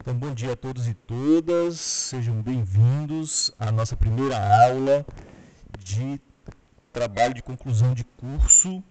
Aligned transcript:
Então, 0.00 0.14
bom 0.14 0.32
dia 0.32 0.54
a 0.54 0.56
todos 0.56 0.88
e 0.88 0.94
todas, 0.94 1.78
sejam 1.78 2.40
bem-vindos 2.40 3.52
à 3.58 3.70
nossa 3.70 3.94
primeira 3.94 4.34
aula 4.64 5.04
de 5.78 6.18
trabalho 6.90 7.34
de 7.34 7.42
conclusão 7.42 7.92
de 7.92 8.02
curso 8.02 8.82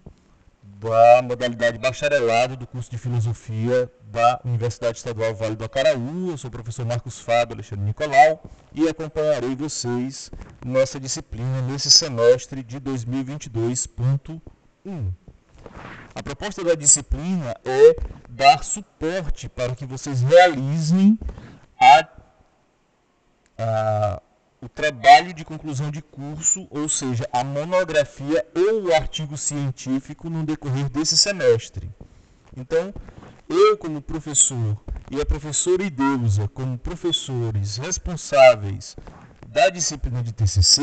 da 0.62 1.24
modalidade 1.24 1.80
bacharelado 1.80 2.56
do 2.56 2.68
curso 2.68 2.92
de 2.92 3.00
Filosofia 3.00 3.92
da 4.04 4.40
Universidade 4.46 5.00
Estadual 5.00 5.34
Vale 5.34 5.56
do 5.56 5.66
Acaraú. 5.66 6.30
Eu 6.30 6.38
sou 6.38 6.50
o 6.50 6.52
professor 6.52 6.86
Marcos 6.86 7.20
Fábio 7.20 7.56
Alexandre 7.56 7.86
Nicolau 7.86 8.44
e 8.72 8.88
acompanharei 8.88 9.56
vocês 9.56 10.30
nessa 10.64 11.00
disciplina 11.00 11.60
nesse 11.64 11.90
semestre 11.90 12.62
de 12.62 12.80
2022.1. 12.80 15.12
A 16.16 16.24
proposta 16.24 16.64
da 16.64 16.76
disciplina 16.76 17.56
é 17.64 17.96
dar 18.30 18.64
suporte 18.64 19.48
para 19.48 19.76
que 19.76 19.86
vocês 19.86 20.22
realizem 20.22 21.18
a, 21.80 22.08
a, 23.58 24.22
o 24.62 24.68
trabalho 24.68 25.34
de 25.34 25.46
conclusão 25.46 25.90
de 25.90 26.02
curso, 26.02 26.68
ou 26.70 26.90
seja, 26.90 27.28
a 27.32 27.44
monografia 27.44 28.46
ou 28.56 28.86
o 28.86 28.94
artigo 28.94 29.38
científico 29.38 30.30
no 30.30 30.46
decorrer 30.46 30.90
desse 30.90 31.18
semestre. 31.18 31.90
Então, 32.56 32.94
eu 33.48 33.78
como 33.78 34.02
professor 34.02 34.78
e 35.10 35.20
a 35.20 35.26
professora 35.26 35.84
Ideusa 35.84 36.48
como 36.50 36.78
professores 36.78 37.78
responsáveis 37.78 38.96
da 39.52 39.70
disciplina 39.70 40.22
de 40.22 40.32
TCC, 40.32 40.82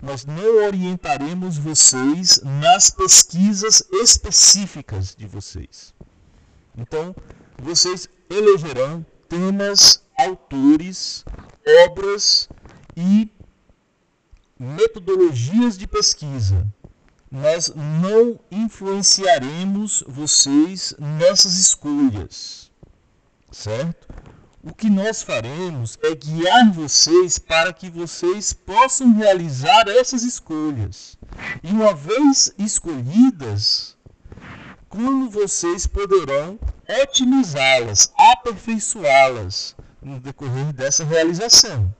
nós 0.00 0.24
não 0.24 0.64
orientaremos 0.64 1.58
vocês 1.58 2.40
nas 2.42 2.88
pesquisas 2.88 3.82
específicas 3.92 5.14
de 5.14 5.26
vocês. 5.26 5.94
Então, 6.76 7.14
vocês 7.60 8.08
elegerão 8.30 9.04
temas, 9.28 10.02
autores, 10.16 11.22
obras 11.86 12.48
e 12.96 13.30
metodologias 14.58 15.76
de 15.76 15.86
pesquisa. 15.86 16.66
Nós 17.30 17.70
não 17.74 18.40
influenciaremos 18.50 20.02
vocês 20.08 20.94
nessas 20.98 21.58
escolhas, 21.58 22.70
certo? 23.52 24.08
O 24.62 24.74
que 24.74 24.90
nós 24.90 25.22
faremos 25.22 25.98
é 26.02 26.14
guiar 26.14 26.72
vocês 26.72 27.38
para 27.38 27.72
que 27.72 27.88
vocês 27.88 28.52
possam 28.52 29.14
realizar 29.14 29.88
essas 29.88 30.22
escolhas. 30.22 31.16
E 31.62 31.70
uma 31.70 31.94
vez 31.94 32.52
escolhidas, 32.58 33.96
como 34.88 35.30
vocês 35.30 35.86
poderão 35.86 36.58
otimizá-las, 37.02 38.12
aperfeiçoá-las 38.16 39.76
no 40.02 40.18
decorrer 40.18 40.72
dessa 40.72 41.04
realização. 41.04 41.94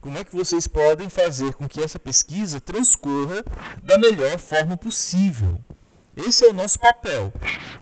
Como 0.00 0.18
é 0.18 0.22
que 0.22 0.36
vocês 0.36 0.68
podem 0.68 1.08
fazer 1.08 1.54
com 1.54 1.68
que 1.68 1.82
essa 1.82 1.98
pesquisa 1.98 2.60
transcorra 2.60 3.44
da 3.82 3.98
melhor 3.98 4.38
forma 4.38 4.76
possível? 4.76 5.58
Esse 6.16 6.44
é 6.46 6.50
o 6.50 6.54
nosso 6.54 6.78
papel. 6.78 7.32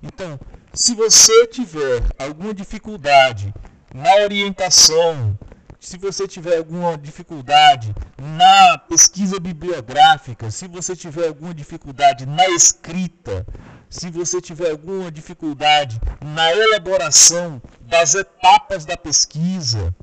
Então, 0.03 0.41
se 0.73 0.95
você 0.95 1.47
tiver 1.47 2.03
alguma 2.19 2.55
dificuldade 2.55 3.53
na 3.95 4.13
orientação, 4.25 5.39
se 5.79 5.97
você 5.97 6.27
tiver 6.27 6.57
alguma 6.59 6.99
dificuldade 6.99 7.95
na 8.21 8.77
pesquisa 8.77 9.39
bibliográfica, 9.39 10.51
se 10.51 10.67
você 10.67 10.97
tiver 10.97 11.29
alguma 11.29 11.55
dificuldade 11.55 12.27
na 12.27 12.45
escrita, 12.49 13.47
se 13.89 14.11
você 14.11 14.41
tiver 14.41 14.73
alguma 14.73 15.13
dificuldade 15.13 16.01
na 16.21 16.53
elaboração 16.53 17.63
das 17.83 18.17
etapas 18.17 18.85
da 18.85 18.97
pesquisa, 18.97 19.95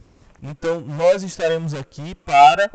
então 0.41 0.79
nós 0.79 1.21
estaremos 1.21 1.73
aqui 1.73 2.15
para 2.15 2.71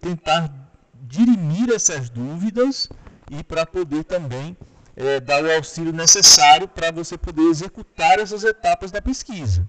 tentar 0.00 0.48
dirimir 0.94 1.72
essas 1.74 2.08
dúvidas 2.08 2.88
e 3.32 3.42
para 3.42 3.66
poder 3.66 4.04
também 4.04 4.56
é, 4.94 5.18
dar 5.18 5.42
o 5.42 5.52
auxílio 5.52 5.92
necessário 5.92 6.68
para 6.68 6.92
você 6.92 7.18
poder 7.18 7.42
executar 7.50 8.20
essas 8.20 8.44
etapas 8.44 8.92
da 8.92 9.02
pesquisa 9.02 9.68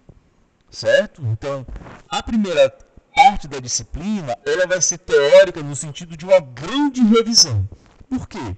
certo? 0.73 1.22
Então, 1.28 1.66
a 2.09 2.22
primeira 2.22 2.75
parte 3.16 3.47
da 3.47 3.59
disciplina, 3.59 4.35
ela 4.45 4.66
vai 4.66 4.81
ser 4.81 4.97
teórica 4.97 5.61
no 5.61 5.75
sentido 5.75 6.17
de 6.17 6.25
uma 6.25 6.39
grande 6.39 7.01
revisão. 7.03 7.67
Por 8.09 8.28
quê? 8.28 8.57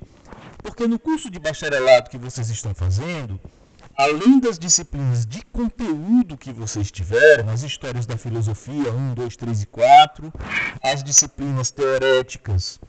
Porque 0.63 0.87
no 0.87 0.97
curso 0.97 1.29
de 1.29 1.39
bacharelado 1.39 2.09
que 2.09 2.17
vocês 2.17 2.49
estão 2.49 2.73
fazendo, 2.73 3.39
além 3.97 4.39
das 4.39 4.57
disciplinas 4.57 5.25
de 5.25 5.43
conteúdo 5.45 6.37
que 6.37 6.51
vocês 6.51 6.89
tiveram, 6.89 7.49
as 7.49 7.63
histórias 7.63 8.05
da 8.05 8.17
filosofia 8.17 8.91
1, 8.91 9.13
2, 9.13 9.35
3 9.35 9.61
e 9.61 9.65
4, 9.67 10.33
as 10.81 11.03
disciplinas 11.03 11.69
teoréticas 11.69 12.79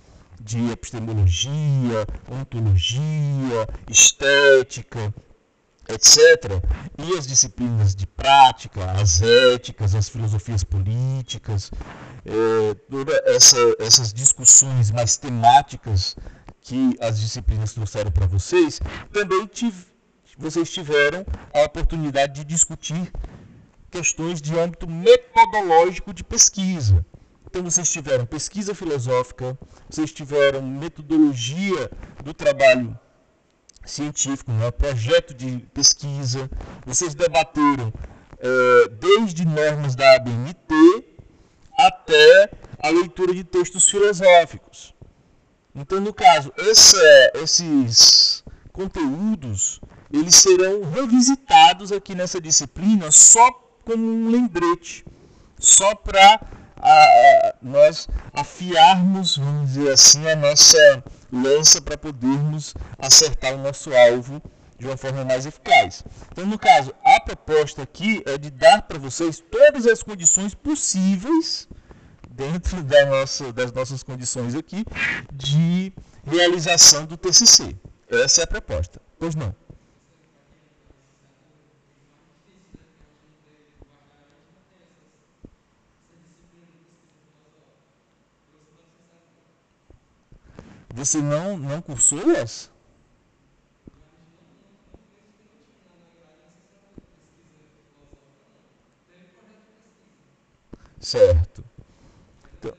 de 0.41 0.70
epistemologia, 0.70 2.06
ontologia, 2.31 3.69
estética, 3.91 5.12
etc. 5.88 6.62
E 6.98 7.16
as 7.16 7.26
disciplinas 7.26 7.94
de 7.94 8.06
prática, 8.06 8.91
as 8.92 9.22
éticas, 9.22 9.94
as 9.94 10.08
filosofias 10.08 10.64
políticas, 10.64 11.70
é, 12.24 12.74
todas 12.91 13.14
essa, 13.26 13.56
essas 13.78 14.12
discussões 14.12 14.91
mais 14.91 15.16
temáticas 15.16 16.16
que 16.60 16.96
as 17.00 17.20
disciplinas 17.20 17.72
trouxeram 17.72 18.10
para 18.10 18.26
vocês, 18.26 18.80
também 19.12 19.46
tive, 19.46 19.86
vocês 20.36 20.70
tiveram 20.70 21.25
a 21.54 21.62
oportunidade 21.62 22.34
de 22.34 22.44
discutir 22.44 23.12
questões 23.91 24.42
de 24.42 24.58
âmbito 24.58 24.88
metodológico 24.88 26.12
de 26.12 26.25
pesquisa. 26.25 27.06
Então 27.48 27.62
vocês 27.62 27.91
tiveram 27.91 28.26
pesquisa 28.26 28.75
filosófica, 28.75 29.56
vocês 29.88 30.12
tiveram 30.12 30.60
metodologia 30.60 31.91
do 32.25 32.34
trabalho 32.34 32.98
científico, 33.86 34.52
né? 34.52 34.70
projeto 34.70 35.34
de 35.34 35.58
pesquisa. 35.72 36.50
Vocês 36.84 37.14
debateram 37.14 37.92
é, 38.38 38.88
desde 38.88 39.47
normas 39.47 39.94
da 39.94 40.16
ABNT 40.16 40.74
até 41.78 42.50
a 42.78 42.88
leitura 42.88 43.34
de 43.34 43.44
textos 43.44 43.88
filosóficos. 43.88 44.94
Então, 45.75 46.00
no 46.00 46.12
caso, 46.12 46.52
esses 46.56 48.42
conteúdos 48.72 49.80
eles 50.12 50.36
serão 50.36 50.82
revisitados 50.91 51.91
aqui 51.92 52.14
nessa 52.14 52.41
disciplina 52.41 53.10
só 53.10 53.50
como 53.84 54.06
um 54.06 54.30
lembrete, 54.30 55.04
só 55.58 55.94
para 55.94 56.41
nós 57.62 58.09
afiarmos, 58.32 59.37
vamos 59.37 59.72
dizer 59.72 59.92
assim, 59.92 60.28
a 60.28 60.37
nossa 60.37 61.04
lança 61.32 61.81
para 61.81 61.98
podermos 61.98 62.75
acertar 62.98 63.54
o 63.54 63.59
nosso 63.59 63.94
alvo 63.94 64.41
de 64.78 64.87
uma 64.87 64.97
forma 64.97 65.25
mais 65.25 65.47
eficaz. 65.47 66.04
Então, 66.32 66.47
no 66.47 66.59
caso, 66.59 66.94
a 67.04 67.20
proposta 67.20 67.82
aqui 67.82 68.22
é 68.26 68.37
de 68.37 68.50
dar 68.50 68.82
para 68.82 68.98
vocês 68.98 69.42
todas 69.50 69.87
as 69.87 70.03
condições 70.03 70.54
possíveis 70.54 71.66
dentro 72.31 72.82
da 72.82 73.06
nossa, 73.06 73.53
das 73.53 73.72
nossas 73.72 74.03
condições 74.03 74.54
aqui 74.54 74.84
de 75.32 75.93
realização 76.25 77.06
do 77.06 77.16
TCC. 77.16 77.75
Essa 78.08 78.43
é 78.43 78.44
a 78.44 78.47
proposta. 78.47 79.00
Pois 79.19 79.34
não? 79.34 79.54
Você 90.96 91.18
não, 91.22 91.56
não 91.56 91.80
cursou 91.80 92.32
essa? 92.32 92.68
Certo. 101.00 101.64
Então, 102.58 102.76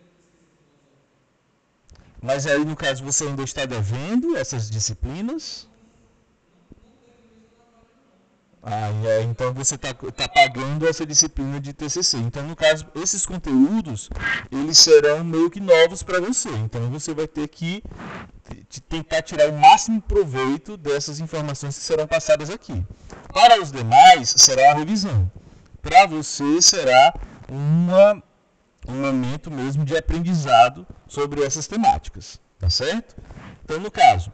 mas 2.22 2.46
aí, 2.46 2.64
no 2.64 2.76
caso, 2.76 3.04
você 3.04 3.24
ainda 3.26 3.44
está 3.44 3.66
devendo 3.66 4.36
essas 4.38 4.70
disciplinas? 4.70 5.68
Ah, 8.70 8.92
é, 9.06 9.22
então 9.22 9.54
você 9.54 9.76
está 9.76 9.94
tá 9.94 10.28
pagando 10.28 10.86
essa 10.86 11.06
disciplina 11.06 11.58
de 11.58 11.72
TCC. 11.72 12.18
Então, 12.18 12.44
no 12.44 12.54
caso, 12.54 12.86
esses 12.96 13.26
conteúdos, 13.26 14.10
eles 14.52 14.78
serão 14.78 15.24
meio 15.24 15.50
que 15.50 15.62
novos 15.62 16.04
para 16.04 16.20
você. 16.20 16.50
Então, 16.50 16.90
você 16.90 17.14
vai 17.14 17.30
ter 17.30 17.48
que 17.48 17.82
tentar 18.90 19.22
tirar 19.22 19.48
o 19.48 19.58
máximo 19.58 20.02
proveito 20.02 20.76
dessas 20.76 21.22
informações 21.22 21.78
que 21.78 21.84
serão 21.86 22.06
passadas 22.06 22.50
aqui. 22.50 22.86
Para 23.34 23.62
os 23.62 23.72
demais, 23.72 24.34
será 24.36 24.74
a 24.74 24.76
revisão. 24.76 25.32
Para 25.82 26.06
você, 26.06 26.62
será 26.62 27.14
uma, 27.48 28.22
um 28.86 29.02
momento 29.02 29.50
mesmo 29.50 29.86
de 29.86 29.96
aprendizado 29.96 30.86
sobre 31.08 31.42
essas 31.42 31.68
temáticas. 31.68 32.38
Tá 32.60 32.70
certo? 32.70 33.16
Então, 33.64 33.80
no 33.80 33.90
caso, 33.90 34.34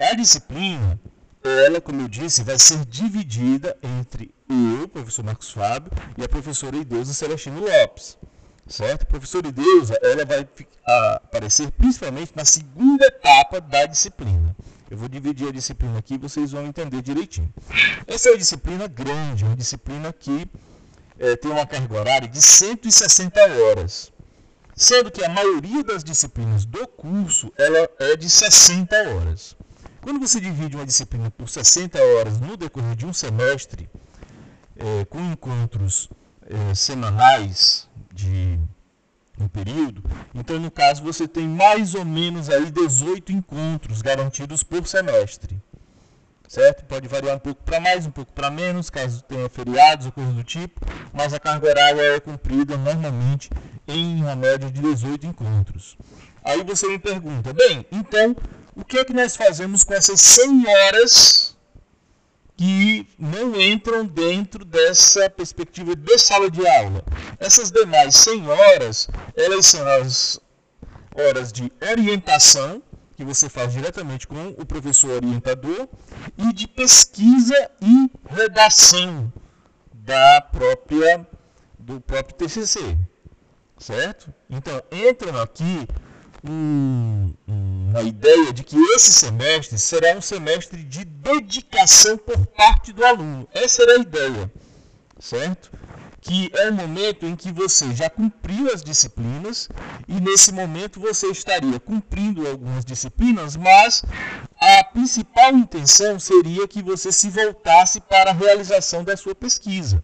a 0.00 0.16
disciplina 0.16 0.98
ela, 1.42 1.80
como 1.80 2.02
eu 2.02 2.08
disse, 2.08 2.42
vai 2.42 2.58
ser 2.58 2.84
dividida 2.84 3.76
entre 3.82 4.32
eu, 4.48 4.88
professor 4.88 5.24
Marcos 5.24 5.50
Fábio, 5.50 5.90
e 6.16 6.22
a 6.22 6.28
professora 6.28 6.76
Ideusa 6.76 7.12
Celestino 7.12 7.60
Lopes. 7.60 8.16
Certo? 8.68 9.06
Professora 9.06 9.48
Ideusa, 9.48 9.98
ela 10.02 10.24
vai 10.24 10.46
aparecer 10.84 11.70
principalmente 11.72 12.32
na 12.34 12.44
segunda 12.44 13.06
etapa 13.06 13.60
da 13.60 13.86
disciplina. 13.86 14.54
Eu 14.90 14.96
vou 14.96 15.08
dividir 15.08 15.48
a 15.48 15.52
disciplina 15.52 15.98
aqui 15.98 16.18
vocês 16.18 16.52
vão 16.52 16.66
entender 16.66 17.02
direitinho. 17.02 17.52
Essa 18.06 18.28
é 18.28 18.32
uma 18.32 18.38
disciplina 18.38 18.86
grande, 18.86 19.44
uma 19.44 19.56
disciplina 19.56 20.12
que 20.12 20.46
é, 21.18 21.34
tem 21.34 21.50
uma 21.50 21.66
carga 21.66 21.98
horária 21.98 22.28
de 22.28 22.40
160 22.40 23.40
horas. 23.40 24.12
Sendo 24.76 25.10
que 25.10 25.24
a 25.24 25.28
maioria 25.28 25.82
das 25.82 26.04
disciplinas 26.04 26.64
do 26.64 26.86
curso 26.86 27.52
ela 27.56 27.88
é 27.98 28.16
de 28.16 28.28
60 28.28 28.94
horas. 29.14 29.56
Quando 30.02 30.18
você 30.18 30.40
divide 30.40 30.74
uma 30.74 30.84
disciplina 30.84 31.30
por 31.30 31.48
60 31.48 31.96
horas 32.02 32.40
no 32.40 32.56
decorrer 32.56 32.96
de 32.96 33.06
um 33.06 33.12
semestre, 33.12 33.88
é, 34.76 35.04
com 35.04 35.20
encontros 35.20 36.10
é, 36.44 36.74
semanais 36.74 37.88
de 38.12 38.58
um 39.38 39.46
período, 39.46 40.02
então 40.34 40.58
no 40.58 40.72
caso 40.72 41.04
você 41.04 41.28
tem 41.28 41.46
mais 41.46 41.94
ou 41.94 42.04
menos 42.04 42.50
aí 42.50 42.68
18 42.68 43.30
encontros 43.30 44.02
garantidos 44.02 44.64
por 44.64 44.84
semestre. 44.88 45.62
Certo? 46.48 46.84
Pode 46.84 47.06
variar 47.06 47.36
um 47.36 47.38
pouco 47.38 47.62
para 47.62 47.78
mais, 47.80 48.04
um 48.04 48.10
pouco 48.10 48.32
para 48.32 48.50
menos, 48.50 48.90
caso 48.90 49.22
tenha 49.22 49.48
feriados 49.48 50.06
ou 50.06 50.12
coisas 50.12 50.34
do 50.34 50.42
tipo, 50.42 50.80
mas 51.12 51.32
a 51.32 51.38
carga 51.38 51.68
horária 51.68 52.02
é 52.16 52.20
cumprida 52.20 52.76
normalmente 52.76 53.48
em 53.86 54.20
uma 54.20 54.34
média 54.34 54.68
de 54.68 54.82
18 54.82 55.28
encontros. 55.28 55.96
Aí 56.44 56.62
você 56.64 56.88
me 56.88 56.98
pergunta, 56.98 57.52
bem, 57.54 57.86
então 57.90 58.36
o 58.74 58.84
que 58.84 58.98
é 58.98 59.04
que 59.04 59.12
nós 59.12 59.36
fazemos 59.36 59.84
com 59.84 59.94
essas 59.94 60.20
100 60.20 60.66
horas 60.66 61.56
que 62.56 63.06
não 63.18 63.60
entram 63.60 64.06
dentro 64.06 64.64
dessa 64.64 65.28
perspectiva 65.28 65.94
de 65.94 66.18
sala 66.18 66.50
de 66.50 66.66
aula? 66.66 67.04
Essas 67.38 67.70
demais 67.70 68.16
100 68.16 68.48
horas, 68.48 69.08
elas 69.36 69.66
são 69.66 69.86
as 69.86 70.40
horas 71.14 71.52
de 71.52 71.70
orientação, 71.90 72.82
que 73.16 73.24
você 73.24 73.48
faz 73.48 73.72
diretamente 73.72 74.26
com 74.26 74.48
o 74.58 74.64
professor 74.64 75.10
orientador, 75.10 75.88
e 76.38 76.52
de 76.52 76.66
pesquisa 76.66 77.70
e 77.80 78.10
redação 78.30 79.32
da 79.92 80.40
própria 80.40 81.26
do 81.78 82.00
próprio 82.00 82.36
TCC, 82.36 82.96
certo? 83.78 84.32
Então 84.48 84.80
entram 84.90 85.40
aqui 85.40 85.86
um, 86.44 87.32
uma 87.46 88.02
ideia 88.02 88.52
de 88.52 88.64
que 88.64 88.76
esse 88.94 89.12
semestre 89.12 89.78
será 89.78 90.16
um 90.16 90.20
semestre 90.20 90.82
de 90.82 91.04
dedicação 91.04 92.18
por 92.18 92.46
parte 92.46 92.92
do 92.92 93.04
aluno. 93.04 93.48
Essa 93.52 93.82
era 93.82 93.94
a 93.94 93.98
ideia, 93.98 94.52
certo? 95.20 95.70
Que 96.20 96.50
é 96.54 96.70
o 96.70 96.72
momento 96.72 97.26
em 97.26 97.34
que 97.36 97.52
você 97.52 97.94
já 97.94 98.08
cumpriu 98.08 98.72
as 98.72 98.82
disciplinas 98.82 99.68
e 100.08 100.20
nesse 100.20 100.52
momento 100.52 101.00
você 101.00 101.28
estaria 101.28 101.78
cumprindo 101.80 102.46
algumas 102.46 102.84
disciplinas, 102.84 103.56
mas 103.56 104.04
a 104.60 104.84
principal 104.84 105.52
intenção 105.52 106.18
seria 106.18 106.66
que 106.68 106.82
você 106.82 107.10
se 107.10 107.28
voltasse 107.28 108.00
para 108.00 108.30
a 108.30 108.34
realização 108.34 109.02
da 109.02 109.16
sua 109.16 109.34
pesquisa. 109.34 110.02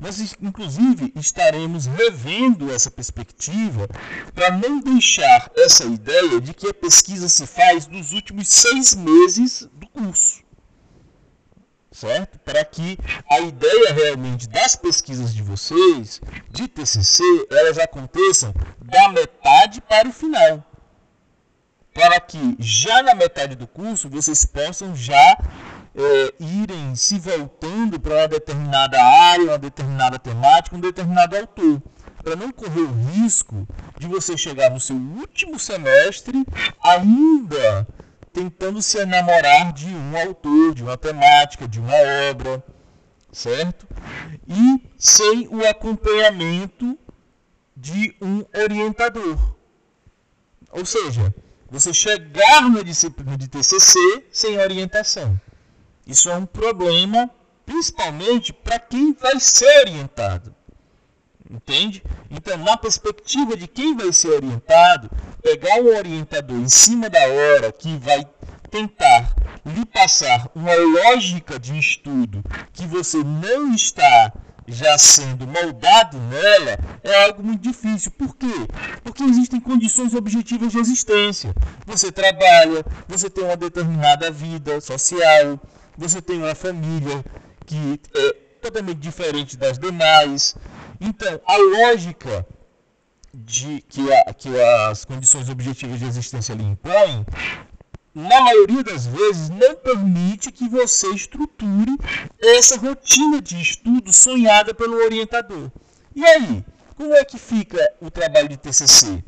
Nós, 0.00 0.20
inclusive, 0.40 1.12
estaremos 1.16 1.86
revendo 1.86 2.72
essa 2.72 2.90
perspectiva 2.90 3.88
para 4.34 4.50
não 4.50 4.80
deixar 4.80 5.50
essa 5.56 5.84
ideia 5.84 6.40
de 6.40 6.54
que 6.54 6.68
a 6.68 6.74
pesquisa 6.74 7.28
se 7.28 7.46
faz 7.46 7.86
nos 7.86 8.12
últimos 8.12 8.48
seis 8.48 8.94
meses 8.94 9.68
do 9.74 9.86
curso. 9.88 10.42
Certo? 11.92 12.38
Para 12.40 12.64
que 12.64 12.98
a 13.30 13.40
ideia 13.40 13.92
realmente 13.92 14.48
das 14.48 14.74
pesquisas 14.74 15.32
de 15.32 15.42
vocês, 15.42 16.20
de 16.50 16.66
TCC, 16.66 17.22
elas 17.50 17.78
aconteçam 17.78 18.52
da 18.82 19.08
metade 19.10 19.80
para 19.80 20.08
o 20.08 20.12
final. 20.12 20.64
Para 21.94 22.18
que 22.18 22.56
já 22.58 23.00
na 23.04 23.14
metade 23.14 23.54
do 23.54 23.68
curso 23.68 24.08
vocês 24.08 24.44
possam 24.44 24.96
já 24.96 25.38
é, 25.94 26.34
irem 26.40 26.94
se 26.94 27.18
voltando 27.18 28.00
para 28.00 28.14
uma 28.14 28.28
determinada 28.28 29.02
área, 29.02 29.44
uma 29.44 29.58
determinada 29.58 30.18
temática, 30.18 30.76
um 30.76 30.80
determinado 30.80 31.36
autor, 31.36 31.82
para 32.22 32.34
não 32.34 32.50
correr 32.50 32.80
o 32.80 33.10
risco 33.10 33.68
de 33.98 34.06
você 34.06 34.36
chegar 34.36 34.70
no 34.70 34.80
seu 34.80 34.96
último 34.96 35.58
semestre 35.58 36.44
ainda 36.82 37.86
tentando 38.32 38.82
se 38.82 38.98
enamorar 38.98 39.72
de 39.72 39.86
um 39.86 40.18
autor, 40.18 40.74
de 40.74 40.82
uma 40.82 40.96
temática, 40.96 41.68
de 41.68 41.78
uma 41.78 41.94
obra, 42.30 42.62
certo? 43.32 43.86
E 44.48 44.82
sem 44.98 45.46
o 45.48 45.64
acompanhamento 45.64 46.98
de 47.76 48.16
um 48.20 48.44
orientador. 48.52 49.38
Ou 50.72 50.84
seja, 50.84 51.32
você 51.70 51.94
chegar 51.94 52.68
na 52.68 52.82
disciplina 52.82 53.38
de 53.38 53.46
TCC 53.46 53.98
sem 54.32 54.58
orientação. 54.58 55.40
Isso 56.06 56.30
é 56.30 56.36
um 56.36 56.46
problema, 56.46 57.30
principalmente 57.64 58.52
para 58.52 58.78
quem 58.78 59.12
vai 59.14 59.40
ser 59.40 59.80
orientado. 59.80 60.54
Entende? 61.50 62.02
Então, 62.30 62.56
na 62.58 62.76
perspectiva 62.76 63.56
de 63.56 63.68
quem 63.68 63.96
vai 63.96 64.12
ser 64.12 64.28
orientado, 64.28 65.10
pegar 65.42 65.80
um 65.80 65.96
orientador 65.96 66.56
em 66.56 66.68
cima 66.68 67.08
da 67.08 67.20
hora 67.26 67.70
que 67.70 67.96
vai 67.98 68.26
tentar 68.70 69.34
lhe 69.64 69.86
passar 69.86 70.50
uma 70.54 70.74
lógica 70.74 71.58
de 71.58 71.78
estudo 71.78 72.42
que 72.72 72.86
você 72.86 73.18
não 73.18 73.72
está 73.72 74.32
já 74.66 74.96
sendo 74.96 75.46
moldado 75.46 76.18
nela 76.18 76.78
é 77.02 77.24
algo 77.24 77.42
muito 77.42 77.60
difícil. 77.60 78.10
Por 78.12 78.34
quê? 78.36 78.66
Porque 79.02 79.22
existem 79.22 79.60
condições 79.60 80.14
objetivas 80.14 80.72
de 80.72 80.78
existência. 80.78 81.54
Você 81.86 82.10
trabalha, 82.10 82.84
você 83.06 83.28
tem 83.28 83.44
uma 83.44 83.56
determinada 83.56 84.30
vida 84.30 84.80
social, 84.80 85.60
você 85.96 86.20
tem 86.20 86.38
uma 86.38 86.54
família 86.54 87.24
que 87.66 88.00
é 88.14 88.32
totalmente 88.60 88.98
diferente 88.98 89.56
das 89.56 89.78
demais. 89.78 90.56
Então, 91.00 91.40
a 91.46 91.56
lógica 91.56 92.46
de 93.32 93.84
que, 93.88 94.12
a, 94.12 94.32
que 94.32 94.48
as 94.60 95.04
condições 95.04 95.48
objetivas 95.48 95.98
de 95.98 96.06
existência 96.06 96.54
lhe 96.54 96.64
impõem, 96.64 97.26
na 98.14 98.40
maioria 98.42 98.84
das 98.84 99.06
vezes, 99.06 99.50
não 99.50 99.74
permite 99.74 100.52
que 100.52 100.68
você 100.68 101.08
estruture 101.08 101.98
essa 102.40 102.76
rotina 102.78 103.42
de 103.42 103.60
estudo 103.60 104.12
sonhada 104.12 104.72
pelo 104.72 104.96
orientador. 105.04 105.70
E 106.14 106.24
aí, 106.24 106.64
como 106.96 107.12
é 107.12 107.24
que 107.24 107.38
fica 107.38 107.92
o 108.00 108.10
trabalho 108.10 108.48
de 108.48 108.56
TCC? 108.56 109.22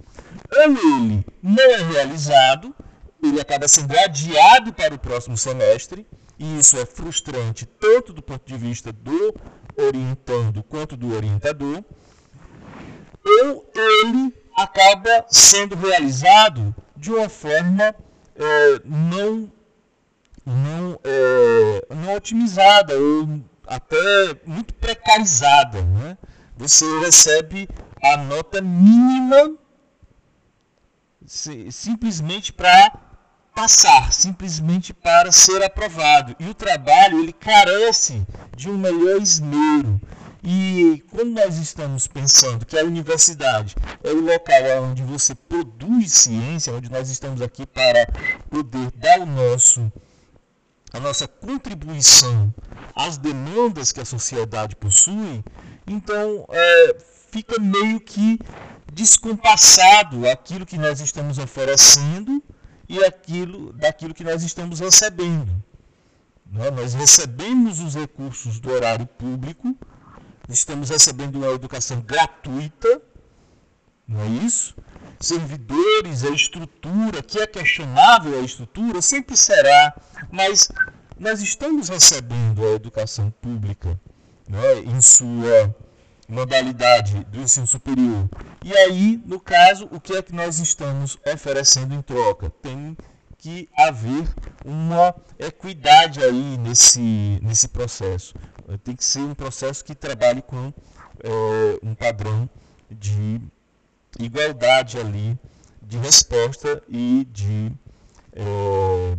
Ou 0.53 0.63
ele 0.63 1.27
não 1.43 1.65
é 1.65 1.83
realizado, 1.83 2.73
ele 3.21 3.41
acaba 3.41 3.67
sendo 3.67 3.99
adiado 3.99 4.73
para 4.73 4.95
o 4.95 4.99
próximo 4.99 5.37
semestre, 5.37 6.07
e 6.39 6.59
isso 6.59 6.79
é 6.79 6.85
frustrante 6.85 7.67
tanto 7.67 8.13
do 8.13 8.23
ponto 8.23 8.45
de 8.47 8.57
vista 8.57 8.93
do 8.93 9.35
orientando 9.77 10.63
quanto 10.63 10.97
do 10.97 11.15
orientador, 11.15 11.85
ou 13.25 13.71
ele 13.75 14.35
acaba 14.57 15.27
sendo 15.29 15.77
realizado 15.77 16.75
de 16.97 17.11
uma 17.11 17.29
forma 17.29 17.95
é, 18.35 18.81
não, 18.85 19.51
não, 20.45 21.01
é, 21.05 21.95
não 21.95 22.15
otimizada 22.15 22.99
ou 22.99 23.41
até 23.67 23.97
muito 24.47 24.73
precarizada. 24.75 25.83
Né? 25.83 26.17
Você 26.57 26.85
recebe 27.01 27.69
a 28.03 28.17
nota 28.17 28.61
mínima 28.61 29.57
simplesmente 31.27 32.53
para 32.53 32.93
passar, 33.57 34.13
simplesmente 34.13 34.93
para 34.93 35.33
ser 35.33 35.63
aprovado. 35.63 36.37
E 36.39 36.47
o 36.47 36.55
trabalho 36.55 37.19
ele 37.19 37.33
carece 37.33 38.23
de 38.55 38.69
um 38.69 38.77
melhor 38.77 39.21
esmero. 39.21 39.99
E 40.45 41.03
quando 41.11 41.31
nós 41.31 41.57
estamos 41.57 42.07
pensando 42.07 42.67
que 42.67 42.79
a 42.79 42.85
universidade 42.85 43.75
é 44.05 44.11
o 44.11 44.21
local 44.21 44.85
onde 44.85 45.03
você 45.03 45.35
produz 45.35 46.13
ciência, 46.13 46.75
onde 46.75 46.91
nós 46.91 47.09
estamos 47.09 47.41
aqui 47.41 47.67
para 47.67 48.07
poder 48.51 48.93
dar 48.93 49.21
o 49.21 49.27
nosso 49.27 49.91
a 50.93 51.01
nossa 51.01 51.27
contribuição 51.27 52.55
às 52.95 53.19
demandas 53.19 53.91
que 53.91 54.01
a 54.01 54.05
sociedade 54.05 54.77
possui, 54.77 55.45
então 55.87 56.47
é, 56.49 56.97
fica 57.31 57.61
meio 57.61 58.01
que 58.01 58.39
descompassado 58.93 60.29
aquilo 60.29 60.65
que 60.65 60.79
nós 60.79 61.01
estamos 61.01 61.39
oferecendo 61.39 62.43
e 62.89 63.05
aquilo 63.05 63.73
daquilo 63.73 64.15
que 64.15 64.25
nós 64.25 64.43
estamos 64.43 64.81
recebendo. 64.81 65.51
Né? 66.51 66.71
Nós 66.71 66.95
recebemos 66.95 67.81
os 67.81 67.95
recursos 67.95 68.59
do 68.59 68.71
horário 68.71 69.07
público, 69.07 69.77
estamos 70.49 70.91
recebendo 70.91 71.37
uma 71.37 71.49
educação 71.49 72.01
gratuita, 72.01 73.03
não 74.07 74.21
é 74.21 74.29
isso? 74.29 74.75
servidores, 75.21 76.25
a 76.25 76.31
estrutura, 76.31 77.23
que 77.23 77.39
é 77.39 77.47
questionável 77.47 78.39
a 78.39 78.43
estrutura, 78.43 79.01
sempre 79.01 79.37
será, 79.37 79.95
mas 80.31 80.69
nós 81.19 81.41
estamos 81.41 81.89
recebendo 81.89 82.65
a 82.65 82.73
educação 82.73 83.31
pública 83.31 83.99
né, 84.49 84.81
em 84.81 85.01
sua 85.01 85.75
modalidade 86.29 87.25
do 87.25 87.41
ensino 87.41 87.67
superior. 87.67 88.29
E 88.65 88.77
aí, 88.77 89.23
no 89.25 89.39
caso, 89.39 89.89
o 89.93 90.01
que 90.01 90.15
é 90.15 90.23
que 90.23 90.35
nós 90.35 90.59
estamos 90.59 91.19
oferecendo 91.27 91.95
em 91.95 92.03
troca? 92.03 92.51
Tem 92.63 92.97
que 93.39 93.69
haver 93.79 94.29
uma 94.65 95.15
equidade 95.39 96.23
aí 96.23 96.59
nesse, 96.59 97.39
nesse 97.43 97.69
processo. 97.69 98.35
Tem 98.83 98.97
que 98.97 99.05
ser 99.05 99.21
um 99.21 99.35
processo 99.35 99.85
que 99.85 99.95
trabalhe 99.95 100.43
com 100.43 100.73
é, 101.23 101.79
um 101.83 101.95
padrão 101.95 102.49
de 102.91 103.41
igualdade 104.19 104.99
ali 104.99 105.39
de 105.83 105.99
resposta 105.99 106.83
e 106.89 107.27
de 107.31 107.71
é, 108.33 109.17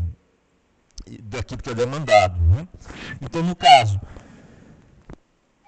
daquilo 1.21 1.61
que 1.61 1.69
é 1.69 1.73
demandado. 1.73 2.39
Né? 2.41 2.67
Então, 3.21 3.41
no 3.41 3.55
caso, 3.55 3.99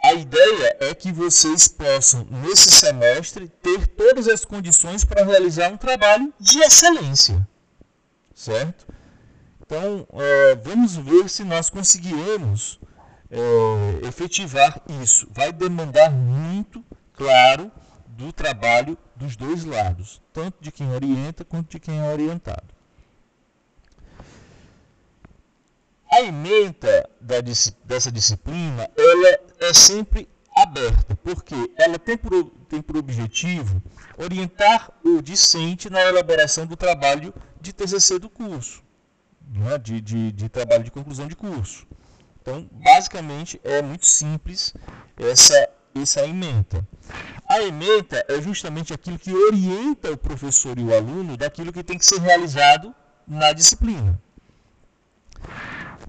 a 0.09 0.13
ideia 0.15 0.77
é 0.79 0.95
que 0.95 1.11
vocês 1.11 1.67
possam, 1.67 2.25
nesse 2.31 2.71
semestre, 2.71 3.47
ter 3.47 3.85
todas 3.87 4.27
as 4.27 4.43
condições 4.43 5.05
para 5.05 5.23
realizar 5.23 5.71
um 5.71 5.77
trabalho 5.77 6.33
de 6.39 6.59
excelência. 6.59 7.47
Certo? 8.33 8.87
Então, 9.61 10.07
é, 10.13 10.55
vamos 10.55 10.95
ver 10.95 11.29
se 11.29 11.43
nós 11.43 11.69
conseguiremos 11.69 12.79
é, 13.29 14.07
efetivar 14.07 14.81
isso. 15.03 15.27
Vai 15.31 15.53
demandar 15.53 16.09
muito, 16.09 16.83
claro, 17.13 17.71
do 18.07 18.33
trabalho 18.33 18.97
dos 19.15 19.35
dois 19.35 19.63
lados, 19.63 20.19
tanto 20.33 20.57
de 20.59 20.71
quem 20.71 20.91
orienta 20.91 21.45
quanto 21.45 21.69
de 21.69 21.79
quem 21.79 21.99
é 21.99 22.11
orientado. 22.11 22.73
A 26.11 26.21
ementa 26.21 27.07
da, 27.21 27.35
dessa 27.85 28.11
disciplina 28.11 28.89
ela 28.97 29.48
é 29.59 29.73
sempre 29.73 30.29
aberta, 30.55 31.15
porque 31.23 31.55
ela 31.77 31.97
tem 31.97 32.17
por, 32.17 32.45
tem 32.67 32.81
por 32.81 32.97
objetivo 32.97 33.81
orientar 34.17 34.91
o 35.03 35.21
discente 35.21 35.89
na 35.89 36.01
elaboração 36.01 36.65
do 36.65 36.75
trabalho 36.75 37.33
de 37.61 37.71
TCC 37.71 38.19
do 38.19 38.29
curso, 38.29 38.83
né? 39.41 39.77
de, 39.77 40.01
de, 40.01 40.31
de 40.31 40.49
trabalho 40.49 40.83
de 40.83 40.91
conclusão 40.91 41.27
de 41.27 41.35
curso. 41.35 41.87
Então, 42.41 42.67
basicamente, 42.71 43.59
é 43.63 43.81
muito 43.81 44.05
simples 44.05 44.73
essa, 45.17 45.69
essa 45.95 46.25
ementa. 46.25 46.85
A 47.47 47.61
ementa 47.61 48.23
é 48.27 48.41
justamente 48.41 48.93
aquilo 48.93 49.19
que 49.19 49.33
orienta 49.33 50.11
o 50.11 50.17
professor 50.17 50.77
e 50.77 50.83
o 50.83 50.95
aluno 50.95 51.35
daquilo 51.35 51.73
que 51.73 51.83
tem 51.83 51.97
que 51.97 52.05
ser 52.05 52.19
realizado 52.19 52.93
na 53.27 53.53
disciplina. 53.53 54.19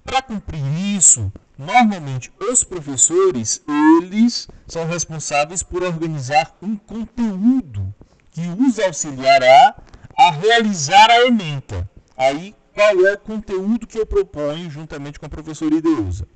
Para 0.04 0.23
cumprir 0.23 0.64
isso, 0.97 1.33
normalmente 1.60 2.32
os 2.40 2.64
professores, 2.64 3.62
eles 4.00 4.48
são 4.66 4.86
responsáveis 4.86 5.62
por 5.62 5.82
organizar 5.82 6.56
um 6.62 6.74
conteúdo 6.74 7.94
que 8.30 8.40
os 8.48 8.78
auxiliará 8.78 9.76
a 10.16 10.30
realizar 10.30 11.10
a 11.10 11.26
ementa. 11.26 11.88
Aí, 12.16 12.54
qual 12.72 13.06
é 13.06 13.12
o 13.12 13.18
conteúdo 13.18 13.86
que 13.86 13.98
eu 13.98 14.06
proponho 14.06 14.70
juntamente 14.70 15.20
com 15.20 15.26
a 15.26 15.28
professora 15.28 15.74
Ideusa? 15.74 16.26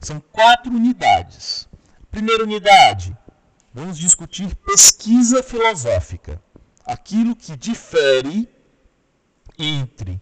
São 0.00 0.20
quatro 0.30 0.70
unidades. 0.70 1.66
Primeira 2.10 2.44
unidade, 2.44 3.16
vamos 3.72 3.96
discutir 3.96 4.54
pesquisa 4.56 5.42
filosófica. 5.42 6.40
Aquilo 6.84 7.34
que 7.34 7.56
difere 7.56 8.46
entre 9.58 10.20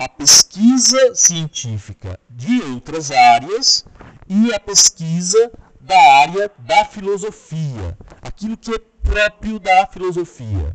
a 0.00 0.08
pesquisa 0.08 1.14
científica 1.14 2.18
de 2.30 2.62
outras 2.62 3.10
áreas 3.10 3.84
e 4.26 4.50
a 4.54 4.58
pesquisa 4.58 5.52
da 5.78 6.14
área 6.14 6.50
da 6.58 6.86
filosofia, 6.86 7.98
aquilo 8.22 8.56
que 8.56 8.72
é 8.72 8.78
próprio 8.78 9.58
da 9.58 9.86
filosofia. 9.86 10.74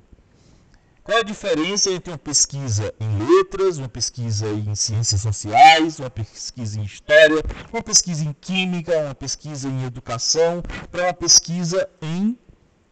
Qual 1.03 1.17
a 1.17 1.23
diferença 1.23 1.89
entre 1.89 2.11
uma 2.11 2.19
pesquisa 2.19 2.93
em 2.99 3.17
letras, 3.17 3.79
uma 3.79 3.89
pesquisa 3.89 4.47
em 4.47 4.75
ciências 4.75 5.21
sociais, 5.21 5.97
uma 5.97 6.11
pesquisa 6.11 6.79
em 6.79 6.83
história, 6.83 7.43
uma 7.73 7.81
pesquisa 7.81 8.23
em 8.23 8.33
química, 8.33 8.95
uma 8.99 9.15
pesquisa 9.15 9.67
em 9.67 9.85
educação, 9.85 10.61
para 10.91 11.05
uma 11.05 11.13
pesquisa 11.13 11.89
em 11.99 12.37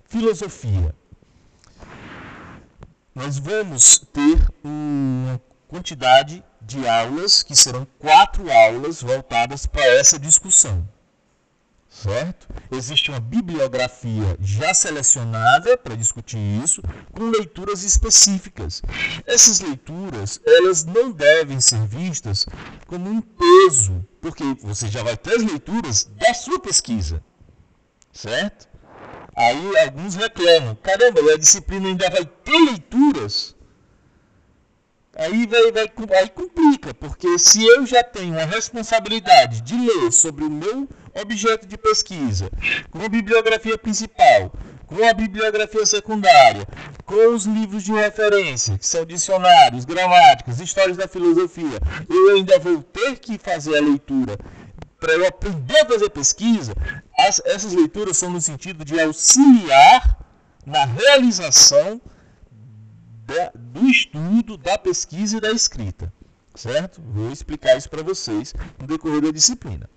filosofia? 0.05 0.95
Nós 3.13 3.37
vamos 3.37 3.99
ter 4.11 4.39
uma 4.63 5.39
quantidade 5.73 6.43
de 6.61 6.87
aulas, 6.87 7.41
que 7.41 7.55
serão 7.55 7.87
quatro 7.97 8.51
aulas 8.51 9.01
voltadas 9.01 9.65
para 9.65 9.83
essa 9.83 10.19
discussão 10.19 10.87
certo? 11.93 12.47
Existe 12.71 13.11
uma 13.11 13.19
bibliografia 13.19 14.35
já 14.39 14.73
selecionada 14.73 15.77
para 15.77 15.95
discutir 15.95 16.39
isso, 16.63 16.81
com 17.11 17.29
leituras 17.29 17.83
específicas. 17.83 18.81
Essas 19.25 19.59
leituras, 19.59 20.41
elas 20.45 20.83
não 20.83 21.11
devem 21.11 21.61
ser 21.61 21.85
vistas 21.85 22.47
como 22.87 23.09
um 23.09 23.21
peso, 23.21 24.03
porque 24.19 24.43
você 24.61 24.87
já 24.87 25.03
vai 25.03 25.15
ter 25.15 25.35
as 25.35 25.43
leituras 25.43 26.05
da 26.15 26.33
sua 26.33 26.59
pesquisa, 26.59 27.23
certo? 28.11 28.67
Aí 29.35 29.77
alguns 29.85 30.15
reclamam, 30.15 30.75
caramba, 30.75 31.21
a 31.31 31.37
disciplina 31.37 31.87
ainda 31.87 32.09
vai 32.09 32.25
ter 32.25 32.57
leituras? 32.57 33.55
Aí, 35.15 35.45
vai, 35.45 35.71
vai, 35.71 35.91
aí 36.17 36.29
complica, 36.29 36.91
porque 36.93 37.37
se 37.37 37.63
eu 37.63 37.85
já 37.85 38.03
tenho 38.03 38.39
a 38.39 38.45
responsabilidade 38.45 39.61
de 39.61 39.75
ler 39.75 40.11
sobre 40.11 40.43
o 40.43 40.49
meu 40.49 40.89
objeto 41.21 41.67
de 41.67 41.77
pesquisa, 41.77 42.49
com 42.89 42.99
a 42.99 43.07
bibliografia 43.07 43.77
principal, 43.77 44.51
com 44.87 45.07
a 45.07 45.13
bibliografia 45.13 45.85
secundária, 45.85 46.67
com 47.05 47.33
os 47.35 47.45
livros 47.45 47.83
de 47.83 47.91
referência, 47.91 48.75
que 48.75 48.87
são 48.87 49.05
dicionários, 49.05 49.85
gramáticas, 49.85 50.59
histórias 50.59 50.97
da 50.97 51.07
filosofia, 51.07 51.79
eu 52.09 52.35
ainda 52.35 52.57
vou 52.57 52.81
ter 52.81 53.17
que 53.17 53.37
fazer 53.37 53.77
a 53.77 53.81
leitura 53.81 54.35
para 54.99 55.13
eu 55.13 55.27
aprender 55.27 55.79
a 55.79 55.85
fazer 55.85 56.09
pesquisa. 56.09 56.73
As, 57.19 57.39
essas 57.45 57.73
leituras 57.73 58.17
são 58.17 58.31
no 58.31 58.41
sentido 58.41 58.83
de 58.83 58.99
auxiliar 58.99 60.17
na 60.65 60.85
realização 60.85 62.01
da, 63.25 63.51
do 63.55 63.87
estudo, 63.87 64.57
da 64.57 64.77
pesquisa 64.77 65.37
e 65.37 65.41
da 65.41 65.51
escrita. 65.51 66.11
Certo? 66.55 67.01
Vou 67.01 67.31
explicar 67.31 67.75
isso 67.77 67.89
para 67.89 68.03
vocês 68.03 68.53
no 68.79 68.85
decorrer 68.85 69.21
da 69.21 69.31
disciplina. 69.31 69.89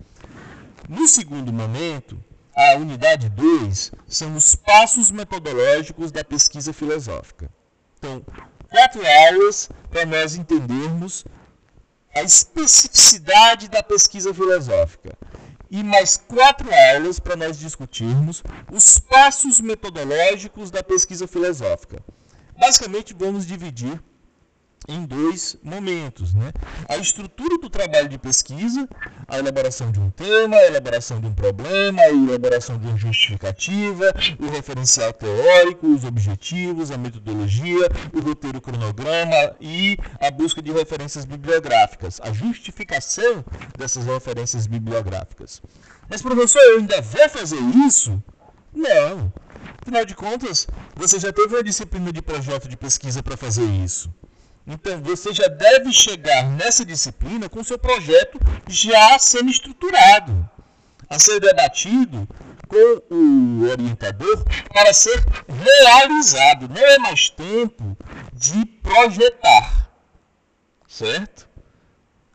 No 0.89 1.07
segundo 1.07 1.53
momento, 1.53 2.17
a 2.55 2.75
unidade 2.75 3.29
2 3.29 3.91
são 4.07 4.35
os 4.35 4.55
passos 4.55 5.11
metodológicos 5.11 6.11
da 6.11 6.23
pesquisa 6.23 6.73
filosófica. 6.73 7.51
Então, 7.99 8.25
quatro 8.69 9.01
aulas 9.29 9.69
para 9.91 10.05
nós 10.05 10.35
entendermos 10.35 11.25
a 12.15 12.23
especificidade 12.23 13.67
da 13.67 13.83
pesquisa 13.83 14.33
filosófica. 14.33 15.15
E 15.69 15.83
mais 15.83 16.17
quatro 16.17 16.67
aulas 16.95 17.19
para 17.19 17.35
nós 17.35 17.59
discutirmos 17.59 18.41
os 18.71 18.97
passos 18.97 19.59
metodológicos 19.59 20.71
da 20.71 20.81
pesquisa 20.81 21.27
filosófica. 21.27 22.01
Basicamente, 22.57 23.13
vamos 23.13 23.45
dividir 23.45 24.01
em 24.87 25.05
dois 25.05 25.57
momentos. 25.61 26.33
Né? 26.33 26.51
A 26.87 26.97
estrutura 26.97 27.57
do 27.57 27.69
trabalho 27.69 28.07
de 28.07 28.17
pesquisa, 28.17 28.87
a 29.27 29.37
elaboração 29.37 29.91
de 29.91 29.99
um 29.99 30.09
tema, 30.09 30.55
a 30.55 30.65
elaboração 30.65 31.19
de 31.19 31.27
um 31.27 31.33
problema, 31.33 32.01
a 32.01 32.09
elaboração 32.09 32.77
de 32.77 32.87
uma 32.87 32.97
justificativa, 32.97 34.13
o 34.39 34.49
referencial 34.49 35.11
teórico, 35.13 35.87
os 35.87 36.03
objetivos, 36.03 36.91
a 36.91 36.97
metodologia, 36.97 37.89
o 38.13 38.21
roteiro 38.21 38.61
cronograma 38.61 39.55
e 39.59 39.97
a 40.19 40.31
busca 40.31 40.61
de 40.61 40.71
referências 40.71 41.25
bibliográficas, 41.25 42.21
a 42.23 42.31
justificação 42.31 43.43
dessas 43.77 44.05
referências 44.05 44.67
bibliográficas. 44.67 45.61
Mas, 46.09 46.21
professor, 46.21 46.61
eu 46.61 46.79
ainda 46.79 47.01
vou 47.01 47.29
fazer 47.29 47.59
isso? 47.85 48.23
Não. 48.73 49.31
Afinal 49.87 50.03
de 50.03 50.15
contas, 50.15 50.67
você 50.97 51.17
já 51.17 51.31
teve 51.31 51.55
uma 51.55 51.63
disciplina 51.63 52.11
de 52.11 52.21
projeto 52.21 52.67
de 52.67 52.75
pesquisa 52.75 53.23
para 53.23 53.37
fazer 53.37 53.63
isso. 53.63 54.13
Então, 54.67 55.01
você 55.01 55.33
já 55.33 55.47
deve 55.47 55.93
chegar 55.93 56.43
nessa 56.43 56.83
disciplina 56.83 57.47
com 57.47 57.63
seu 57.63 57.79
projeto 57.79 58.37
já 58.67 59.17
sendo 59.17 59.49
estruturado, 59.49 60.49
a 61.09 61.17
ser 61.17 61.39
debatido 61.39 62.27
com 62.67 63.15
o 63.15 63.69
orientador 63.69 64.43
para 64.73 64.91
ser 64.91 65.23
realizado. 65.47 66.67
Não 66.67 66.85
é 66.85 66.99
mais 66.99 67.29
tempo 67.29 67.97
de 68.33 68.65
projetar, 68.65 69.89
certo? 70.85 71.47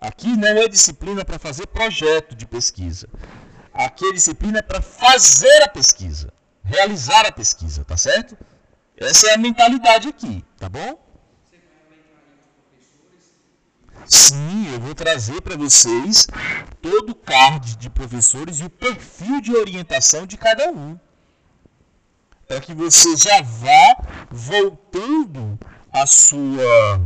Aqui 0.00 0.34
não 0.38 0.48
é 0.48 0.68
disciplina 0.68 1.22
para 1.22 1.38
fazer 1.38 1.66
projeto 1.66 2.34
de 2.34 2.46
pesquisa. 2.46 3.06
Aqui 3.74 4.06
é 4.06 4.12
disciplina 4.14 4.62
para 4.62 4.80
fazer 4.80 5.64
a 5.64 5.68
pesquisa, 5.68 6.32
realizar 6.64 7.26
a 7.26 7.32
pesquisa, 7.32 7.84
tá 7.84 7.96
certo? 7.96 8.36
Essa 8.96 9.28
é 9.28 9.34
a 9.34 9.38
mentalidade 9.38 10.08
aqui, 10.08 10.44
tá 10.58 10.68
bom? 10.68 11.00
Sim, 14.06 14.72
eu 14.72 14.80
vou 14.80 14.94
trazer 14.94 15.40
para 15.40 15.56
vocês 15.56 16.26
todo 16.80 17.10
o 17.10 17.14
card 17.14 17.76
de 17.76 17.88
professores 17.88 18.60
e 18.60 18.64
o 18.64 18.70
perfil 18.70 19.40
de 19.40 19.54
orientação 19.54 20.26
de 20.26 20.36
cada 20.36 20.70
um. 20.70 20.98
Para 22.46 22.60
que 22.60 22.74
você 22.74 23.16
já 23.16 23.40
vá 23.40 24.26
voltando 24.30 25.58
a 25.92 26.06
sua, 26.06 27.00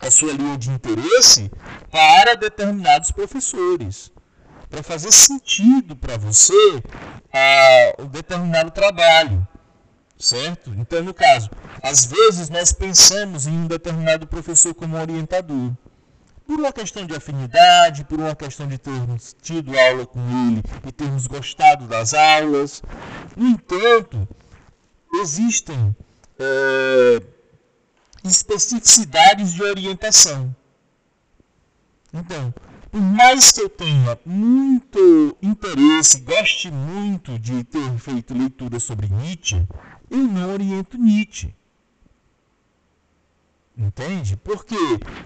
a 0.00 0.10
sua 0.10 0.32
linha 0.32 0.56
de 0.56 0.70
interesse 0.70 1.50
para 1.90 2.34
determinados 2.34 3.10
professores. 3.10 4.10
Para 4.68 4.82
fazer 4.82 5.12
sentido 5.12 5.94
para 5.96 6.16
você 6.16 6.82
ah, 7.32 8.02
um 8.02 8.06
determinado 8.06 8.70
trabalho. 8.70 9.46
Certo? 10.18 10.72
Então, 10.78 11.02
no 11.02 11.12
caso, 11.12 11.50
às 11.82 12.06
vezes 12.06 12.48
nós 12.48 12.72
pensamos 12.72 13.46
em 13.46 13.52
um 13.52 13.66
determinado 13.66 14.26
professor 14.26 14.74
como 14.74 14.96
orientador 14.96 15.72
por 16.46 16.58
uma 16.58 16.72
questão 16.72 17.06
de 17.06 17.14
afinidade, 17.14 18.04
por 18.04 18.20
uma 18.20 18.34
questão 18.34 18.66
de 18.66 18.78
termos 18.78 19.34
tido 19.40 19.78
aula 19.78 20.06
com 20.06 20.20
ele 20.20 20.62
e 20.86 20.92
termos 20.92 21.26
gostado 21.26 21.86
das 21.86 22.12
aulas. 22.12 22.82
No 23.36 23.46
entanto, 23.48 24.28
existem 25.20 25.96
é, 26.38 27.22
especificidades 28.22 29.52
de 29.52 29.62
orientação. 29.62 30.54
Então, 32.12 32.54
por 32.94 33.00
mais 33.00 33.50
que 33.50 33.60
eu 33.60 33.68
tenha 33.68 34.16
muito 34.24 35.36
interesse, 35.42 36.20
goste 36.20 36.70
muito 36.70 37.36
de 37.40 37.64
ter 37.64 37.98
feito 37.98 38.32
leitura 38.32 38.78
sobre 38.78 39.08
Nietzsche, 39.08 39.66
eu 40.08 40.18
não 40.18 40.52
oriento 40.52 40.96
Nietzsche. 40.96 41.52
Entende? 43.76 44.36
Por 44.36 44.64
quê? 44.64 44.76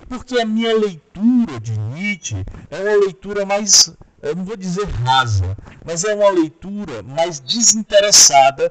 Porque 0.08 0.40
a 0.40 0.46
minha 0.46 0.74
leitura 0.74 1.60
de 1.60 1.78
Nietzsche 1.78 2.42
é 2.70 2.80
uma 2.80 3.04
leitura 3.04 3.44
mais, 3.44 3.94
eu 4.22 4.34
não 4.34 4.46
vou 4.46 4.56
dizer 4.56 4.86
rasa, 4.86 5.54
mas 5.84 6.04
é 6.04 6.14
uma 6.14 6.30
leitura 6.30 7.02
mais 7.02 7.38
desinteressada 7.38 8.70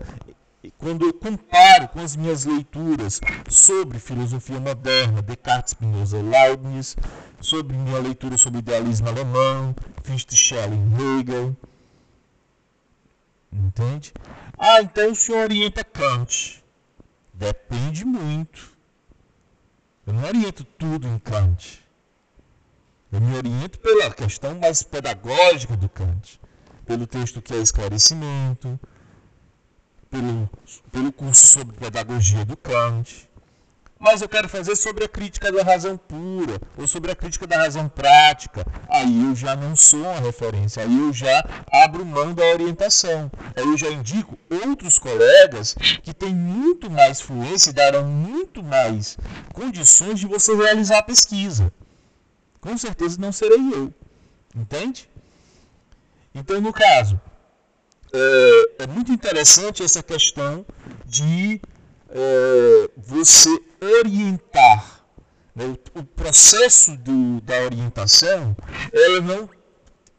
quando 0.77 1.05
eu 1.05 1.13
comparo 1.13 1.87
com 1.89 1.99
as 1.99 2.15
minhas 2.15 2.45
leituras 2.45 3.19
sobre 3.49 3.99
filosofia 3.99 4.59
moderna, 4.59 5.21
Descartes, 5.21 5.71
Spinoza, 5.71 6.21
Leibniz, 6.21 6.95
sobre 7.41 7.75
minha 7.75 7.99
leitura 7.99 8.37
sobre 8.37 8.59
idealismo 8.59 9.07
alemão, 9.07 9.75
Fichte, 10.03 10.35
Schelling, 10.35 10.93
Hegel. 10.95 11.55
Entende? 13.51 14.13
Ah, 14.57 14.81
então 14.81 15.11
o 15.11 15.15
senhor 15.15 15.43
orienta 15.43 15.83
Kant. 15.83 16.63
Depende 17.33 18.03
muito 18.03 18.77
eu 20.07 20.13
não 20.13 20.23
oriento 20.23 20.63
tudo 20.63 21.05
em 21.05 21.19
Kant. 21.19 21.85
Eu 23.11 23.19
me 23.19 23.35
oriento 23.35 23.77
pela 23.77 24.09
questão 24.09 24.57
mais 24.57 24.81
pedagógica 24.81 25.75
do 25.75 25.89
Kant, 25.89 26.39
pelo 26.85 27.05
texto 27.05 27.41
que 27.41 27.53
é 27.53 27.57
esclarecimento, 27.57 28.79
pelo, 30.09 30.49
pelo 30.91 31.11
curso 31.11 31.47
sobre 31.47 31.75
pedagogia 31.77 32.45
do 32.45 32.55
Kant. 32.57 33.27
Mas 33.99 34.21
eu 34.21 34.29
quero 34.29 34.47
fazer 34.47 34.75
sobre 34.75 35.05
a 35.05 35.09
crítica 35.09 35.51
da 35.51 35.63
razão 35.63 35.97
pura, 35.97 36.61
ou 36.77 36.87
sobre 36.87 37.11
a 37.11 37.15
crítica 37.15 37.47
da 37.47 37.57
razão 37.57 37.89
prática. 37.89 38.63
Aí 38.87 39.23
eu 39.23 39.35
já 39.35 39.55
não 39.55 39.75
sou 39.75 40.01
uma 40.01 40.19
referência, 40.19 40.83
aí 40.83 40.99
eu 40.99 41.11
já 41.11 41.43
abro 41.71 42.05
mão 42.05 42.31
da 42.33 42.45
orientação. 42.45 43.31
Aí 43.55 43.63
eu 43.63 43.77
já 43.77 43.89
indico 43.89 44.37
outros 44.49 44.99
colegas 44.99 45.73
que 46.03 46.13
têm 46.13 46.35
muito 46.35 46.91
mais 46.91 47.19
fluência 47.19 47.71
e 47.71 47.73
darão 47.73 48.05
muito 48.05 48.61
mais 48.61 49.17
condições 49.51 50.19
de 50.19 50.27
você 50.27 50.55
realizar 50.55 50.99
a 50.99 51.03
pesquisa. 51.03 51.73
Com 52.61 52.77
certeza 52.77 53.19
não 53.19 53.31
serei 53.31 53.73
eu. 53.73 53.91
Entende? 54.55 55.09
Então, 56.35 56.61
no 56.61 56.71
caso, 56.71 57.19
é, 58.13 58.83
é 58.83 58.87
muito 58.87 59.11
interessante 59.11 59.83
essa 59.83 60.01
questão 60.01 60.65
de 61.05 61.61
é, 62.09 62.89
você 62.97 63.49
orientar. 63.99 65.01
Né, 65.55 65.65
o, 65.65 65.99
o, 65.99 66.03
processo 66.03 66.95
do, 66.97 67.41
da 67.41 67.55
orientação 67.63 68.55
ela 68.93 69.21
não 69.21 69.49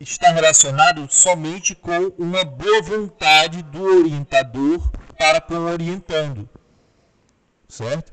está 0.01 0.31
relacionado 0.31 1.07
somente 1.11 1.75
com 1.75 2.13
uma 2.19 2.45
boa 2.45 2.83
vontade 2.83 3.63
do 3.63 3.83
orientador 3.83 4.91
para 5.17 5.41
com 5.41 5.55
o 5.55 5.71
orientando. 5.71 6.49
Certo? 7.69 8.13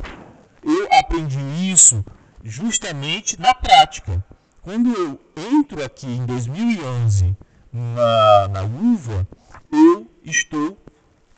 Eu 0.63 0.87
aprendi 0.91 1.39
isso 1.71 2.03
justamente 2.43 3.39
na 3.39 3.53
prática. 3.53 4.23
Quando 4.61 4.93
eu 4.95 5.19
entro 5.35 5.83
aqui 5.83 6.07
em 6.07 6.25
2011 6.25 7.35
na, 7.71 8.47
na 8.47 8.63
UVA, 8.63 9.27
eu 9.75 10.07
estou 10.23 10.77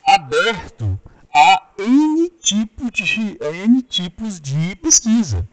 aberto 0.05 0.99
a 1.33 1.61
N, 1.77 2.29
tipo 2.41 2.91
de, 2.91 3.37
N 3.41 3.81
tipos 3.81 4.39
de 4.39 4.75
pesquisa. 4.75 5.47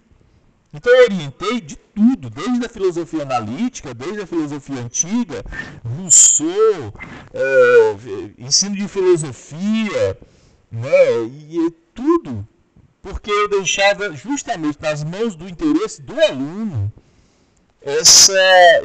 Então 0.73 0.93
eu 0.93 1.05
orientei 1.05 1.61
de 1.61 1.77
tudo, 1.77 2.29
desde 2.29 2.67
a 2.67 2.69
filosofia 2.69 3.23
analítica, 3.23 3.95
desde 3.95 4.23
a 4.23 4.27
filosofia 4.27 4.81
antiga, 4.81 5.45
Rousseau, 5.85 6.93
é, 7.33 7.97
ensino 8.39 8.75
de 8.75 8.89
filosofia, 8.89 10.19
né, 10.71 11.23
e 11.23 11.71
tudo, 11.95 12.47
porque 13.01 13.31
eu 13.31 13.49
deixava 13.49 14.13
justamente 14.17 14.81
nas 14.81 15.05
mãos 15.05 15.37
do 15.37 15.49
interesse 15.49 16.03
do 16.03 16.21
aluno 16.21 16.93
essa, 17.81 18.33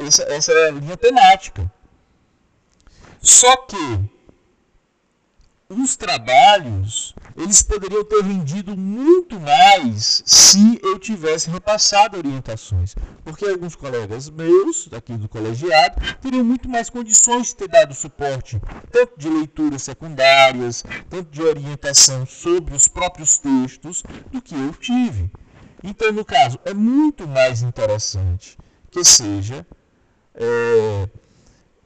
essa, 0.06 0.22
essa 0.24 0.70
linha 0.70 0.96
temática. 0.96 1.70
Só 3.20 3.56
que 3.56 4.00
os 5.68 5.94
trabalhos 5.94 7.14
eles 7.36 7.62
poderiam 7.62 8.04
ter 8.04 8.22
rendido 8.22 8.76
muito 8.76 9.38
mais 9.38 10.22
se 10.26 10.80
eu 10.82 10.98
tivesse 10.98 11.48
repassado 11.48 12.16
orientações. 12.16 12.94
Porque 13.24 13.46
alguns 13.46 13.76
colegas 13.76 14.28
meus, 14.28 14.88
aqui 14.92 15.16
do 15.16 15.28
colegiado, 15.28 16.00
teriam 16.20 16.44
muito 16.44 16.68
mais 16.68 16.90
condições 16.90 17.48
de 17.48 17.56
ter 17.56 17.68
dado 17.68 17.94
suporte, 17.94 18.60
tanto 18.90 19.18
de 19.18 19.28
leituras 19.28 19.82
secundárias, 19.82 20.84
tanto 21.08 21.30
de 21.30 21.42
orientação 21.42 22.26
sobre 22.26 22.74
os 22.74 22.88
próprios 22.88 23.38
textos, 23.38 24.02
do 24.32 24.42
que 24.42 24.54
eu 24.54 24.72
tive. 24.72 25.30
Então, 25.82 26.12
no 26.12 26.24
caso, 26.24 26.58
é 26.64 26.74
muito 26.74 27.26
mais 27.28 27.62
interessante 27.62 28.58
que 28.90 29.04
seja. 29.04 29.66
É, 30.34 31.08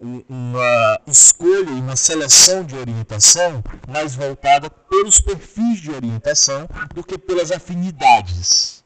uma 0.00 1.00
escolha 1.06 1.70
e 1.70 1.80
uma 1.80 1.96
seleção 1.96 2.64
de 2.64 2.76
orientação 2.76 3.62
mais 3.88 4.14
voltada 4.14 4.68
pelos 4.68 5.20
perfis 5.20 5.80
de 5.80 5.90
orientação 5.90 6.68
do 6.94 7.02
que 7.02 7.16
pelas 7.16 7.50
afinidades. 7.50 8.84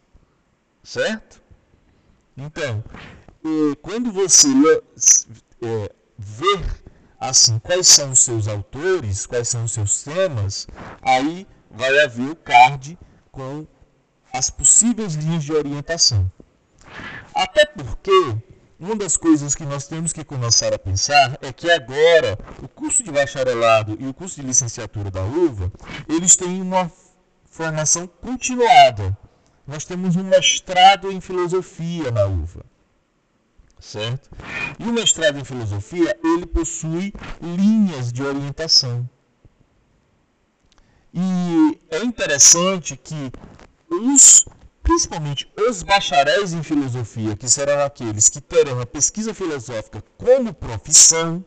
Certo? 0.82 1.42
Então, 2.36 2.84
quando 3.82 4.12
você 4.12 4.48
é, 5.62 5.92
ver 6.16 6.82
assim 7.18 7.58
quais 7.58 7.88
são 7.88 8.12
os 8.12 8.20
seus 8.20 8.46
autores, 8.46 9.26
quais 9.26 9.48
são 9.48 9.64
os 9.64 9.72
seus 9.72 10.02
temas, 10.02 10.66
aí 11.02 11.46
vai 11.70 12.00
haver 12.00 12.30
o 12.30 12.36
card 12.36 12.98
com 13.32 13.66
as 14.32 14.50
possíveis 14.50 15.14
linhas 15.14 15.42
de 15.42 15.52
orientação. 15.52 16.30
Até 17.34 17.66
porque 17.66 18.36
uma 18.78 18.94
das 18.94 19.16
coisas 19.16 19.54
que 19.54 19.64
nós 19.64 19.88
temos 19.88 20.12
que 20.12 20.22
começar 20.22 20.72
a 20.72 20.78
pensar 20.78 21.36
é 21.42 21.52
que 21.52 21.68
agora 21.70 22.38
o 22.62 22.68
curso 22.68 23.02
de 23.02 23.10
bacharelado 23.10 23.96
e 23.98 24.06
o 24.06 24.14
curso 24.14 24.40
de 24.40 24.46
licenciatura 24.46 25.10
da 25.10 25.22
UVA, 25.24 25.72
eles 26.08 26.36
têm 26.36 26.62
uma 26.62 26.90
formação 27.50 28.06
continuada. 28.06 29.16
Nós 29.66 29.84
temos 29.84 30.14
um 30.14 30.22
mestrado 30.22 31.10
em 31.10 31.20
filosofia 31.20 32.10
na 32.12 32.26
UVA. 32.26 32.64
Certo? 33.80 34.30
E 34.78 34.84
o 34.84 34.92
mestrado 34.92 35.38
em 35.38 35.44
filosofia, 35.44 36.16
ele 36.22 36.46
possui 36.46 37.12
linhas 37.40 38.12
de 38.12 38.22
orientação. 38.22 39.08
E 41.12 41.80
é 41.90 42.04
interessante 42.04 42.96
que 42.96 43.32
os 43.90 44.44
principalmente 44.88 45.52
os 45.54 45.82
bacharéis 45.82 46.54
em 46.54 46.62
filosofia, 46.62 47.36
que 47.36 47.46
serão 47.46 47.84
aqueles 47.84 48.30
que 48.30 48.40
terão 48.40 48.80
a 48.80 48.86
pesquisa 48.86 49.34
filosófica 49.34 50.02
como 50.16 50.54
profissão, 50.54 51.44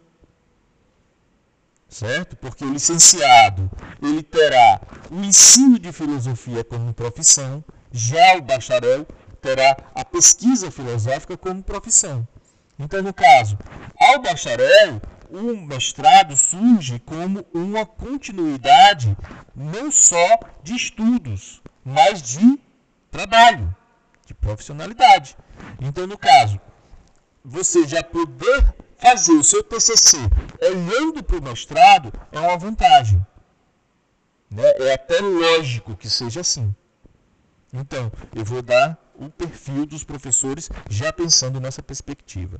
certo? 1.89 2.36
Porque 2.36 2.63
o 2.63 2.71
licenciado, 2.71 3.67
ele 3.99 4.21
terá 4.21 4.80
o 5.10 5.23
ensino 5.23 5.80
de 5.80 5.91
filosofia 5.91 6.63
como 6.63 6.93
profissão, 6.93 7.63
já 7.91 8.38
o 8.38 8.43
bacharel 8.43 9.08
terá 9.41 9.75
a 9.95 10.06
pesquisa 10.06 10.69
filosófica 10.69 11.36
como 11.36 11.63
profissão. 11.63 12.27
Então, 12.77 13.01
no 13.01 13.12
caso, 13.12 13.58
ao 13.99 14.21
bacharel, 14.21 15.01
o 15.32 15.65
mestrado 15.65 16.38
surge 16.38 16.99
como 16.99 17.43
uma 17.51 17.88
continuidade 17.88 19.17
não 19.56 19.91
só 19.91 20.39
de 20.62 20.75
estudos, 20.75 21.60
mas 21.84 22.21
de 22.21 22.60
trabalho, 23.12 23.76
de 24.26 24.34
profissionalidade. 24.34 25.38
Então, 25.80 26.08
no 26.08 26.17
caso, 26.17 26.60
você 27.43 27.86
já 27.86 28.02
poder 28.02 28.74
fazer 28.97 29.34
o 29.34 29.43
seu 29.43 29.63
TCC 29.63 30.17
olhando 30.62 31.21
para 31.21 31.38
o 31.38 31.41
mestrado 31.41 32.12
é 32.32 32.39
uma 32.39 32.58
vantagem. 32.58 33.26
Né? 34.50 34.63
É 34.80 34.93
até 34.93 35.19
lógico 35.19 35.95
que 35.95 36.10
seja 36.10 36.41
assim. 36.41 36.74
Então, 37.74 38.12
eu 38.36 38.43
vou 38.43 38.62
dar 38.62 38.97
o 39.15 39.30
perfil 39.30 39.86
dos 39.86 40.04
professores 40.04 40.69
já 40.89 41.12
pensando 41.12 41.60
nessa 41.60 41.82
perspectiva. 41.82 42.60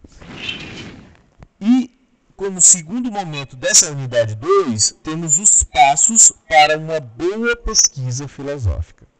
E, 1.60 1.92
como 2.36 2.62
segundo 2.62 3.12
momento 3.12 3.56
dessa 3.56 3.92
unidade 3.92 4.36
2, 4.36 5.00
temos 5.04 5.38
os 5.38 5.64
passos 5.64 6.32
para 6.48 6.78
uma 6.78 7.00
boa 7.00 7.56
pesquisa 7.56 8.28
filosófica. 8.28 9.11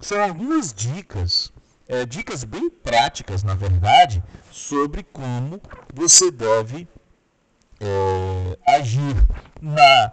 São 0.00 0.22
algumas 0.22 0.72
dicas, 0.72 1.52
é, 1.86 2.06
dicas 2.06 2.44
bem 2.44 2.70
práticas, 2.70 3.42
na 3.42 3.54
verdade, 3.54 4.22
sobre 4.50 5.02
como 5.02 5.60
você 5.92 6.30
deve 6.30 6.88
é, 7.80 8.58
agir 8.66 9.16
na 9.60 10.12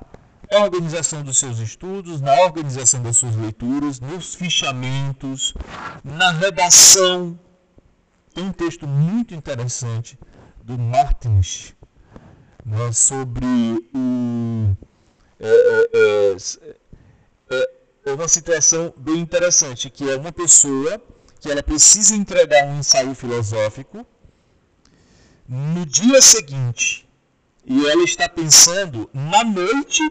organização 0.51 1.23
dos 1.23 1.37
seus 1.37 1.59
estudos, 1.59 2.21
na 2.21 2.33
organização 2.41 3.01
das 3.01 3.17
suas 3.17 3.35
leituras, 3.35 3.99
nos 3.99 4.33
fichamentos, 4.35 5.53
na 6.03 6.31
redação. 6.31 7.39
Tem 8.33 8.43
um 8.43 8.51
texto 8.51 8.87
muito 8.87 9.33
interessante 9.33 10.17
do 10.63 10.77
Martins 10.77 11.75
né, 12.65 12.91
sobre 12.91 13.45
o. 13.93 14.75
É, 15.39 16.35
é, 17.51 17.75
é 18.05 18.13
uma 18.13 18.27
situação 18.27 18.93
bem 18.95 19.19
interessante, 19.19 19.89
que 19.89 20.09
é 20.09 20.15
uma 20.15 20.31
pessoa 20.31 21.01
que 21.39 21.49
ela 21.49 21.63
precisa 21.63 22.15
entregar 22.15 22.65
um 22.65 22.79
ensaio 22.79 23.13
filosófico 23.15 24.05
no 25.47 25.85
dia 25.85 26.21
seguinte 26.21 27.07
e 27.65 27.87
ela 27.87 28.03
está 28.03 28.29
pensando 28.29 29.09
na 29.13 29.43
noite 29.43 30.01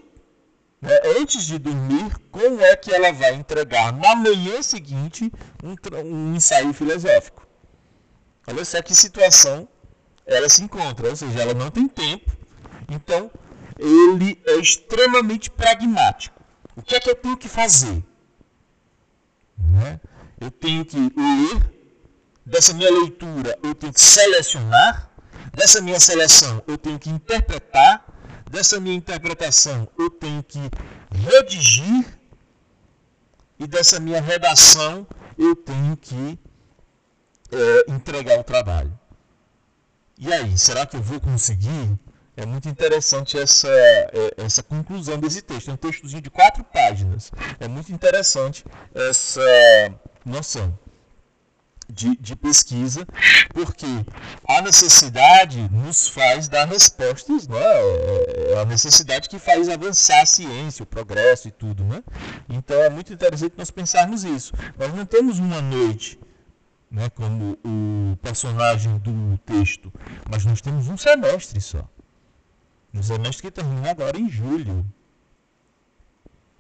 né, 0.82 1.00
antes 1.18 1.46
de 1.46 1.58
dormir, 1.58 2.14
como 2.30 2.60
é 2.60 2.76
que 2.76 2.92
ela 2.92 3.12
vai 3.12 3.34
entregar 3.34 3.92
na 3.92 4.14
manhã 4.16 4.60
seguinte 4.60 5.32
um, 5.62 5.74
um 6.04 6.34
ensaio 6.34 6.74
filosófico. 6.74 7.46
Olha 8.46 8.64
só 8.64 8.82
que 8.82 8.94
situação 8.94 9.66
ela 10.26 10.48
se 10.48 10.62
encontra, 10.62 11.08
ou 11.08 11.16
seja, 11.16 11.40
ela 11.40 11.54
não 11.54 11.70
tem 11.70 11.88
tempo. 11.88 12.30
Então, 12.90 13.30
ele 13.78 14.40
é 14.46 14.56
extremamente 14.56 15.50
pragmático. 15.50 16.33
O 16.76 16.82
que 16.82 16.96
é 16.96 17.00
que 17.00 17.10
eu 17.10 17.14
tenho 17.14 17.36
que 17.36 17.48
fazer? 17.48 18.04
Né? 19.56 20.00
Eu 20.40 20.50
tenho 20.50 20.84
que 20.84 20.96
ler, 20.96 21.74
dessa 22.44 22.74
minha 22.74 22.90
leitura 22.90 23.58
eu 23.62 23.74
tenho 23.74 23.92
que 23.92 24.00
selecionar, 24.00 25.10
dessa 25.52 25.80
minha 25.80 26.00
seleção 26.00 26.62
eu 26.66 26.76
tenho 26.76 26.98
que 26.98 27.08
interpretar, 27.08 28.04
dessa 28.50 28.80
minha 28.80 28.94
interpretação 28.94 29.88
eu 29.98 30.10
tenho 30.10 30.42
que 30.42 30.60
redigir 31.10 32.18
e 33.58 33.66
dessa 33.66 34.00
minha 34.00 34.20
redação 34.20 35.06
eu 35.38 35.54
tenho 35.54 35.96
que 35.96 36.38
é, 37.52 37.92
entregar 37.92 38.38
o 38.38 38.44
trabalho. 38.44 38.98
E 40.18 40.32
aí, 40.32 40.56
será 40.56 40.86
que 40.86 40.96
eu 40.96 41.02
vou 41.02 41.20
conseguir? 41.20 41.98
É 42.36 42.44
muito 42.44 42.68
interessante 42.68 43.38
essa, 43.38 43.68
é, 43.68 44.34
essa 44.38 44.62
conclusão 44.62 45.18
desse 45.18 45.40
texto. 45.40 45.70
É 45.70 45.74
um 45.74 45.76
textozinho 45.76 46.22
de 46.22 46.30
quatro 46.30 46.64
páginas. 46.64 47.30
É 47.60 47.68
muito 47.68 47.92
interessante 47.92 48.64
essa 48.94 49.40
noção 50.24 50.76
de, 51.88 52.16
de 52.16 52.34
pesquisa, 52.34 53.06
porque 53.52 53.86
a 54.48 54.62
necessidade 54.62 55.68
nos 55.70 56.08
faz 56.08 56.48
dar 56.48 56.66
respostas, 56.66 57.46
né? 57.46 57.58
É, 57.60 58.52
é 58.52 58.60
a 58.60 58.64
necessidade 58.64 59.28
que 59.28 59.38
faz 59.38 59.68
avançar 59.68 60.22
a 60.22 60.26
ciência, 60.26 60.82
o 60.82 60.86
progresso 60.86 61.48
e 61.48 61.50
tudo. 61.50 61.84
Né? 61.84 62.02
Então 62.48 62.76
é 62.82 62.90
muito 62.90 63.12
interessante 63.12 63.54
nós 63.56 63.70
pensarmos 63.70 64.24
isso. 64.24 64.52
Nós 64.78 64.92
não 64.94 65.04
temos 65.04 65.38
uma 65.38 65.60
noite, 65.60 66.18
né, 66.90 67.10
como 67.10 67.58
o 67.64 68.16
personagem 68.22 68.98
do 68.98 69.38
texto, 69.38 69.92
mas 70.30 70.44
nós 70.44 70.60
temos 70.60 70.88
um 70.88 70.96
semestre 70.96 71.60
só. 71.60 71.88
Um 72.94 73.02
semestre 73.02 73.42
que 73.42 73.50
termina 73.50 73.90
agora 73.90 74.18
em 74.18 74.28
julho. 74.28 74.86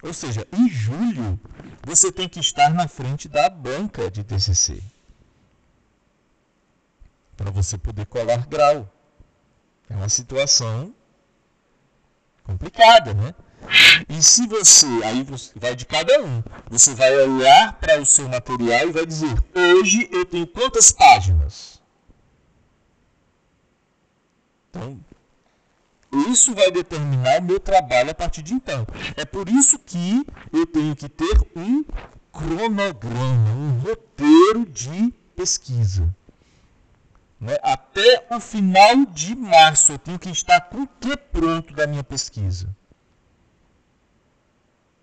Ou 0.02 0.12
seja, 0.12 0.46
em 0.52 0.68
julho 0.68 1.40
você 1.82 2.10
tem 2.10 2.28
que 2.28 2.40
estar 2.40 2.74
na 2.74 2.88
frente 2.88 3.28
da 3.28 3.48
banca 3.48 4.10
de 4.10 4.24
TCC 4.24 4.82
para 7.36 7.50
você 7.50 7.78
poder 7.78 8.06
colar 8.06 8.46
grau. 8.46 8.90
É 9.88 9.94
uma 9.94 10.08
situação 10.08 10.94
complicada, 12.42 13.14
né? 13.14 13.34
E 14.08 14.22
se 14.22 14.46
você, 14.46 14.86
aí 15.04 15.22
você 15.22 15.58
vai 15.58 15.74
de 15.74 15.86
cada 15.86 16.22
um, 16.22 16.42
você 16.68 16.94
vai 16.94 17.14
olhar 17.16 17.72
para 17.80 18.00
o 18.00 18.06
seu 18.06 18.28
material 18.28 18.88
e 18.88 18.92
vai 18.92 19.06
dizer: 19.06 19.34
hoje 19.54 20.08
eu 20.12 20.24
tenho 20.26 20.46
quantas 20.46 20.90
páginas? 20.90 21.82
Então, 24.68 25.00
isso 26.16 26.54
vai 26.54 26.70
determinar 26.70 27.40
o 27.40 27.44
meu 27.44 27.60
trabalho 27.60 28.10
a 28.10 28.14
partir 28.14 28.42
de 28.42 28.54
então. 28.54 28.86
É 29.16 29.24
por 29.24 29.48
isso 29.48 29.78
que 29.78 30.24
eu 30.52 30.66
tenho 30.66 30.94
que 30.94 31.08
ter 31.08 31.40
um 31.56 31.84
cronograma, 32.32 33.50
um 33.50 33.78
roteiro 33.80 34.66
de 34.66 35.12
pesquisa. 35.36 36.08
Né? 37.40 37.56
Até 37.62 38.26
o 38.30 38.40
final 38.40 39.04
de 39.06 39.34
março 39.34 39.92
eu 39.92 39.98
tenho 39.98 40.18
que 40.18 40.30
estar 40.30 40.60
com 40.62 40.82
o 40.82 40.86
que 40.86 41.16
pronto 41.16 41.74
da 41.74 41.86
minha 41.86 42.02
pesquisa. 42.02 42.68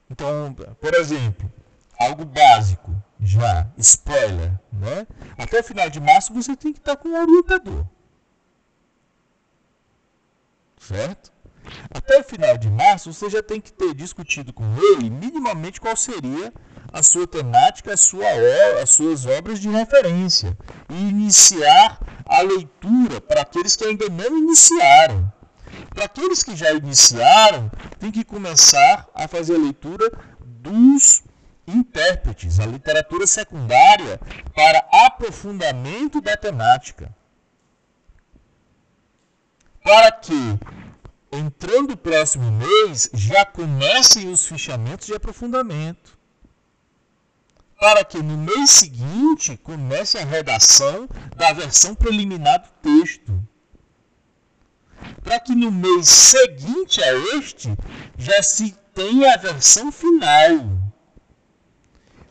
Então, 0.09 0.53
por 0.79 0.93
exemplo, 0.93 1.49
algo 1.97 2.25
básico, 2.25 2.93
já, 3.19 3.67
spoiler, 3.77 4.51
né? 4.73 5.07
Até 5.37 5.59
o 5.59 5.63
final 5.63 5.89
de 5.89 5.99
março 5.99 6.33
você 6.33 6.55
tem 6.55 6.73
que 6.73 6.79
estar 6.79 6.97
com 6.97 7.09
um 7.09 7.21
orientador. 7.21 7.85
Certo? 10.87 11.31
Até 11.93 12.19
o 12.19 12.23
final 12.23 12.57
de 12.57 12.69
março 12.69 13.13
você 13.13 13.29
já 13.29 13.43
tem 13.43 13.61
que 13.61 13.71
ter 13.71 13.93
discutido 13.93 14.51
com 14.51 14.65
ele 14.77 15.09
minimamente 15.09 15.79
qual 15.79 15.95
seria 15.95 16.51
a 16.91 17.03
sua 17.03 17.27
temática, 17.27 17.93
a 17.93 17.97
sua, 17.97 18.25
as 18.81 18.89
suas 18.89 19.25
obras 19.25 19.59
de 19.59 19.69
referência 19.69 20.57
e 20.89 20.95
iniciar 20.95 21.99
a 22.25 22.41
leitura 22.41 23.21
para 23.21 23.41
aqueles 23.41 23.75
que 23.75 23.85
ainda 23.85 24.09
não 24.09 24.37
iniciaram. 24.37 25.31
Para 25.93 26.05
aqueles 26.05 26.43
que 26.43 26.55
já 26.55 26.71
iniciaram, 26.71 27.71
tem 27.99 28.11
que 28.11 28.23
começar 28.23 29.07
a 29.13 29.27
fazer 29.27 29.55
a 29.55 29.59
leitura 29.59 30.11
dos 30.43 31.23
intérpretes, 31.67 32.59
a 32.59 32.65
literatura 32.65 33.27
secundária 33.27 34.19
para 34.53 34.83
aprofundamento 35.05 36.19
da 36.19 36.35
temática. 36.35 37.13
Para 39.83 40.11
que, 40.11 40.33
entrando 41.31 41.93
o 41.93 41.97
próximo 41.97 42.51
mês, 42.51 43.09
já 43.13 43.45
comecem 43.45 44.31
os 44.31 44.45
fichamentos 44.45 45.07
de 45.07 45.13
aprofundamento 45.13 46.21
para 47.81 48.05
que 48.05 48.21
no 48.21 48.37
mês 48.37 48.69
seguinte 48.69 49.57
comece 49.57 50.15
a 50.19 50.23
redação 50.23 51.09
da 51.35 51.51
versão 51.51 51.95
preliminar 51.95 52.59
do 52.59 52.69
texto. 52.79 53.43
Para 55.23 55.39
que 55.39 55.55
no 55.55 55.71
mês 55.71 56.07
seguinte 56.07 57.03
a 57.03 57.11
este 57.39 57.75
já 58.19 58.43
se 58.43 58.75
tenha 58.93 59.33
a 59.33 59.37
versão 59.37 59.91
final. 59.91 60.77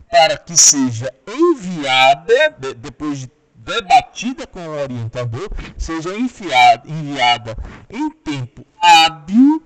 Para 0.08 0.38
que 0.38 0.56
seja 0.56 1.12
enviada, 1.26 2.50
depois 2.76 3.18
de 3.18 3.26
debatida 3.64 4.46
com 4.46 4.60
o 4.60 4.80
orientador, 4.80 5.48
seja 5.76 6.16
enviada, 6.16 6.88
enviada 6.88 7.56
em 7.88 8.10
tempo 8.10 8.64
hábil 8.80 9.62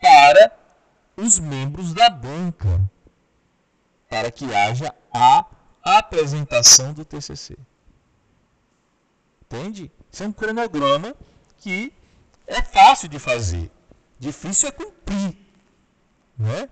para 0.00 0.52
os 1.16 1.38
membros 1.38 1.94
da 1.94 2.10
banca 2.10 2.80
para 4.08 4.30
que 4.30 4.52
haja 4.54 4.94
a 5.12 5.44
apresentação 5.82 6.92
do 6.92 7.04
TCC. 7.04 7.56
Entende? 9.42 9.90
Isso 10.10 10.24
é 10.24 10.26
um 10.26 10.32
cronograma 10.32 11.14
que 11.58 11.92
é 12.46 12.62
fácil 12.62 13.08
de 13.08 13.18
fazer, 13.18 13.70
difícil 14.18 14.68
é 14.68 14.72
cumprir. 14.72 15.36
Né? 16.38 16.68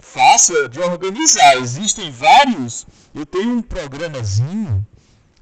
Fácil 0.00 0.64
é 0.64 0.68
de 0.68 0.78
organizar. 0.78 1.56
Existem 1.56 2.10
vários. 2.10 2.86
Eu 3.12 3.26
tenho 3.26 3.50
um 3.50 3.62
programazinho 3.62 4.86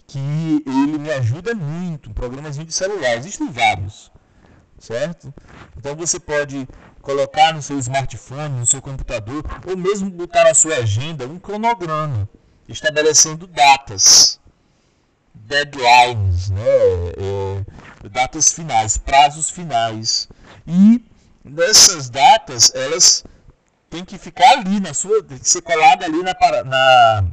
que 0.07 0.19
ele 0.67 0.99
me 0.99 1.11
ajuda 1.11 1.55
muito, 1.55 2.13
programazinho 2.15 2.67
de 2.67 2.73
celular. 2.73 3.17
Existem 3.17 3.51
vários. 3.51 4.11
certo? 4.79 5.33
Então 5.77 5.95
você 5.97 6.21
pode 6.21 6.69
colocar 7.01 7.55
no 7.55 7.63
seu 7.63 7.79
smartphone, 7.79 8.59
no 8.61 8.67
seu 8.67 8.83
computador, 8.83 9.45
ou 9.67 9.77
mesmo 9.77 10.11
botar 10.11 10.45
na 10.45 10.55
sua 10.55 10.77
agenda 10.77 11.27
um 11.27 11.39
cronograma 11.39 12.29
estabelecendo 12.69 13.47
datas, 13.47 14.41
deadlines, 15.35 16.51
né? 16.51 16.63
É, 16.65 18.09
datas 18.09 18.53
finais, 18.53 18.99
prazos 18.99 19.51
finais. 19.51 20.29
E 20.67 21.05
nessas 21.45 22.11
datas, 22.11 22.73
elas 22.75 23.25
têm 23.89 24.05
que 24.05 24.19
ficar 24.19 24.59
ali 24.59 24.81
na 24.81 24.93
sua, 24.93 25.23
tem 25.23 25.39
que 25.39 25.49
ser 25.49 25.63
colada 25.63 26.05
ali 26.05 26.23
na, 26.23 26.35
na, 26.65 27.25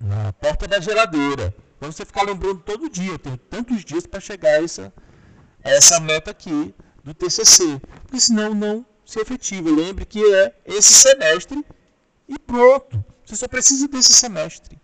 na 0.00 0.32
porta 0.34 0.68
da 0.68 0.80
geladeira. 0.80 1.54
Para 1.84 1.92
você 1.92 2.06
ficar 2.06 2.22
lembrando 2.22 2.60
todo 2.60 2.88
dia, 2.88 3.18
tem 3.18 3.36
tantos 3.36 3.84
dias 3.84 4.06
para 4.06 4.18
chegar 4.18 4.48
a 4.48 4.64
essa, 4.64 4.90
a 5.62 5.68
essa 5.68 6.00
meta 6.00 6.30
aqui 6.30 6.74
do 7.04 7.12
TCC, 7.12 7.78
porque 8.00 8.18
senão 8.18 8.54
não 8.54 8.86
se 9.04 9.20
efetiva. 9.20 9.68
Lembre 9.68 10.06
que 10.06 10.18
é 10.34 10.54
esse 10.64 10.94
semestre 10.94 11.62
e 12.26 12.38
pronto. 12.38 13.04
Você 13.22 13.36
só 13.36 13.46
precisa 13.46 13.86
desse 13.86 14.14
semestre, 14.14 14.80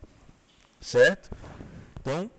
certo? 0.78 1.30
Então, 1.98 2.30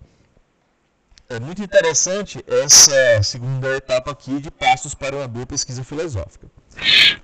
é 1.28 1.40
muito 1.40 1.60
interessante 1.60 2.44
essa 2.46 3.20
segunda 3.24 3.76
etapa 3.76 4.12
aqui 4.12 4.38
de 4.38 4.50
passos 4.52 4.94
para 4.94 5.16
uma 5.16 5.26
boa 5.26 5.44
pesquisa 5.44 5.82
filosófica. 5.82 6.48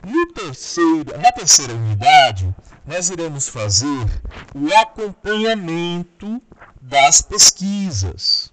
No 0.04 0.32
terceiro, 0.32 1.16
na 1.22 1.30
terceira 1.30 1.72
unidade, 1.72 2.52
nós 2.84 3.10
iremos 3.10 3.48
fazer 3.48 3.86
o 4.56 4.74
acompanhamento 4.74 6.42
das 6.80 7.20
pesquisas. 7.20 8.52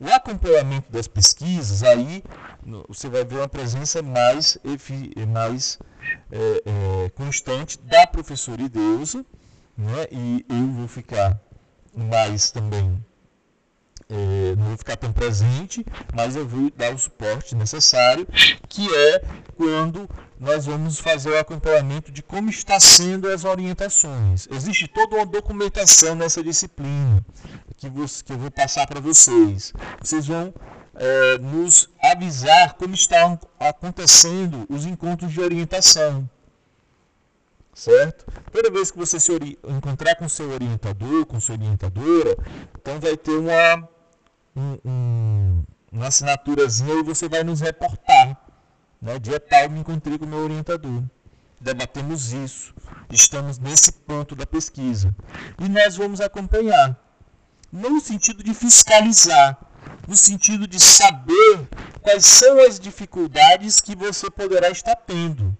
O 0.00 0.06
acompanhamento 0.08 0.90
das 0.90 1.06
pesquisas, 1.06 1.82
aí 1.82 2.24
você 2.88 3.08
vai 3.08 3.24
ver 3.24 3.36
uma 3.36 3.48
presença 3.48 4.02
mais, 4.02 4.58
mais 5.28 5.78
é, 6.30 6.62
é, 7.04 7.10
constante 7.10 7.78
da 7.80 8.06
professora 8.06 8.62
Ideusa, 8.62 9.24
né? 9.76 10.06
e 10.10 10.44
eu 10.48 10.72
vou 10.72 10.88
ficar 10.88 11.40
mais 11.94 12.50
também, 12.50 13.04
é, 14.12 14.54
não 14.56 14.66
vou 14.66 14.76
ficar 14.76 14.96
tão 14.96 15.12
presente, 15.12 15.84
mas 16.14 16.36
eu 16.36 16.46
vou 16.46 16.70
dar 16.76 16.94
o 16.94 16.98
suporte 16.98 17.54
necessário, 17.54 18.26
que 18.68 18.86
é 18.94 19.24
quando 19.56 20.08
nós 20.38 20.66
vamos 20.66 20.98
fazer 20.98 21.30
o 21.30 21.38
acompanhamento 21.38 22.12
de 22.12 22.22
como 22.22 22.50
está 22.50 22.78
sendo 22.78 23.28
as 23.28 23.44
orientações. 23.44 24.46
Existe 24.50 24.86
toda 24.86 25.16
uma 25.16 25.24
documentação 25.24 26.14
nessa 26.14 26.42
disciplina 26.42 27.24
que, 27.76 27.88
você, 27.88 28.22
que 28.22 28.32
eu 28.32 28.38
vou 28.38 28.50
passar 28.50 28.86
para 28.86 29.00
vocês. 29.00 29.72
Vocês 30.00 30.26
vão 30.26 30.52
é, 30.94 31.38
nos 31.38 31.88
avisar 32.02 32.74
como 32.74 32.94
estão 32.94 33.38
acontecendo 33.58 34.66
os 34.68 34.84
encontros 34.84 35.32
de 35.32 35.40
orientação. 35.40 36.28
Certo? 37.74 38.26
Toda 38.52 38.70
vez 38.70 38.90
que 38.90 38.98
você 38.98 39.18
se 39.18 39.32
encontrar 39.66 40.14
com 40.16 40.28
seu 40.28 40.50
orientador, 40.50 41.24
com 41.24 41.40
sua 41.40 41.54
orientadora, 41.54 42.36
então 42.78 43.00
vai 43.00 43.16
ter 43.16 43.32
uma, 43.32 43.88
um, 44.54 44.78
um, 44.84 45.64
uma 45.90 46.06
assinaturazinha 46.08 46.94
e 46.94 47.02
você 47.02 47.28
vai 47.28 47.42
nos 47.42 47.60
reportar. 47.60 48.36
Né? 49.00 49.18
Dia 49.18 49.40
tal 49.40 49.68
me 49.70 49.80
encontrei 49.80 50.18
com 50.18 50.24
o 50.24 50.28
meu 50.28 50.40
orientador. 50.40 51.02
Debatemos 51.60 52.32
isso. 52.32 52.74
Estamos 53.10 53.58
nesse 53.58 53.92
ponto 53.92 54.34
da 54.34 54.46
pesquisa. 54.46 55.14
E 55.58 55.68
nós 55.68 55.96
vamos 55.96 56.20
acompanhar 56.20 56.96
no 57.70 58.00
sentido 58.00 58.42
de 58.42 58.52
fiscalizar, 58.52 59.58
no 60.06 60.16
sentido 60.16 60.66
de 60.66 60.78
saber 60.78 61.68
quais 62.02 62.26
são 62.26 62.60
as 62.66 62.78
dificuldades 62.78 63.80
que 63.80 63.94
você 63.94 64.30
poderá 64.30 64.70
estar 64.70 64.96
tendo. 64.96 65.56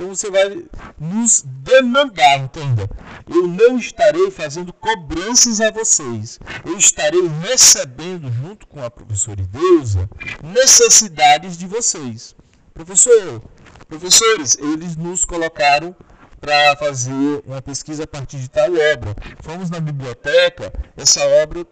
Então 0.00 0.14
você 0.14 0.30
vai 0.30 0.64
nos 0.98 1.44
demandar, 1.46 2.38
entenda. 2.38 2.88
Eu 3.28 3.46
não 3.46 3.76
estarei 3.76 4.30
fazendo 4.30 4.72
cobranças 4.72 5.60
a 5.60 5.70
vocês. 5.70 6.40
Eu 6.64 6.78
estarei 6.78 7.20
recebendo, 7.42 8.32
junto 8.32 8.66
com 8.66 8.82
a 8.82 8.90
professora 8.90 9.42
Ideusa, 9.42 10.08
necessidades 10.42 11.58
de 11.58 11.66
vocês. 11.66 12.34
Professor, 12.72 13.42
professores, 13.88 14.56
eles 14.58 14.96
nos 14.96 15.26
colocaram 15.26 15.94
para 16.40 16.74
fazer 16.76 17.42
uma 17.46 17.60
pesquisa 17.60 18.04
a 18.04 18.06
partir 18.06 18.38
de 18.38 18.48
tal 18.48 18.70
obra. 18.70 19.14
Fomos 19.42 19.68
na 19.68 19.80
biblioteca, 19.80 20.72
essa 20.96 21.22
obra 21.42 21.66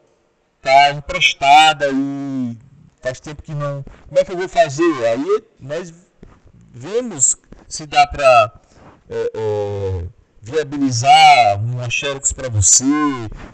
está 0.58 0.90
emprestada 0.90 1.88
e 1.90 2.58
faz 3.00 3.20
tempo 3.20 3.42
que 3.42 3.54
não. 3.54 3.82
Como 4.06 4.20
é 4.20 4.22
que 4.22 4.32
eu 4.32 4.36
vou 4.36 4.50
fazer? 4.50 5.06
Aí 5.06 5.44
nós 5.58 5.94
vemos 6.74 7.34
se 7.68 7.86
dá 7.86 8.06
para 8.06 8.60
é, 9.08 9.32
é, 9.34 10.06
viabilizar 10.40 11.62
uma 11.62 11.88
Xerox 11.90 12.32
para 12.32 12.48
você, 12.48 12.84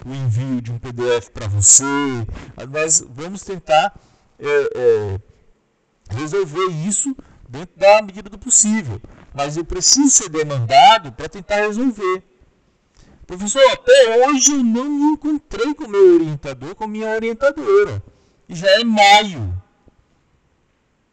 o 0.07 0.15
envio 0.15 0.61
de 0.61 0.73
um 0.73 0.79
PDF 0.79 1.31
para 1.31 1.49
você. 1.49 1.85
Nós 2.71 3.05
vamos 3.11 3.43
tentar 3.43 3.95
é, 4.39 4.71
é, 4.75 5.21
resolver 6.11 6.67
isso 6.87 7.17
dentro 7.49 7.79
da 7.79 8.01
medida 8.03 8.31
do 8.31 8.39
possível 8.39 9.01
mas 9.35 9.57
eu 9.57 9.65
preciso 9.65 10.09
ser 10.11 10.29
demandado 10.29 11.11
para 11.11 11.29
tentar 11.29 11.57
resolver. 11.57 12.23
Professor, 13.27 13.63
até 13.73 14.29
hoje 14.29 14.53
eu 14.53 14.63
não 14.63 14.85
me 14.85 15.13
encontrei 15.13 15.75
com 15.75 15.89
meu 15.89 16.15
orientador, 16.15 16.75
com 16.77 16.87
minha 16.87 17.09
orientadora. 17.09 18.01
E 18.49 18.55
já 18.55 18.69
é 18.79 18.85
maio. 18.85 19.53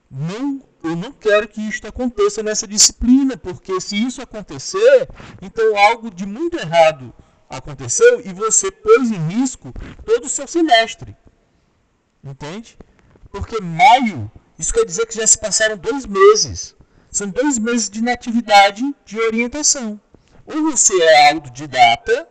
Não, 0.10 0.62
eu 0.84 0.96
não 0.96 1.12
quero 1.12 1.48
que 1.48 1.62
isto 1.62 1.88
aconteça 1.88 2.42
nessa 2.42 2.68
disciplina, 2.68 3.38
porque 3.38 3.80
se 3.80 3.96
isso 3.96 4.22
acontecer, 4.22 5.10
então 5.42 5.78
algo 5.78 6.10
de 6.10 6.26
muito 6.26 6.58
errado 6.58 7.14
aconteceu 7.50 8.22
e 8.26 8.34
você 8.34 8.72
pôs 8.72 9.12
em 9.12 9.28
risco 9.28 9.74
todo 10.06 10.26
o 10.26 10.30
seu 10.30 10.48
semestre. 10.48 11.16
Entende? 12.24 12.78
Porque 13.32 13.62
maio, 13.62 14.32
isso 14.58 14.74
quer 14.74 14.86
dizer 14.86 15.06
que 15.06 15.16
já 15.16 15.26
se 15.26 15.38
passaram 15.38 15.78
dois 15.78 16.06
meses. 16.06 16.76
São 17.10 17.30
dois 17.30 17.58
meses 17.58 17.90
de 17.90 18.00
inatividade 18.00 18.84
de 19.06 19.20
orientação. 19.20 20.00
Ou 20.46 20.72
você 20.72 20.94
é 21.02 21.32
autodidata 21.32 22.28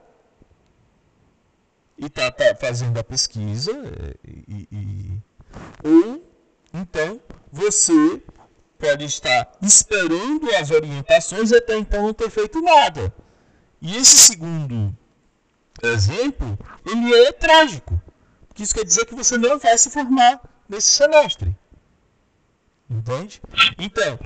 e 1.98 2.06
está 2.06 2.30
tá 2.30 2.54
fazendo 2.54 2.98
a 2.98 3.04
pesquisa, 3.04 3.72
e, 4.26 4.66
e, 4.72 5.22
ou 5.84 6.24
então 6.72 7.20
você 7.52 8.22
pode 8.80 9.04
estar 9.04 9.52
esperando 9.60 10.50
as 10.56 10.70
orientações 10.70 11.50
e 11.50 11.56
até 11.56 11.76
então 11.76 12.02
não 12.06 12.14
ter 12.14 12.30
feito 12.30 12.60
nada. 12.62 13.12
E 13.80 13.96
esse 13.96 14.16
segundo 14.16 14.96
exemplo, 15.82 16.58
ele 16.84 17.14
é 17.14 17.32
trágico. 17.32 18.00
Porque 18.48 18.62
isso 18.62 18.74
quer 18.74 18.84
dizer 18.84 19.04
que 19.06 19.14
você 19.14 19.36
não 19.38 19.58
vai 19.58 19.76
se 19.78 19.90
formar 19.90 20.40
nesse 20.68 20.88
semestre. 20.88 21.56
Entende? 22.88 23.40
Então, 23.78 24.18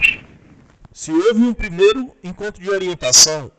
se 0.92 1.12
houve 1.12 1.42
um 1.42 1.52
primeiro 1.52 2.16
encontro 2.22 2.62
de 2.62 2.70
orientação 2.70 3.50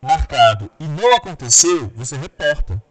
marcado 0.00 0.70
e 0.78 0.86
não 0.86 1.14
aconteceu, 1.16 1.90
você 1.94 2.16
reporta. 2.16 2.82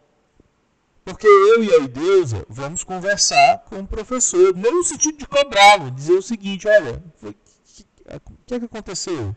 Porque 1.04 1.28
eu 1.28 1.64
e 1.64 1.74
a 1.74 1.78
Ideusa 1.80 2.46
vamos 2.48 2.84
conversar 2.84 3.60
com 3.66 3.80
o 3.80 3.88
professor, 3.88 4.56
não 4.56 4.78
no 4.78 4.84
sentido 4.84 5.18
de 5.18 5.28
cobrá-lo, 5.28 5.92
dizer 5.92 6.14
o 6.14 6.22
seguinte, 6.22 6.68
olha, 6.68 7.04
o 8.06 8.46
que, 8.46 8.56
é 8.56 8.60
que 8.60 8.66
aconteceu? 8.66 9.36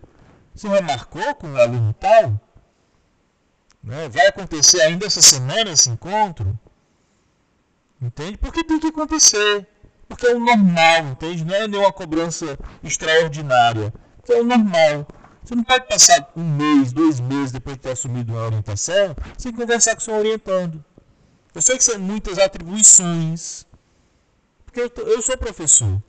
Você 0.54 0.68
remarcou 0.68 1.34
com 1.34 1.52
o 1.52 1.60
aluno 1.60 1.94
tal? 1.94 2.40
Né? 3.82 4.08
Vai 4.08 4.26
acontecer 4.26 4.80
ainda 4.80 5.06
essa 5.06 5.22
semana 5.22 5.70
esse 5.70 5.90
encontro? 5.90 6.58
Entende? 8.00 8.36
Porque 8.38 8.64
tem 8.64 8.80
que 8.80 8.88
acontecer. 8.88 9.66
Porque 10.08 10.26
é 10.26 10.34
o 10.34 10.40
normal, 10.40 11.08
entende? 11.10 11.44
Não 11.44 11.54
é 11.54 11.66
nenhuma 11.66 11.92
cobrança 11.92 12.58
extraordinária 12.82 13.92
que 14.26 14.32
é 14.32 14.40
o 14.40 14.44
normal. 14.44 15.06
Você 15.42 15.54
não 15.54 15.62
pode 15.62 15.86
passar 15.86 16.32
um 16.36 16.42
mês, 16.42 16.92
dois 16.92 17.20
meses 17.20 17.52
depois 17.52 17.76
de 17.76 17.82
ter 17.82 17.90
assumido 17.90 18.32
uma 18.32 18.42
orientação 18.42 19.14
sem 19.38 19.52
conversar 19.52 19.94
com 19.94 20.00
o 20.00 20.04
seu 20.04 20.14
orientando. 20.14 20.84
Eu 21.54 21.62
sei 21.62 21.76
que 21.76 21.84
são 21.84 21.98
muitas 21.98 22.38
atribuições, 22.38 23.64
porque 24.64 24.80
eu, 24.80 25.06
eu 25.06 25.22
sou 25.22 25.38
professor. 25.38 26.02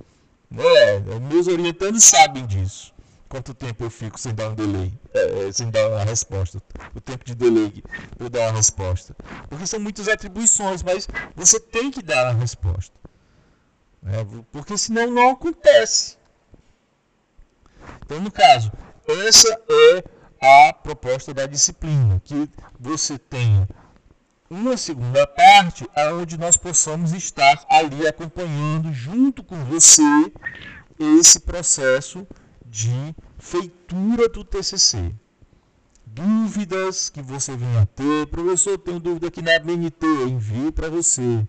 Né? 0.50 1.00
Meus 1.30 1.48
orientandos 1.48 2.04
sabem 2.04 2.46
disso. 2.46 2.94
Quanto 3.30 3.54
tempo 3.54 3.84
eu 3.84 3.90
fico 3.90 4.18
sem 4.18 4.34
dar 4.34 4.50
um 4.50 4.56
delay, 4.56 4.94
é, 5.14 5.48
é 5.48 5.52
sem 5.52 5.70
dar 5.70 5.90
uma 5.90 6.04
resposta. 6.04 6.62
O 6.96 7.02
tempo 7.02 7.26
de 7.26 7.36
delay 7.36 7.84
para 8.18 8.30
dar 8.30 8.40
uma 8.48 8.54
resposta. 8.54 9.14
Porque 9.50 9.68
são 9.68 9.80
muitas 9.82 10.08
atribuições, 10.08 10.82
mas 10.82 11.10
você 11.36 11.60
tem 11.60 11.92
que 11.92 12.02
dar 12.02 12.28
a 12.28 12.32
resposta. 12.32 12.96
Né? 14.02 14.26
Porque 14.52 14.78
senão 14.78 15.12
não 15.12 15.32
acontece. 15.32 16.18
Então, 18.06 18.22
no 18.22 18.32
caso, 18.32 18.72
essa 19.06 19.62
é 19.70 20.68
a 20.70 20.74
proposta 20.74 21.34
da 21.34 21.46
disciplina, 21.46 22.22
que 22.24 22.50
você 22.80 23.18
tenha 23.18 23.68
uma 24.50 24.78
segunda 24.78 25.28
parte 25.28 25.86
onde 26.20 26.38
nós 26.38 26.56
possamos 26.56 27.12
estar 27.12 27.66
ali 27.70 28.08
acompanhando 28.08 28.94
junto 28.94 29.44
com 29.44 29.64
você 29.66 30.02
esse 30.98 31.42
processo 31.42 32.26
de 32.66 33.16
feitura 33.38 34.30
do 34.30 34.44
TCC. 34.44 35.14
Dúvidas 36.06 37.10
que 37.10 37.22
você 37.22 37.56
venha 37.56 37.86
ter, 37.96 38.26
professor, 38.28 38.78
tenho 38.78 39.00
dúvida 39.00 39.28
aqui 39.28 39.42
na 39.42 39.60
BNT, 39.60 40.06
envio 40.28 40.72
para 40.72 40.90
você. 40.90 41.46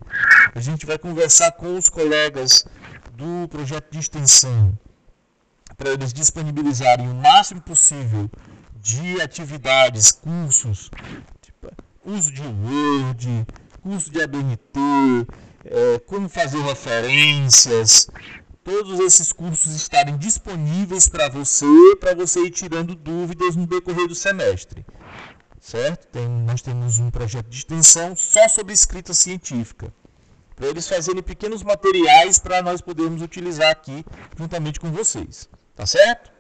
A 0.55 0.61
gente 0.61 0.85
vai 0.85 0.99
conversar 0.99 1.53
com 1.53 1.77
os 1.77 1.89
colegas 1.89 2.67
do 3.15 3.49
projeto 3.49 3.91
de 3.91 3.99
extensão 4.01 4.77
para 5.77 5.91
eles 5.91 6.13
disponibilizarem 6.13 7.09
o 7.09 7.15
máximo 7.15 7.61
possível 7.63 8.29
de 8.81 9.21
atividades, 9.23 10.13
cursos, 10.13 10.91
uso 12.09 12.33
de 12.33 12.43
Word, 12.43 13.47
curso 13.83 14.11
de 14.11 14.23
ABNT, 14.23 14.79
é, 15.65 15.99
como 16.01 16.29
fazer 16.29 16.61
referências, 16.61 18.09
todos 18.65 18.99
esses 19.01 19.33
cursos 19.33 19.75
estarem 19.75 20.17
disponíveis 20.17 21.09
para 21.09 21.29
você, 21.29 21.67
para 22.01 22.15
você 22.15 22.41
ir 22.41 22.51
tirando 22.51 22.95
dúvidas 22.95 23.57
no 23.57 23.67
decorrer 23.67 24.09
do 24.09 24.15
semestre. 24.15 24.85
Certo? 25.61 26.07
Tem, 26.07 26.29
nós 26.29 26.63
temos 26.63 26.99
um 26.99 27.11
projeto 27.11 27.49
de 27.49 27.59
extensão 27.59 28.17
só 28.17 28.49
sobre 28.49 28.73
escrita 28.73 29.13
científica 29.13 29.93
para 30.59 30.67
eles 30.67 30.89
fazerem 30.89 31.23
pequenos 31.23 31.63
materiais 31.63 32.39
para 32.39 32.61
nós 32.63 32.81
podermos 32.81 33.23
utilizar 33.23 33.71
aqui 33.71 34.05
juntamente 34.37 34.81
com 34.81 34.91
vocês. 34.91 35.49
Tá 35.77 35.87
certo? 35.87 36.33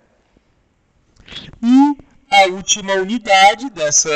E 1.62 1.98
a 2.30 2.48
última 2.48 2.94
unidade 2.94 3.70
dessa, 3.70 4.10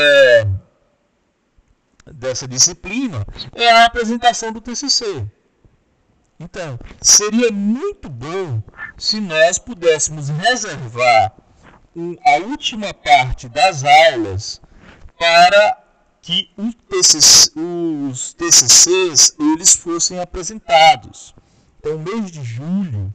dessa 2.06 2.48
disciplina 2.48 3.26
é 3.54 3.70
a 3.70 3.84
apresentação 3.86 4.52
do 4.52 4.60
TCC. 4.60 5.26
Então, 6.38 6.78
seria 7.00 7.52
muito 7.52 8.08
bom 8.08 8.62
se 8.98 9.20
nós 9.20 9.58
pudéssemos 9.58 10.28
reservar 10.28 11.32
a 12.24 12.36
última 12.46 12.92
parte 12.92 13.48
das 13.48 13.84
aulas 13.84 14.60
para 15.18 15.78
que 16.20 16.50
os 16.56 16.74
TCCs 18.34 19.36
eles 19.38 19.74
fossem 19.74 20.18
apresentados. 20.18 21.34
Então, 21.78 21.98
mês 21.98 22.30
de 22.30 22.42
julho, 22.42 23.12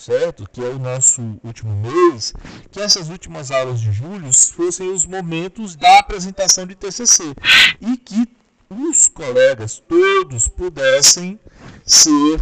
certo? 0.00 0.48
Que 0.50 0.60
é 0.64 0.68
o 0.68 0.78
nosso 0.78 1.38
último 1.44 1.74
mês, 1.76 2.32
que 2.70 2.80
essas 2.80 3.08
últimas 3.08 3.50
aulas 3.50 3.80
de 3.80 3.92
julho 3.92 4.32
fossem 4.32 4.90
os 4.90 5.04
momentos 5.04 5.76
da 5.76 5.98
apresentação 5.98 6.66
de 6.66 6.74
TCC 6.74 7.34
e 7.80 7.96
que 7.96 8.28
os 8.68 9.08
colegas 9.08 9.82
todos 9.86 10.48
pudessem 10.48 11.38
ser 11.84 12.40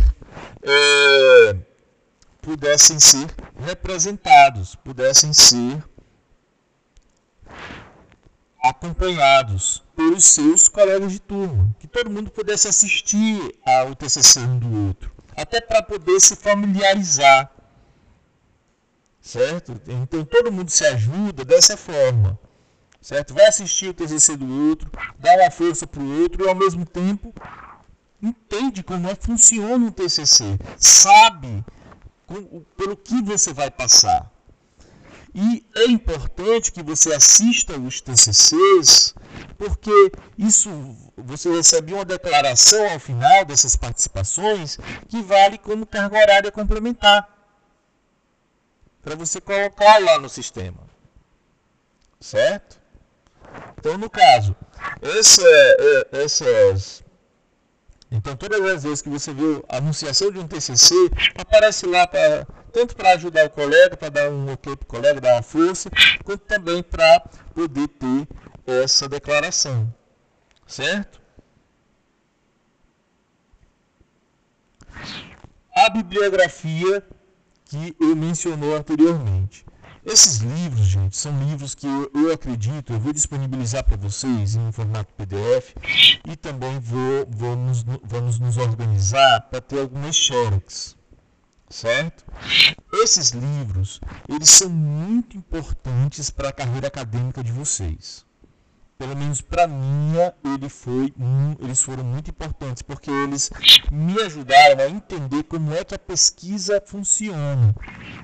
é, 0.62 1.56
pudessem 2.40 3.00
ser 3.00 3.26
representados, 3.58 4.74
pudessem 4.76 5.32
ser 5.32 5.82
acompanhados 8.62 9.82
pelos 9.96 10.24
seus 10.24 10.68
colegas 10.68 11.12
de 11.12 11.18
turma, 11.18 11.74
que 11.78 11.86
todo 11.86 12.10
mundo 12.10 12.30
pudesse 12.30 12.68
assistir 12.68 13.54
ao 13.64 13.94
TCC 13.94 14.40
um 14.40 14.58
do 14.58 14.86
outro, 14.86 15.10
até 15.40 15.60
para 15.60 15.82
poder 15.82 16.18
se 16.20 16.34
familiarizar, 16.34 17.50
certo? 19.20 19.80
Então 19.86 20.24
todo 20.24 20.50
mundo 20.50 20.70
se 20.70 20.84
ajuda 20.84 21.44
dessa 21.44 21.76
forma, 21.76 22.38
certo? 23.00 23.34
Vai 23.34 23.46
assistir 23.46 23.88
o 23.88 23.94
TCC 23.94 24.36
do 24.36 24.68
outro, 24.68 24.90
dá 25.18 25.34
uma 25.36 25.50
força 25.50 25.86
para 25.86 26.02
o 26.02 26.22
outro 26.22 26.44
e 26.44 26.48
ao 26.48 26.56
mesmo 26.56 26.84
tempo 26.84 27.32
entende 28.20 28.82
como 28.82 29.08
é 29.08 29.14
que 29.14 29.26
funciona 29.26 29.86
um 29.86 29.92
TCC, 29.92 30.58
sabe 30.76 31.64
com, 32.26 32.60
pelo 32.76 32.96
que 32.96 33.22
você 33.22 33.52
vai 33.52 33.70
passar. 33.70 34.30
E 35.34 35.64
é 35.74 35.84
importante 35.84 36.72
que 36.72 36.82
você 36.82 37.12
assista 37.12 37.78
os 37.78 38.00
TCCs, 38.00 39.14
porque 39.56 40.12
isso 40.36 40.70
você 41.16 41.50
recebe 41.50 41.92
uma 41.92 42.04
declaração 42.04 42.92
ao 42.92 42.98
final 42.98 43.44
dessas 43.44 43.76
participações 43.76 44.78
que 45.08 45.22
vale 45.22 45.58
como 45.58 45.86
carga 45.86 46.18
horária 46.18 46.52
complementar 46.52 47.28
para 49.02 49.14
você 49.14 49.40
colocar 49.40 49.98
lá 50.02 50.18
no 50.18 50.28
sistema. 50.28 50.88
Certo? 52.20 52.78
Então, 53.78 53.96
no 53.96 54.10
caso, 54.10 54.56
essa, 55.00 55.42
é, 55.46 56.08
essas 56.24 57.04
então, 58.10 58.34
todas 58.36 58.60
as 58.62 58.82
vezes 58.82 59.02
que 59.02 59.08
você 59.10 59.32
viu 59.34 59.64
a 59.68 59.76
anunciação 59.76 60.30
de 60.30 60.38
um 60.38 60.48
TCC, 60.48 60.94
aparece 61.36 61.86
lá 61.86 62.06
pra, 62.06 62.46
tanto 62.72 62.94
para 62.96 63.12
ajudar 63.12 63.46
o 63.46 63.50
colega, 63.50 63.96
para 63.96 64.08
dar 64.08 64.30
um 64.30 64.52
ok 64.52 64.76
para 64.76 64.84
o 64.84 64.86
colega, 64.86 65.20
dar 65.20 65.34
uma 65.34 65.42
força, 65.42 65.90
quanto 66.24 66.44
também 66.44 66.82
para 66.82 67.20
poder 67.54 67.88
ter 67.88 68.28
essa 68.66 69.08
declaração. 69.08 69.92
Certo? 70.66 71.20
A 75.74 75.88
bibliografia 75.90 77.04
que 77.64 77.94
eu 78.00 78.16
mencionou 78.16 78.74
anteriormente. 78.74 79.64
Esses 80.04 80.38
livros, 80.38 80.86
gente, 80.86 81.16
são 81.16 81.38
livros 81.44 81.74
que 81.74 81.86
eu, 81.86 82.10
eu 82.14 82.32
acredito, 82.32 82.94
eu 82.94 82.98
vou 82.98 83.12
disponibilizar 83.12 83.84
para 83.84 83.96
vocês 83.96 84.56
em 84.56 84.72
formato 84.72 85.12
PDF 85.14 85.74
e 86.26 86.34
também 86.34 86.80
vou, 86.80 87.28
vamos, 87.28 87.84
vamos 88.02 88.38
nos 88.38 88.56
organizar 88.56 89.42
para 89.50 89.60
ter 89.60 89.80
algumas 89.80 90.16
xerox, 90.16 90.96
certo? 91.70 92.24
Esses 92.92 93.30
livros, 93.30 94.00
eles 94.28 94.50
são 94.50 94.70
muito 94.70 95.36
importantes 95.36 96.30
para 96.30 96.48
a 96.48 96.52
carreira 96.52 96.88
acadêmica 96.88 97.42
de 97.42 97.52
vocês. 97.52 98.26
Pelo 98.96 99.16
menos 99.16 99.40
para 99.40 99.68
mim, 99.68 100.14
ele 100.44 100.68
foi, 100.68 101.14
eles 101.60 101.80
foram 101.80 102.02
muito 102.02 102.30
importantes, 102.30 102.82
porque 102.82 103.10
eles 103.10 103.48
me 103.92 104.20
ajudaram 104.22 104.82
a 104.82 104.88
entender 104.88 105.44
como 105.44 105.72
é 105.72 105.84
que 105.84 105.94
a 105.94 105.98
pesquisa 105.98 106.82
funciona. 106.84 107.74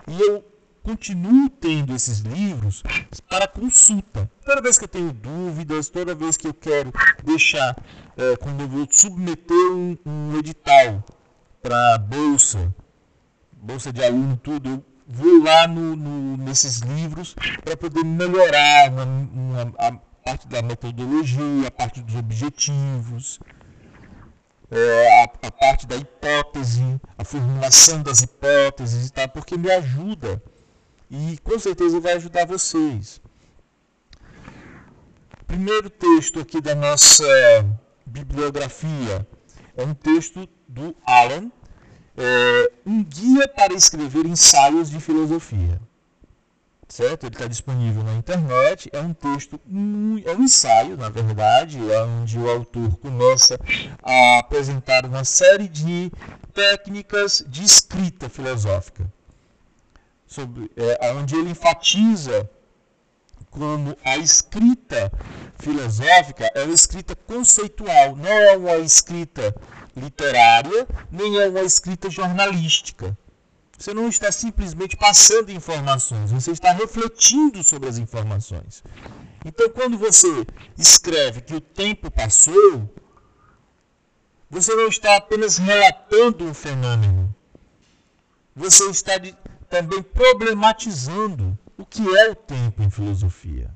E 0.09 0.21
eu 0.21 0.45
continuo 0.83 1.49
tendo 1.49 1.95
esses 1.95 2.19
livros 2.19 2.83
para 3.29 3.47
consulta. 3.47 4.29
Toda 4.45 4.61
vez 4.61 4.77
que 4.77 4.85
eu 4.85 4.89
tenho 4.89 5.13
dúvidas, 5.13 5.89
toda 5.89 6.15
vez 6.15 6.37
que 6.37 6.49
eu 6.49 6.55
quero 6.55 6.93
deixar, 7.23 7.77
é, 8.17 8.37
quando 8.37 8.63
eu 8.63 8.69
vou 8.69 8.87
submeter 8.91 9.73
um, 9.73 9.97
um 10.05 10.37
edital 10.37 11.05
para 11.63 11.99
bolsa, 11.99 12.75
bolsa 13.65 13.91
de 13.91 14.05
aluno, 14.05 14.37
tudo, 14.37 14.69
eu 14.69 14.85
vou 15.09 15.43
lá 15.43 15.67
no, 15.67 15.97
no 15.97 16.37
nesses 16.37 16.81
livros 16.81 17.35
para 17.65 17.75
poder 17.77 18.05
melhorar 18.05 18.91
uma, 18.91 19.05
uma, 19.05 19.75
a 19.79 19.93
parte 20.23 20.47
da 20.47 20.61
metodologia, 20.61 21.69
a 21.69 21.71
parte 21.71 22.03
dos 22.03 22.15
objetivos, 22.15 23.41
é, 24.71 25.23
a, 25.23 25.47
a, 25.47 25.51
parte 25.51 25.87
da 25.87 25.97
hipótese, 25.97 27.01
a 27.17 27.25
formulação 27.25 28.03
das 28.03 28.21
hipóteses 28.21 29.09
e 29.09 29.13
tal, 29.13 29.29
porque 29.31 29.57
me 29.57 29.71
ajuda 29.71 30.43
e 31.11 31.39
com 31.39 31.59
certeza 31.59 31.99
vai 32.01 32.13
ajudar 32.13 32.47
vocês. 32.47 33.21
Primeiro 35.47 35.89
texto 35.89 36.39
aqui 36.39 36.61
da 36.61 36.75
nossa 36.75 37.25
bibliografia 38.05 39.27
é 39.75 39.85
um 39.85 39.95
texto 39.95 40.47
do 40.69 40.95
Alan, 41.07 41.51
é, 42.17 42.73
um 42.87 43.03
guia 43.03 43.49
para 43.49 43.75
escrever 43.75 44.27
ensaios 44.27 44.91
de 44.91 45.01
filosofia. 45.01 45.81
Certo? 46.89 47.25
Ele 47.25 47.35
está 47.35 47.47
disponível 47.49 48.05
na 48.05 48.15
internet. 48.15 48.89
É 48.93 49.01
um 49.01 49.13
texto, 49.13 49.59
é 50.25 50.33
um 50.33 50.43
ensaio, 50.43 50.97
na 50.97 51.09
verdade, 51.09 51.81
onde 51.81 52.39
o 52.39 52.49
autor 52.49 52.97
começa 52.99 53.59
a 54.03 54.39
apresentar 54.39 55.05
uma 55.05 55.25
série 55.25 55.67
de 55.67 56.13
técnicas 56.53 57.45
de 57.49 57.65
escrita 57.65 58.29
filosófica 58.29 59.11
sobre, 60.27 60.71
é, 60.77 61.13
onde 61.13 61.37
ele 61.37 61.51
enfatiza 61.51 62.49
como 63.51 63.97
a 64.05 64.17
escrita 64.17 65.13
filosófica 65.59 66.51
é 66.55 66.65
uma 66.65 66.75
escrita 66.75 67.15
conceitual, 67.15 68.17
não 68.17 68.27
é 68.27 68.57
uma 68.57 68.77
escrita 68.79 69.55
literária, 69.97 70.87
nem 71.11 71.39
é 71.39 71.49
uma 71.49 71.63
escrita 71.63 72.11
jornalística. 72.11 73.17
Você 73.79 73.93
não 73.93 74.09
está 74.09 74.31
simplesmente 74.31 74.97
passando 74.97 75.51
informações, 75.51 76.31
você 76.31 76.53
está 76.53 76.73
refletindo 76.73 77.63
sobre 77.63 77.89
as 77.89 77.99
informações. 77.99 78.83
Então, 79.45 79.69
quando 79.71 79.99
você 79.99 80.47
escreve 80.79 81.41
que 81.41 81.55
o 81.55 81.61
tempo 81.61 82.11
passou, 82.11 82.89
você 84.49 84.75
não 84.75 84.89
está 84.89 85.17
apenas 85.17 85.59
relatando 85.59 86.45
um 86.45 86.55
fenômeno, 86.55 87.35
você 88.55 88.89
está 88.91 89.15
também 89.69 90.03
problematizando 90.03 91.59
o 91.77 91.85
que 91.85 92.03
é 92.17 92.31
o 92.31 92.37
tempo 92.37 92.83
em 92.83 92.91
filosofia. 92.91 93.71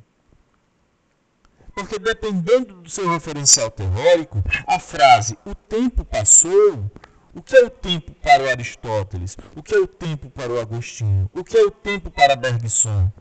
Porque 1.78 1.96
dependendo 1.96 2.82
do 2.82 2.90
seu 2.90 3.08
referencial 3.08 3.70
teórico, 3.70 4.42
a 4.66 4.80
frase 4.80 5.38
o 5.44 5.54
tempo 5.54 6.04
passou, 6.04 6.90
o 7.32 7.40
que 7.40 7.56
é 7.56 7.62
o 7.62 7.70
tempo 7.70 8.10
para 8.14 8.42
o 8.42 8.48
Aristóteles? 8.48 9.36
O 9.54 9.62
que 9.62 9.76
é 9.76 9.78
o 9.78 9.86
tempo 9.86 10.28
para 10.28 10.52
o 10.52 10.58
Agostinho? 10.58 11.30
O 11.32 11.44
que 11.44 11.56
é 11.56 11.62
o 11.62 11.70
tempo 11.70 12.10
para 12.10 12.34
Bergson? 12.34 13.12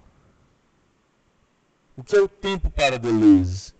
O 1.95 2.03
que 2.03 2.15
é 2.15 2.19
o 2.19 2.27
tempo 2.27 2.71
para 2.71 2.97
Deleuze? 2.97 3.75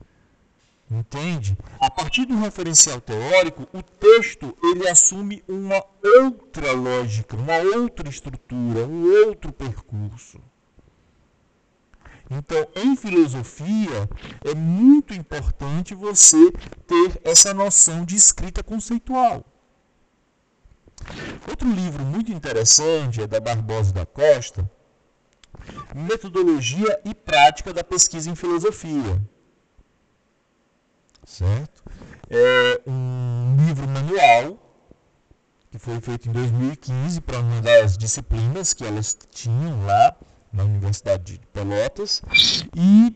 Entende? 0.91 1.57
A 1.79 1.89
partir 1.89 2.25
do 2.25 2.37
referencial 2.37 3.01
teórico, 3.01 3.67
o 3.73 3.81
texto 3.81 4.55
ele 4.63 4.87
assume 4.87 5.43
uma 5.47 5.83
outra 6.03 6.71
lógica, 6.73 7.35
uma 7.35 7.57
outra 7.79 8.07
estrutura, 8.07 8.85
um 8.85 9.27
outro 9.27 9.51
percurso. 9.51 10.39
Então, 12.29 12.67
em 12.75 12.95
filosofia, 12.95 14.09
é 14.43 14.53
muito 14.53 15.13
importante 15.13 15.95
você 15.95 16.51
ter 16.85 17.21
essa 17.23 17.53
noção 17.53 18.03
de 18.03 18.15
escrita 18.15 18.61
conceitual. 18.61 19.45
Outro 21.47 21.71
livro 21.71 22.03
muito 22.03 22.31
interessante 22.31 23.21
é 23.21 23.27
da 23.27 23.39
Barbosa 23.39 23.93
da 23.93 24.05
Costa, 24.05 24.69
Metodologia 25.95 26.99
e 27.05 27.13
Prática 27.13 27.73
da 27.73 27.83
Pesquisa 27.83 28.29
em 28.29 28.35
Filosofia. 28.35 29.21
Certo? 31.25 31.83
É 32.29 32.81
um 32.85 33.55
livro 33.65 33.87
manual 33.87 34.57
que 35.69 35.79
foi 35.79 35.99
feito 35.99 36.29
em 36.29 36.31
2015 36.31 37.21
para 37.21 37.39
uma 37.39 37.61
das 37.61 37.97
disciplinas 37.97 38.73
que 38.73 38.85
elas 38.85 39.17
tinham 39.31 39.85
lá 39.85 40.15
na 40.51 40.63
Universidade 40.63 41.37
de 41.37 41.39
Pelotas. 41.47 42.21
E 42.75 43.15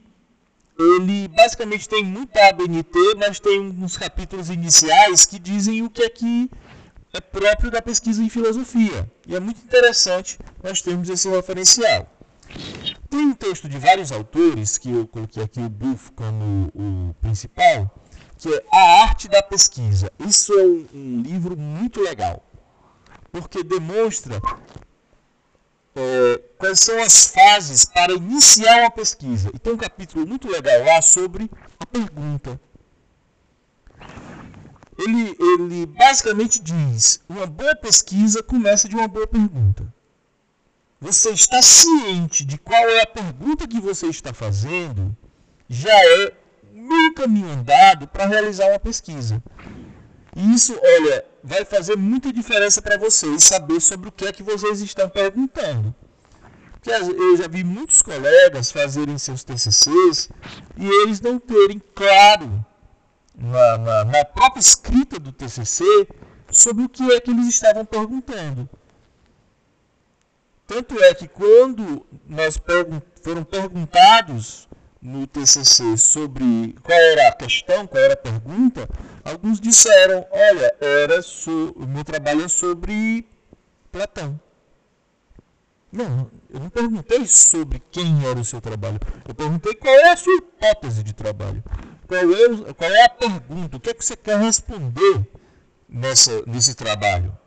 ele 0.80 1.28
basicamente 1.28 1.88
tem 1.88 2.04
muita 2.04 2.48
ABNT, 2.50 3.16
mas 3.18 3.40
tem 3.40 3.60
uns 3.60 3.98
capítulos 3.98 4.50
iniciais 4.50 5.26
que 5.26 5.38
dizem 5.38 5.84
o 5.84 5.90
que 5.90 6.04
é 6.04 6.10
que 6.10 6.50
é 7.14 7.20
próprio 7.20 7.70
da 7.70 7.82
pesquisa 7.82 8.24
em 8.24 8.30
filosofia. 8.30 9.10
E 9.28 9.36
é 9.36 9.40
muito 9.40 9.62
interessante 9.64 10.40
nós 10.64 10.82
termos 10.82 11.10
esse 11.10 11.30
referencial. 11.30 12.08
Tem 13.10 13.20
um 13.20 13.34
texto 13.34 13.68
de 13.68 13.78
vários 13.78 14.12
autores, 14.12 14.78
que 14.78 14.92
eu 14.92 15.08
coloquei 15.08 15.44
aqui 15.44 15.60
o 15.60 15.70
Buff 15.70 16.12
como 16.14 16.72
o 16.74 17.14
principal, 17.22 17.90
que 18.38 18.50
é 18.54 18.64
A 18.72 19.04
Arte 19.04 19.28
da 19.28 19.44
Pesquisa. 19.44 20.12
Isso 20.20 20.54
é 20.54 20.64
um, 20.64 20.88
um 20.94 21.22
livro 21.22 21.58
muito 21.58 22.02
legal, 22.02 22.44
porque 23.32 23.64
demonstra 23.64 24.42
é, 25.96 26.42
quais 26.58 26.80
são 26.80 27.02
as 27.02 27.26
fases 27.28 27.86
para 27.86 28.14
iniciar 28.14 28.82
uma 28.82 28.92
pesquisa. 28.92 29.52
E 29.54 29.60
tem 29.60 29.74
um 29.74 29.78
capítulo 29.78 30.26
muito 30.26 30.48
legal 30.48 30.84
lá 30.86 31.02
sobre 31.02 31.50
a 31.80 31.86
pergunta. 31.86 32.60
Ele, 34.98 35.36
ele 35.40 35.86
basicamente 35.86 36.62
diz: 36.62 37.22
uma 37.28 37.46
boa 37.46 37.76
pesquisa 37.76 38.44
começa 38.44 38.88
de 38.88 38.96
uma 38.96 39.08
boa 39.08 39.28
pergunta. 39.28 39.92
Você 41.00 41.32
está 41.32 41.62
ciente 41.62 42.46
de 42.46 42.60
qual 42.60 42.84
é 42.90 43.02
a 43.02 43.08
pergunta 43.08 43.68
que 43.68 43.80
você 43.80 44.08
está 44.08 44.34
fazendo, 44.34 45.18
já 45.68 45.94
é 45.94 46.34
meio 46.72 47.14
caminho 47.16 47.50
andado 47.50 48.08
para 48.08 48.28
realizar 48.28 48.68
uma 48.68 48.80
pesquisa. 48.80 49.42
E 50.36 50.54
isso, 50.54 50.78
olha, 50.80 51.26
vai 51.44 51.66
fazer 51.66 51.98
muita 51.98 52.32
diferença 52.32 52.82
para 52.82 52.98
vocês 52.98 53.44
saber 53.44 53.80
sobre 53.80 54.10
o 54.10 54.12
que 54.12 54.26
é 54.26 54.32
que 54.32 54.44
vocês 54.44 54.82
estão 54.82 55.10
perguntando. 55.10 55.94
Porque 56.74 56.90
eu 56.90 57.38
já 57.38 57.48
vi 57.48 57.64
muitos 57.64 58.02
colegas 58.02 58.72
fazerem 58.72 59.18
seus 59.18 59.44
TCCs 59.44 60.30
e 60.78 60.88
eles 61.04 61.22
não 61.22 61.40
terem 61.40 61.80
claro 61.94 62.66
na, 63.36 63.78
na, 63.78 64.06
na 64.06 64.26
própria 64.26 64.60
escrita 64.60 65.20
do 65.20 65.32
TCC 65.32 65.84
sobre 66.52 66.84
o 66.84 66.90
que 66.90 67.12
é 67.12 67.20
que 67.20 67.32
eles 67.32 67.48
estavam 67.48 67.86
perguntando. 67.86 68.70
Tanto 70.66 70.98
é 71.04 71.14
que 71.14 71.28
quando 71.28 72.06
nós 72.28 72.58
pergun 72.58 73.02
foram 73.22 73.44
perguntados 73.44 74.68
no 75.02 75.28
TCC 75.28 75.98
sobre 75.98 76.76
qual 76.82 76.98
era 76.98 77.28
a 77.28 77.34
questão, 77.34 77.86
qual 77.86 78.02
era 78.02 78.14
a 78.14 78.18
pergunta, 78.18 78.90
alguns 79.24 79.60
disseram: 79.60 80.26
Olha, 80.32 80.76
era 80.80 81.22
so, 81.22 81.74
o 81.76 81.88
meu 81.88 82.04
trabalho 82.04 82.46
é 82.46 82.48
sobre 82.48 83.26
Platão. 83.92 84.40
Não, 85.92 86.32
eu 86.50 86.60
não 86.60 86.70
perguntei 86.70 87.28
sobre 87.28 87.82
quem 87.92 88.26
era 88.26 88.40
o 88.40 88.46
seu 88.46 88.62
trabalho. 88.62 89.00
Eu 89.28 89.36
perguntei 89.36 89.76
qual 89.76 89.94
é 89.94 90.12
a 90.12 90.18
sua 90.18 90.34
hipótese 90.34 91.04
de 91.04 91.14
trabalho. 91.14 91.62
Qual 92.08 92.20
é, 92.20 92.74
qual 92.74 92.92
é 92.92 93.04
a 93.04 93.10
pergunta? 93.10 93.78
O 93.78 93.80
que 93.80 93.90
é 93.90 93.94
que 93.94 94.04
você 94.04 94.16
quer 94.16 94.40
responder 94.40 95.28
nessa, 95.90 96.44
nesse 96.46 96.76
trabalho? 96.76 97.38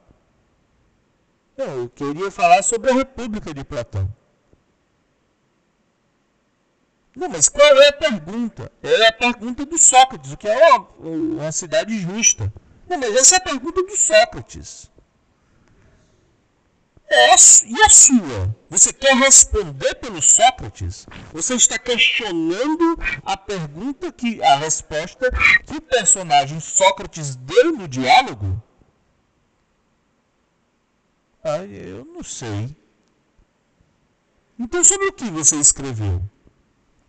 Não, 1.56 1.82
eu 1.82 1.88
queria 1.88 2.30
falar 2.30 2.62
sobre 2.62 2.90
a 2.90 2.94
República 2.94 3.54
de 3.54 3.64
Platão. 3.64 4.12
Não, 7.16 7.28
mas 7.28 7.48
qual 7.48 7.80
é 7.80 7.88
a 7.88 7.92
pergunta? 7.92 8.72
É 8.82 9.06
a 9.06 9.12
pergunta 9.12 9.64
do 9.64 9.78
Sócrates, 9.78 10.32
o 10.32 10.36
que 10.36 10.48
é 10.48 10.76
uma, 10.98 11.52
cidade 11.52 11.96
justa. 12.00 12.52
Não, 12.88 12.98
mas 12.98 13.14
essa 13.14 13.36
é 13.36 13.38
a 13.38 13.40
pergunta 13.40 13.82
do 13.82 13.96
Sócrates. 13.96 14.90
É, 17.06 17.34
e 17.66 17.82
a 17.82 17.88
sua? 17.88 18.56
Você 18.68 18.92
quer 18.92 19.14
responder 19.16 19.94
pelo 19.96 20.20
Sócrates? 20.20 21.06
Você 21.32 21.54
está 21.54 21.78
questionando 21.78 22.98
a 23.24 23.36
pergunta 23.36 24.10
que 24.10 24.42
a 24.42 24.56
resposta 24.56 25.30
que 25.64 25.76
o 25.76 25.80
personagem 25.80 26.58
Sócrates 26.58 27.36
deu 27.36 27.72
no 27.72 27.86
diálogo? 27.86 28.60
Ah, 31.44 31.58
eu 31.64 32.04
não 32.06 32.24
sei. 32.24 32.74
Então 34.58 34.82
sobre 34.82 35.06
o 35.08 35.12
que 35.12 35.30
você 35.30 35.56
escreveu? 35.56 36.20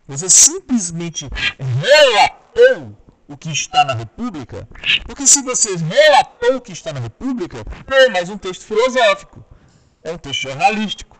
Você 0.06 0.28
simplesmente 0.30 1.28
relatou 1.58 2.96
o 3.28 3.36
que 3.36 3.50
está 3.50 3.84
na 3.84 3.94
República? 3.94 4.68
Porque 5.04 5.26
se 5.26 5.42
você 5.42 5.76
relatou 5.76 6.56
o 6.56 6.60
que 6.60 6.72
está 6.72 6.92
na 6.92 7.00
República, 7.00 7.64
não 7.88 7.96
é 7.96 8.08
mais 8.08 8.28
um 8.28 8.38
texto 8.38 8.64
filosófico, 8.64 9.44
é 10.02 10.12
um 10.12 10.18
texto 10.18 10.42
jornalístico. 10.42 11.16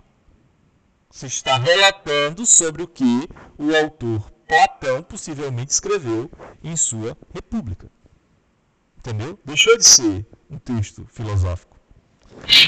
Você 1.10 1.26
está 1.26 1.56
relatando 1.56 2.46
sobre 2.46 2.82
o 2.82 2.88
que 2.88 3.28
o 3.58 3.74
autor 3.74 4.30
Platão 4.46 5.02
possivelmente 5.02 5.72
escreveu 5.72 6.30
em 6.62 6.76
sua 6.76 7.16
República. 7.34 7.90
Entendeu? 8.98 9.38
Deixou 9.44 9.76
de 9.76 9.84
ser 9.84 10.26
um 10.48 10.58
texto 10.58 11.06
filosófico. 11.12 11.76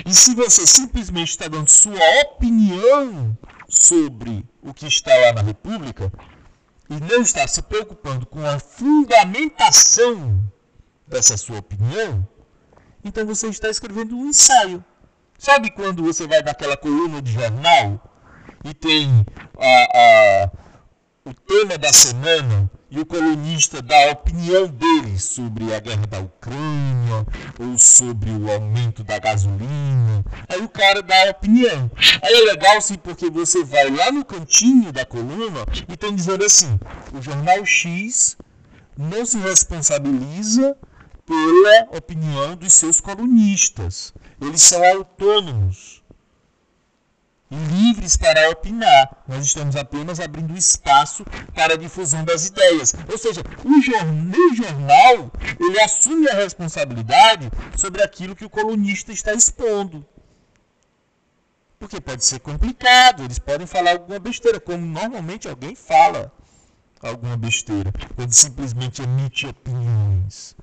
E 0.04 0.12
se 0.12 0.34
você 0.34 0.66
simplesmente 0.66 1.30
está 1.30 1.46
dando 1.46 1.68
sua 1.68 1.98
opinião 2.22 3.36
sobre 3.68 4.44
o 4.62 4.72
que 4.72 4.86
está 4.86 5.14
lá 5.16 5.32
na 5.34 5.42
República 5.42 6.10
e 6.88 6.98
não 7.00 7.20
está 7.20 7.46
se 7.46 7.60
preocupando 7.60 8.24
com 8.24 8.44
a 8.46 8.58
fundamentação 8.58 10.42
dessa 11.06 11.36
sua 11.36 11.58
opinião, 11.58 12.26
então 13.04 13.26
você 13.26 13.48
está 13.48 13.68
escrevendo 13.68 14.16
um 14.16 14.26
ensaio. 14.28 14.82
Sabe 15.38 15.70
quando 15.70 16.02
você 16.02 16.26
vai 16.26 16.42
naquela 16.42 16.76
coluna 16.76 17.22
de 17.22 17.32
jornal 17.32 18.00
e 18.64 18.74
tem 18.74 19.24
a, 19.58 19.98
a, 19.98 20.50
o 21.28 21.34
tema 21.34 21.76
da 21.76 21.92
semana 21.92 22.70
e 22.90 22.98
o 22.98 23.04
colunista 23.04 23.82
dá 23.82 24.08
a 24.08 24.12
opinião 24.12 24.66
dele 24.66 25.18
sobre 25.18 25.74
a 25.74 25.78
guerra 25.78 26.06
da 26.06 26.20
Ucrânia 26.20 27.26
ou 27.60 27.78
sobre 27.78 28.30
o 28.30 28.50
aumento 28.50 29.04
da 29.04 29.18
gasolina. 29.18 30.24
Aí 30.48 30.62
o 30.62 30.68
cara 30.70 31.02
dá 31.02 31.26
a 31.26 31.30
opinião. 31.30 31.90
Aí 32.22 32.32
é 32.32 32.44
legal 32.46 32.80
sim 32.80 32.94
porque 32.94 33.28
você 33.28 33.62
vai 33.62 33.90
lá 33.90 34.10
no 34.10 34.24
cantinho 34.24 34.90
da 34.90 35.04
coluna 35.04 35.66
e 35.86 35.98
tem 35.98 36.14
dizendo 36.14 36.46
assim: 36.46 36.80
o 37.12 37.20
jornal 37.20 37.62
X 37.62 38.34
não 38.96 39.26
se 39.26 39.36
responsabiliza 39.38 40.78
pela 41.26 41.98
opinião 41.98 42.56
dos 42.56 42.72
seus 42.72 43.02
colunistas. 43.02 44.14
Eles 44.40 44.62
são 44.62 44.82
autônomos 44.82 45.97
livres 47.50 48.16
para 48.16 48.50
opinar. 48.50 49.24
Nós 49.26 49.44
estamos 49.44 49.76
apenas 49.76 50.20
abrindo 50.20 50.56
espaço 50.56 51.24
para 51.54 51.74
a 51.74 51.76
difusão 51.76 52.24
das 52.24 52.46
ideias. 52.46 52.94
Ou 53.10 53.18
seja, 53.18 53.42
o 53.64 53.80
jornal 54.54 55.30
ele 55.58 55.80
assume 55.80 56.28
a 56.28 56.34
responsabilidade 56.34 57.50
sobre 57.76 58.02
aquilo 58.02 58.36
que 58.36 58.44
o 58.44 58.50
colunista 58.50 59.12
está 59.12 59.32
expondo. 59.32 60.06
Porque 61.78 62.00
pode 62.00 62.24
ser 62.24 62.40
complicado, 62.40 63.22
eles 63.22 63.38
podem 63.38 63.66
falar 63.66 63.92
alguma 63.92 64.18
besteira, 64.18 64.58
como 64.58 64.84
normalmente 64.84 65.48
alguém 65.48 65.76
fala 65.76 66.32
alguma 67.00 67.36
besteira, 67.36 67.92
quando 68.16 68.32
simplesmente 68.32 69.00
emite 69.00 69.46
opiniões. 69.46 70.56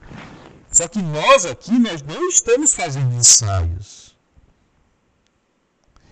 Só 0.70 0.90
que 0.90 1.02
nós 1.02 1.46
aqui 1.46 1.80
nós 1.80 2.02
não 2.02 2.28
estamos 2.28 2.74
fazendo 2.74 3.16
ensaios. 3.16 4.05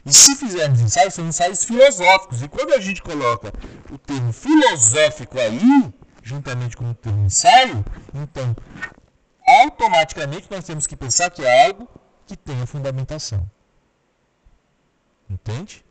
E 0.06 0.12
se 0.12 0.36
fizermos 0.36 0.82
ensaios, 0.82 1.14
são 1.14 1.26
ensaios 1.26 1.64
filosóficos. 1.64 2.42
E 2.42 2.48
quando 2.50 2.74
a 2.74 2.80
gente 2.80 3.02
coloca 3.02 3.54
o 3.92 3.98
termo 3.98 4.34
filosófico 4.34 5.40
aí, 5.40 5.94
juntamente 6.22 6.76
com 6.76 6.92
o 6.92 6.96
teu 6.96 7.14
ensaio, 7.20 7.86
então 8.14 8.56
automaticamente 9.48 10.50
nós 10.52 10.66
temos 10.66 10.86
que 10.86 10.96
pensar 10.96 11.30
que 11.30 11.44
é 11.44 11.68
algo 11.68 11.88
que 12.28 12.36
tenha 12.36 12.66
fundamentação. 12.66 13.50
Entende? 15.30 15.84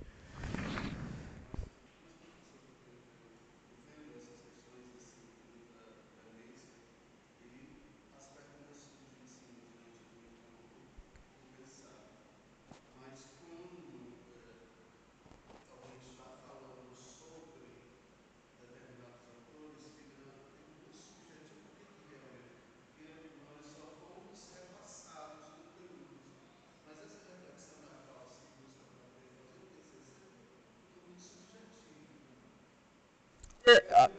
É, 33.65 34.11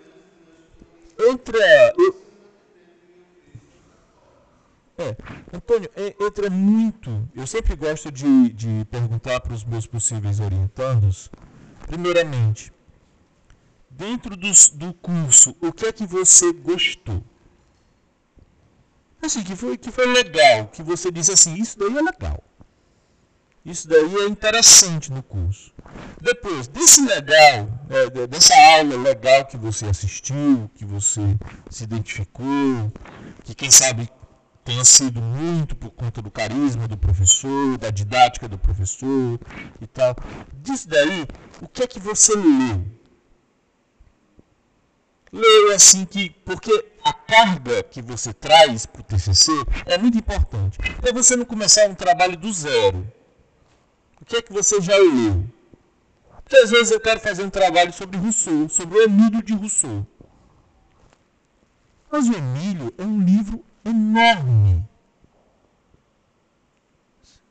entra. 1.34 1.94
É, 4.96 5.18
Antônio, 5.52 5.90
é, 5.96 6.16
entra 6.22 6.50
muito. 6.50 7.28
Eu 7.36 7.48
sempre 7.48 7.76
gosto 7.76 8.12
de, 8.12 8.50
de 8.54 8.86
perguntar 8.86 9.40
para 9.42 9.54
os 9.54 9.64
meus 9.64 9.88
possíveis 9.88 10.40
orientandos, 10.40 11.32
primeiramente, 11.88 12.72
dentro 13.90 14.38
dos, 14.38 14.70
do 14.70 14.94
curso, 14.94 15.56
o 15.60 15.72
que 15.72 15.88
é 15.88 15.92
que 15.92 16.06
você 16.06 16.54
gostou? 16.54 17.24
Assim, 19.22 19.44
que 19.44 19.56
foi, 19.56 19.78
que 19.78 19.92
foi 19.92 20.06
legal, 20.06 20.68
que 20.68 20.84
você 20.84 21.10
disse 21.10 21.32
assim, 21.32 21.56
isso 21.56 21.80
daí 21.80 21.98
é 21.98 22.02
legal. 22.02 22.44
Isso 23.66 23.88
daí 23.88 24.16
é 24.18 24.28
interessante 24.28 25.10
no 25.10 25.24
curso. 25.24 25.72
Depois, 26.20 26.68
desse 26.68 27.02
legal, 27.02 27.70
é, 27.90 28.28
dessa 28.28 28.54
aula 28.78 28.98
legal 28.98 29.46
que 29.46 29.56
você 29.56 29.86
assistiu, 29.86 30.70
que 30.76 30.84
você 30.84 31.22
se 31.70 31.86
identificou, 31.86 32.92
que 33.46 33.56
quem 33.56 33.72
sabe 33.72 34.10
tenha 34.66 34.84
sido 34.84 35.22
muito 35.22 35.76
por 35.78 35.92
conta 35.92 36.22
do 36.22 36.30
carisma 36.30 36.90
do 36.90 36.98
professor, 36.98 37.78
da 37.78 37.90
didática 37.90 38.50
do 38.50 38.58
professor 38.58 39.40
e 39.80 39.88
tal. 39.88 40.14
Disso 40.62 40.90
daí, 40.90 41.26
o 41.62 41.68
que 41.68 41.84
é 41.84 41.88
que 41.88 42.02
você 42.02 42.36
leu? 42.36 42.86
Leu 45.32 45.74
assim 45.74 46.04
que. 46.06 46.30
Porque 46.30 46.86
a 47.04 47.14
carga 47.14 47.82
que 47.84 48.02
você 48.02 48.34
traz 48.34 48.86
para 48.86 49.02
o 49.02 49.04
TCC 49.04 49.52
é 49.86 49.98
muito 49.98 50.18
importante. 50.18 50.78
É 51.02 51.14
você 51.14 51.36
não 51.36 51.46
começar 51.46 51.90
um 51.90 51.96
trabalho 51.96 52.38
do 52.38 52.52
zero. 52.52 53.08
O 54.24 54.26
que 54.26 54.38
é 54.38 54.42
que 54.42 54.54
você 54.54 54.80
já 54.80 54.96
leu? 54.96 55.46
Porque 56.46 56.56
às 56.56 56.72
vezes 56.72 56.92
eu 56.92 57.00
quero 57.02 57.20
fazer 57.20 57.44
um 57.44 57.50
trabalho 57.50 57.92
sobre 57.92 58.18
Rousseau, 58.18 58.70
sobre 58.70 58.98
o 58.98 59.02
Emílio 59.02 59.44
de 59.44 59.54
Rousseau. 59.54 60.08
Mas 62.10 62.30
o 62.30 62.34
Emílio 62.34 62.94
é 62.98 63.04
um 63.04 63.22
livro 63.22 63.62
enorme. 63.84 64.82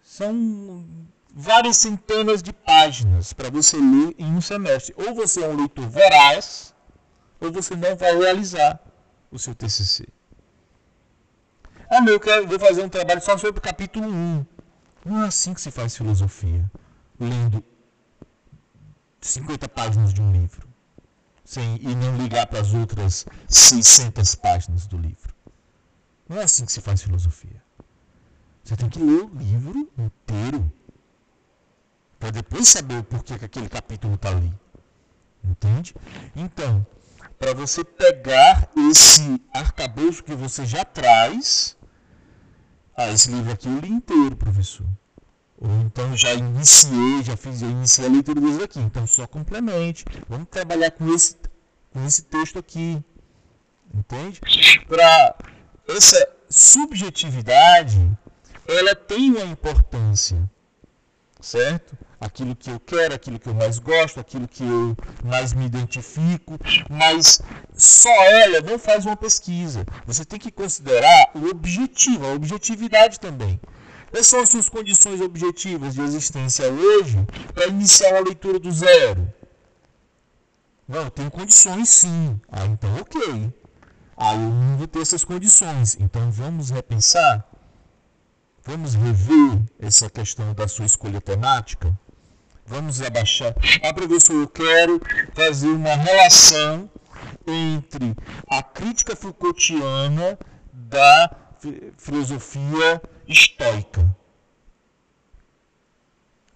São 0.03 0.83
várias 1.35 1.77
centenas 1.77 2.43
de 2.43 2.55
páginas 2.55 3.35
para 3.35 3.51
você 3.51 3.77
ler 3.77 4.14
em 4.18 4.35
um 4.35 4.41
semestre. 4.41 4.95
Ou 4.97 5.14
você 5.14 5.45
é 5.45 5.49
um 5.49 5.57
leitor 5.57 5.87
voraz, 5.87 6.75
ou 7.39 7.53
você 7.53 7.77
não 7.77 7.97
vai 7.97 8.16
realizar 8.16 8.81
o 9.31 9.39
seu 9.39 9.55
TCC. 9.55 10.09
Ah, 11.91 12.01
meu, 12.01 12.14
eu 12.14 12.20
quero, 12.20 12.47
vou 12.47 12.59
fazer 12.59 12.83
um 12.83 12.89
trabalho 12.89 13.20
só 13.20 13.37
sobre 13.37 13.59
o 13.59 13.62
capítulo 13.62 14.09
1. 14.09 14.47
Não 15.05 15.22
é 15.22 15.26
assim 15.26 15.53
que 15.53 15.61
se 15.61 15.70
faz 15.70 15.96
filosofia, 15.96 16.70
lendo 17.18 17.64
50 19.20 19.68
páginas 19.68 20.14
de 20.14 20.22
um 20.22 20.30
livro, 20.30 20.68
sem 21.44 21.76
e 21.80 21.94
não 21.94 22.16
ligar 22.16 22.46
para 22.46 22.61
as 22.61 22.72
outras 22.72 23.26
600 23.48 24.34
páginas 24.36 24.86
do 24.86 24.96
livro. 24.96 25.34
Não 26.28 26.38
é 26.38 26.44
assim 26.44 26.64
que 26.64 26.72
se 26.72 26.80
faz 26.80 27.03
filosofia. 27.03 27.62
Você 28.62 28.76
tem 28.76 28.88
que 28.88 29.00
ler 29.00 29.24
o 29.24 29.34
livro 29.34 29.90
inteiro 29.98 30.72
para 32.18 32.30
depois 32.30 32.68
saber 32.68 32.98
o 32.98 33.05
porquê 33.05 33.36
que 33.36 33.44
aquele 33.44 33.68
capítulo 33.68 34.14
está 34.14 34.28
ali. 34.28 34.53
Entende? 35.44 35.94
Então, 36.36 36.86
para 37.36 37.53
você 37.53 37.82
pegar 37.82 38.70
esse 38.76 39.42
arcabouço 39.53 40.22
que 40.22 40.34
você 40.34 40.64
já 40.64 40.84
traz 40.84 41.76
ah, 42.97 43.11
esse 43.11 43.30
livro 43.30 43.53
aqui 43.53 43.68
eu 43.68 43.78
li 43.78 43.88
inteiro, 43.88 44.36
professor. 44.36 44.86
Ou 45.59 45.70
então 45.82 46.16
já 46.16 46.34
iniciei, 46.34 47.22
já 47.22 47.36
fiz, 47.36 47.61
já 47.61 47.66
iniciei 47.66 48.07
a 48.07 48.11
leitura 48.11 48.40
desse 48.40 48.62
aqui. 48.62 48.80
Então 48.80 49.07
só 49.07 49.26
complemente. 49.26 50.05
Vamos 50.28 50.49
trabalhar 50.49 50.90
com 50.90 51.12
esse, 51.14 51.36
com 51.93 52.05
esse 52.05 52.22
texto 52.22 52.59
aqui. 52.59 53.03
Entende? 53.95 54.40
Para 54.88 55.36
essa 55.88 56.28
subjetividade, 56.49 58.11
ela 58.66 58.95
tem 58.95 59.30
uma 59.30 59.45
importância, 59.45 60.51
certo? 61.40 61.97
Aquilo 62.23 62.55
que 62.55 62.70
eu 62.70 62.79
quero, 62.79 63.14
aquilo 63.14 63.39
que 63.39 63.49
eu 63.49 63.55
mais 63.55 63.79
gosto, 63.79 64.20
aquilo 64.20 64.47
que 64.47 64.62
eu 64.62 64.97
mais 65.25 65.53
me 65.53 65.66
identifico, 65.66 66.59
mas 66.89 67.43
só 67.77 68.14
ela 68.25 68.61
não 68.61 68.79
faz 68.79 69.05
uma 69.05 69.16
pesquisa. 69.16 69.85
Você 70.07 70.25
tem 70.25 70.39
que 70.39 70.53
considerar 70.53 71.31
o 71.35 71.49
objetivo, 71.49 72.25
a 72.27 72.33
objetividade 72.33 73.18
também. 73.18 73.61
Quais 74.11 74.27
são 74.27 74.41
as 74.41 74.51
suas 74.51 74.68
condições 74.68 75.20
objetivas 75.20 75.95
de 75.95 76.03
existência 76.03 76.70
hoje 76.70 77.18
para 77.53 77.66
iniciar 77.66 78.12
uma 78.12 78.20
leitura 78.20 78.59
do 78.59 78.70
zero? 78.70 79.33
Não, 80.87 81.11
tem 81.11 81.29
condições 81.29 81.89
sim. 81.89 82.41
Ah, 82.51 82.66
então 82.66 82.95
ok. 83.01 83.53
Ah, 84.16 84.35
eu 84.35 84.51
não 84.51 84.77
vou 84.77 84.87
ter 84.87 85.01
essas 85.01 85.25
condições. 85.25 85.97
Então 85.99 86.31
vamos 86.31 86.70
repensar? 86.70 87.45
Vamos 88.64 88.95
rever 88.95 89.61
essa 89.81 90.09
questão 90.09 90.55
da 90.55 90.68
sua 90.68 90.85
escolha 90.85 91.20
temática? 91.20 91.99
Vamos 92.64 93.02
abaixar. 93.02 93.54
Ah, 93.82 93.92
professor, 93.92 94.34
eu 94.34 94.48
quero 94.48 95.00
fazer 95.34 95.68
uma 95.68 95.94
relação 95.94 96.88
entre 97.46 98.14
a 98.48 98.62
crítica 98.62 99.16
Foucaultiana 99.16 100.38
da 100.72 101.36
filosofia 101.96 103.02
estoica. 103.26 104.16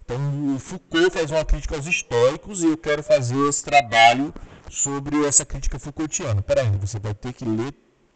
Então, 0.03 0.55
o 0.55 0.59
Foucault 0.59 1.11
faz 1.11 1.31
uma 1.31 1.43
crítica 1.43 1.75
aos 1.75 1.85
estoicos 1.85 2.63
e 2.63 2.67
eu 2.67 2.77
quero 2.77 3.03
fazer 3.03 3.37
esse 3.49 3.63
trabalho 3.63 4.33
sobre 4.69 5.25
essa 5.25 5.45
crítica 5.45 5.77
Foucaultiana. 5.77 6.41
Peraí, 6.41 6.71
você 6.77 6.97
vai 6.97 7.13
ter 7.13 7.33
que 7.33 7.43
ler 7.43 7.73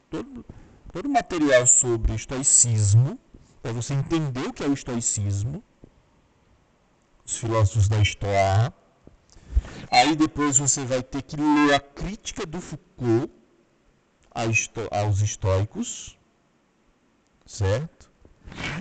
todo, 0.09 0.45
todo 0.93 1.05
o 1.05 1.09
material 1.09 1.67
sobre 1.67 2.13
estoicismo 2.15 3.19
para 3.61 3.73
você 3.73 3.93
entender 3.93 4.47
o 4.47 4.53
que 4.53 4.63
é 4.63 4.67
o 4.67 4.73
estoicismo 4.73 5.61
os 7.25 7.37
filósofos 7.37 7.87
da 7.87 7.99
História. 7.99 8.73
Aí 9.91 10.15
depois 10.15 10.57
você 10.57 10.85
vai 10.85 11.03
ter 11.03 11.21
que 11.21 11.35
ler 11.35 11.73
a 11.73 11.79
crítica 11.79 12.45
do 12.45 12.61
Foucault 12.61 13.31
aos 14.91 15.21
estoicos, 15.21 16.17
certo? 17.45 18.09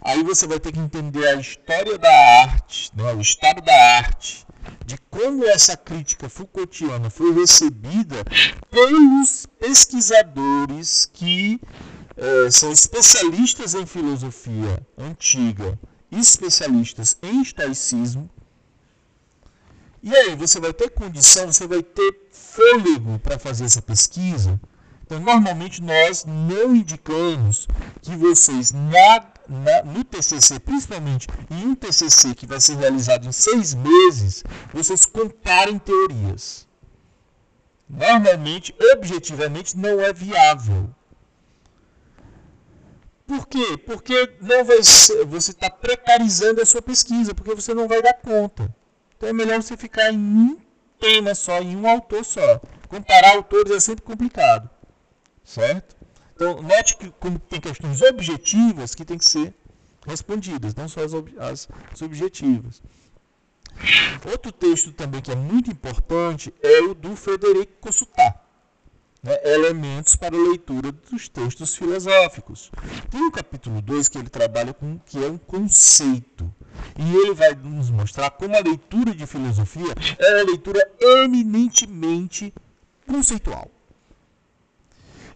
Aí 0.03 0.23
você 0.23 0.47
vai 0.47 0.59
ter 0.59 0.73
que 0.73 0.79
entender 0.79 1.27
a 1.29 1.35
história 1.35 1.99
da 1.99 2.43
arte, 2.43 2.91
né, 2.95 3.13
o 3.13 3.21
estado 3.21 3.61
da 3.61 3.97
arte, 3.97 4.47
de 4.85 4.97
como 5.11 5.45
essa 5.45 5.77
crítica 5.77 6.29
Foucaultiana 6.29 7.11
foi 7.11 7.33
recebida 7.33 8.25
pelos 8.71 9.47
pesquisadores 9.59 11.09
que 11.13 11.61
eh, 12.17 12.51
são 12.51 12.73
especialistas 12.73 13.75
em 13.75 13.87
filosofia 13.87 14.85
antiga, 14.99 15.79
especialistas 16.11 17.17
em 17.23 17.43
estoicismo, 17.43 18.31
e 20.03 20.17
aí, 20.17 20.35
você 20.35 20.59
vai 20.59 20.73
ter 20.73 20.89
condição, 20.91 21.53
você 21.53 21.67
vai 21.67 21.83
ter 21.83 22.31
fôlego 22.33 23.19
para 23.19 23.39
fazer 23.39 23.67
essa 23.67 23.83
pesquisa? 23.83 24.59
Então, 25.05 25.21
normalmente 25.21 25.83
nós 25.83 26.25
não 26.25 26.75
indicamos 26.75 27.69
que 28.01 28.17
vocês, 28.17 28.73
na, 28.73 29.27
na, 29.47 29.83
no 29.83 30.03
TCC, 30.03 30.59
principalmente 30.59 31.27
em 31.51 31.67
um 31.67 31.75
TCC 31.75 32.35
que 32.35 32.47
vai 32.47 32.61
ser 32.61 32.77
realizado 32.77 33.27
em 33.27 33.33
seis 33.33 33.75
meses, 33.75 34.43
vocês 34.73 35.05
comparem 35.05 35.79
teorias. 35.79 36.67
Normalmente, 37.87 38.75
objetivamente, 38.95 39.77
não 39.77 40.01
é 40.01 40.15
viável. 40.15 40.89
Por 43.31 43.47
quê? 43.47 43.77
Porque 43.87 44.35
não 44.41 44.65
vai 44.65 44.83
ser, 44.83 45.25
você 45.25 45.53
está 45.53 45.71
precarizando 45.71 46.61
a 46.61 46.67
sua 46.67 46.83
pesquisa, 46.83 47.33
porque 47.33 47.55
você 47.55 47.73
não 47.73 47.87
vai 47.87 48.03
dar 48.03 48.15
conta. 48.15 48.75
Então 49.17 49.29
é 49.29 49.33
melhor 49.33 49.63
você 49.63 49.77
ficar 49.77 50.13
em 50.13 50.19
um 50.19 50.59
tema 50.99 51.33
só, 51.33 51.61
em 51.61 51.77
um 51.77 51.89
autor 51.89 52.25
só. 52.25 52.61
Comparar 52.89 53.37
autores 53.37 53.71
é 53.71 53.79
sempre 53.79 54.03
complicado. 54.05 54.69
certo? 55.45 55.95
Então, 56.35 56.61
note 56.61 56.97
que 56.97 57.09
como 57.21 57.39
tem 57.39 57.61
questões 57.61 58.03
objetivas 58.03 58.97
que 58.97 59.05
têm 59.05 59.19
que 59.19 59.31
ser 59.31 59.55
respondidas, 60.05 60.75
não 60.75 60.89
só 60.89 61.03
as, 61.05 61.15
as 61.39 61.69
subjetivas. 61.95 62.83
Outro 64.29 64.51
texto 64.51 64.91
também 64.91 65.23
que 65.23 65.31
é 65.31 65.37
muito 65.37 65.71
importante 65.71 66.53
é 66.61 66.81
o 66.81 66.97
do 66.97 67.15
Frederico 67.15 67.75
Consultar. 67.81 68.45
Né, 69.23 69.39
elementos 69.45 70.17
para 70.17 70.35
a 70.35 70.41
leitura 70.41 70.93
dos 70.93 71.29
textos 71.29 71.77
filosóficos. 71.77 72.71
Tem 73.11 73.23
o 73.27 73.31
capítulo 73.31 73.83
2 73.83 74.09
que 74.09 74.17
ele 74.17 74.31
trabalha 74.31 74.73
com 74.73 74.99
que 74.99 75.23
é 75.23 75.29
um 75.29 75.37
conceito. 75.37 76.51
E 76.99 77.15
ele 77.17 77.35
vai 77.35 77.55
nos 77.55 77.91
mostrar 77.91 78.31
como 78.31 78.57
a 78.57 78.61
leitura 78.61 79.15
de 79.15 79.27
filosofia 79.27 79.95
é 80.19 80.35
uma 80.37 80.45
leitura 80.45 80.91
eminentemente 80.99 82.55
conceitual. 83.07 83.71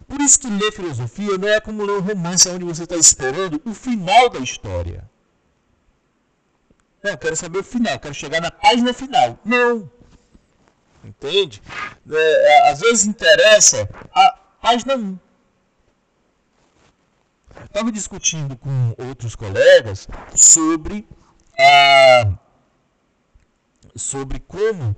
Por 0.08 0.20
isso 0.20 0.38
que 0.38 0.48
ler 0.48 0.72
filosofia 0.72 1.36
não 1.36 1.48
é 1.48 1.60
como 1.60 1.84
ler 1.84 1.98
um 1.98 2.00
romance 2.00 2.48
onde 2.48 2.64
você 2.64 2.84
está 2.84 2.96
esperando 2.96 3.60
o 3.64 3.74
final 3.74 4.30
da 4.30 4.38
história. 4.38 5.08
Não, 7.02 7.10
eu 7.10 7.18
quero 7.18 7.36
saber 7.36 7.58
o 7.58 7.64
final, 7.64 7.98
quero 7.98 8.14
chegar 8.14 8.40
na 8.40 8.50
página 8.50 8.94
final. 8.94 9.38
Não. 9.44 9.90
Entende? 11.04 11.62
É, 12.10 12.68
é 12.68 12.70
às 12.70 12.80
vezes 12.80 13.04
interessa 13.06 13.88
a 14.14 14.38
página 14.60 14.96
1. 14.96 15.18
Estava 17.66 17.92
discutindo 17.92 18.56
com 18.56 18.94
outros 18.98 19.36
colegas 19.36 20.08
sobre 20.34 21.06
a, 21.58 22.32
sobre 23.94 24.40
como 24.40 24.96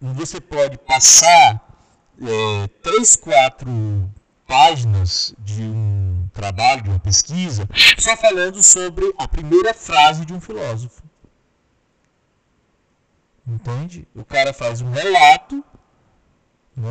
você 0.00 0.40
pode 0.40 0.78
passar 0.78 1.66
é, 2.20 2.68
três, 2.82 3.16
quatro 3.16 3.68
páginas 4.46 5.34
de 5.38 5.62
um 5.62 6.28
trabalho, 6.32 6.82
de 6.82 6.90
uma 6.90 6.98
pesquisa, 6.98 7.68
só 7.98 8.16
falando 8.16 8.62
sobre 8.62 9.12
a 9.18 9.28
primeira 9.28 9.74
frase 9.74 10.24
de 10.24 10.32
um 10.32 10.40
filósofo. 10.40 11.02
Entende? 13.48 14.06
O 14.14 14.24
cara 14.24 14.52
faz 14.52 14.82
um 14.82 14.90
relato. 14.90 15.64
Né, 16.76 16.88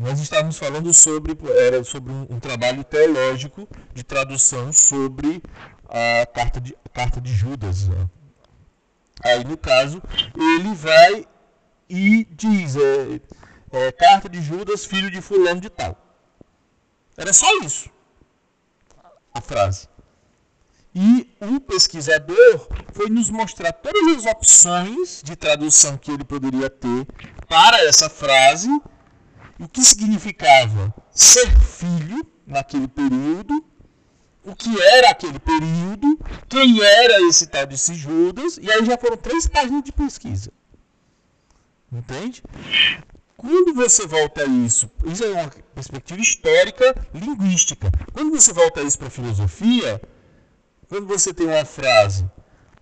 nós 0.00 0.18
estávamos 0.18 0.58
falando 0.58 0.92
sobre, 0.92 1.36
era 1.56 1.84
sobre 1.84 2.10
um, 2.12 2.26
um, 2.30 2.40
trabalho 2.40 2.82
teológico 2.82 3.68
de 3.94 4.02
tradução 4.02 4.72
sobre 4.72 5.40
a 5.88 6.26
carta 6.26 6.60
de, 6.60 6.74
carta 6.92 7.20
de 7.20 7.32
Judas. 7.32 7.86
Né? 7.86 8.08
Aí, 9.22 9.44
no 9.44 9.56
caso, 9.56 10.02
ele 10.34 10.74
vai 10.74 11.26
e 11.88 12.26
diz: 12.32 12.76
é, 12.76 13.20
é, 13.70 13.92
carta 13.92 14.28
de 14.28 14.40
Judas, 14.40 14.84
filho 14.84 15.10
de 15.10 15.20
Fulano 15.20 15.60
de 15.60 15.68
Tal. 15.68 15.96
Era 17.16 17.32
só 17.32 17.46
isso 17.58 17.90
a 19.32 19.40
frase. 19.40 19.88
E 20.94 21.30
o 21.40 21.60
pesquisador 21.60 22.66
foi 22.92 23.08
nos 23.08 23.30
mostrar 23.30 23.72
todas 23.72 24.16
as 24.16 24.26
opções 24.26 25.22
de 25.24 25.36
tradução 25.36 25.96
que 25.96 26.10
ele 26.10 26.24
poderia 26.24 26.68
ter 26.68 27.06
para 27.48 27.84
essa 27.84 28.10
frase, 28.10 28.68
o 29.58 29.68
que 29.68 29.84
significava 29.84 30.92
ser 31.12 31.48
filho 31.60 32.26
naquele 32.46 32.88
período, 32.88 33.64
o 34.44 34.56
que 34.56 34.80
era 34.82 35.10
aquele 35.10 35.38
período, 35.38 36.18
quem 36.48 36.82
era 36.82 37.22
esse 37.28 37.46
tal 37.46 37.66
de 37.66 37.76
Judas, 37.76 38.58
e 38.60 38.70
aí 38.70 38.84
já 38.84 38.98
foram 38.98 39.16
três 39.16 39.46
páginas 39.46 39.84
de 39.84 39.92
pesquisa. 39.92 40.50
Entende? 41.92 42.42
Quando 43.36 43.74
você 43.74 44.06
volta 44.06 44.42
a 44.42 44.46
isso, 44.46 44.90
isso 45.06 45.24
é 45.24 45.30
uma 45.30 45.50
perspectiva 45.74 46.20
histórica, 46.20 47.08
linguística. 47.14 47.90
Quando 48.12 48.32
você 48.32 48.52
volta 48.52 48.80
a 48.80 48.82
isso 48.82 48.98
para 48.98 49.08
a 49.08 49.10
filosofia, 49.10 50.00
quando 50.90 51.06
você 51.06 51.32
tem 51.32 51.46
uma 51.46 51.64
frase, 51.64 52.28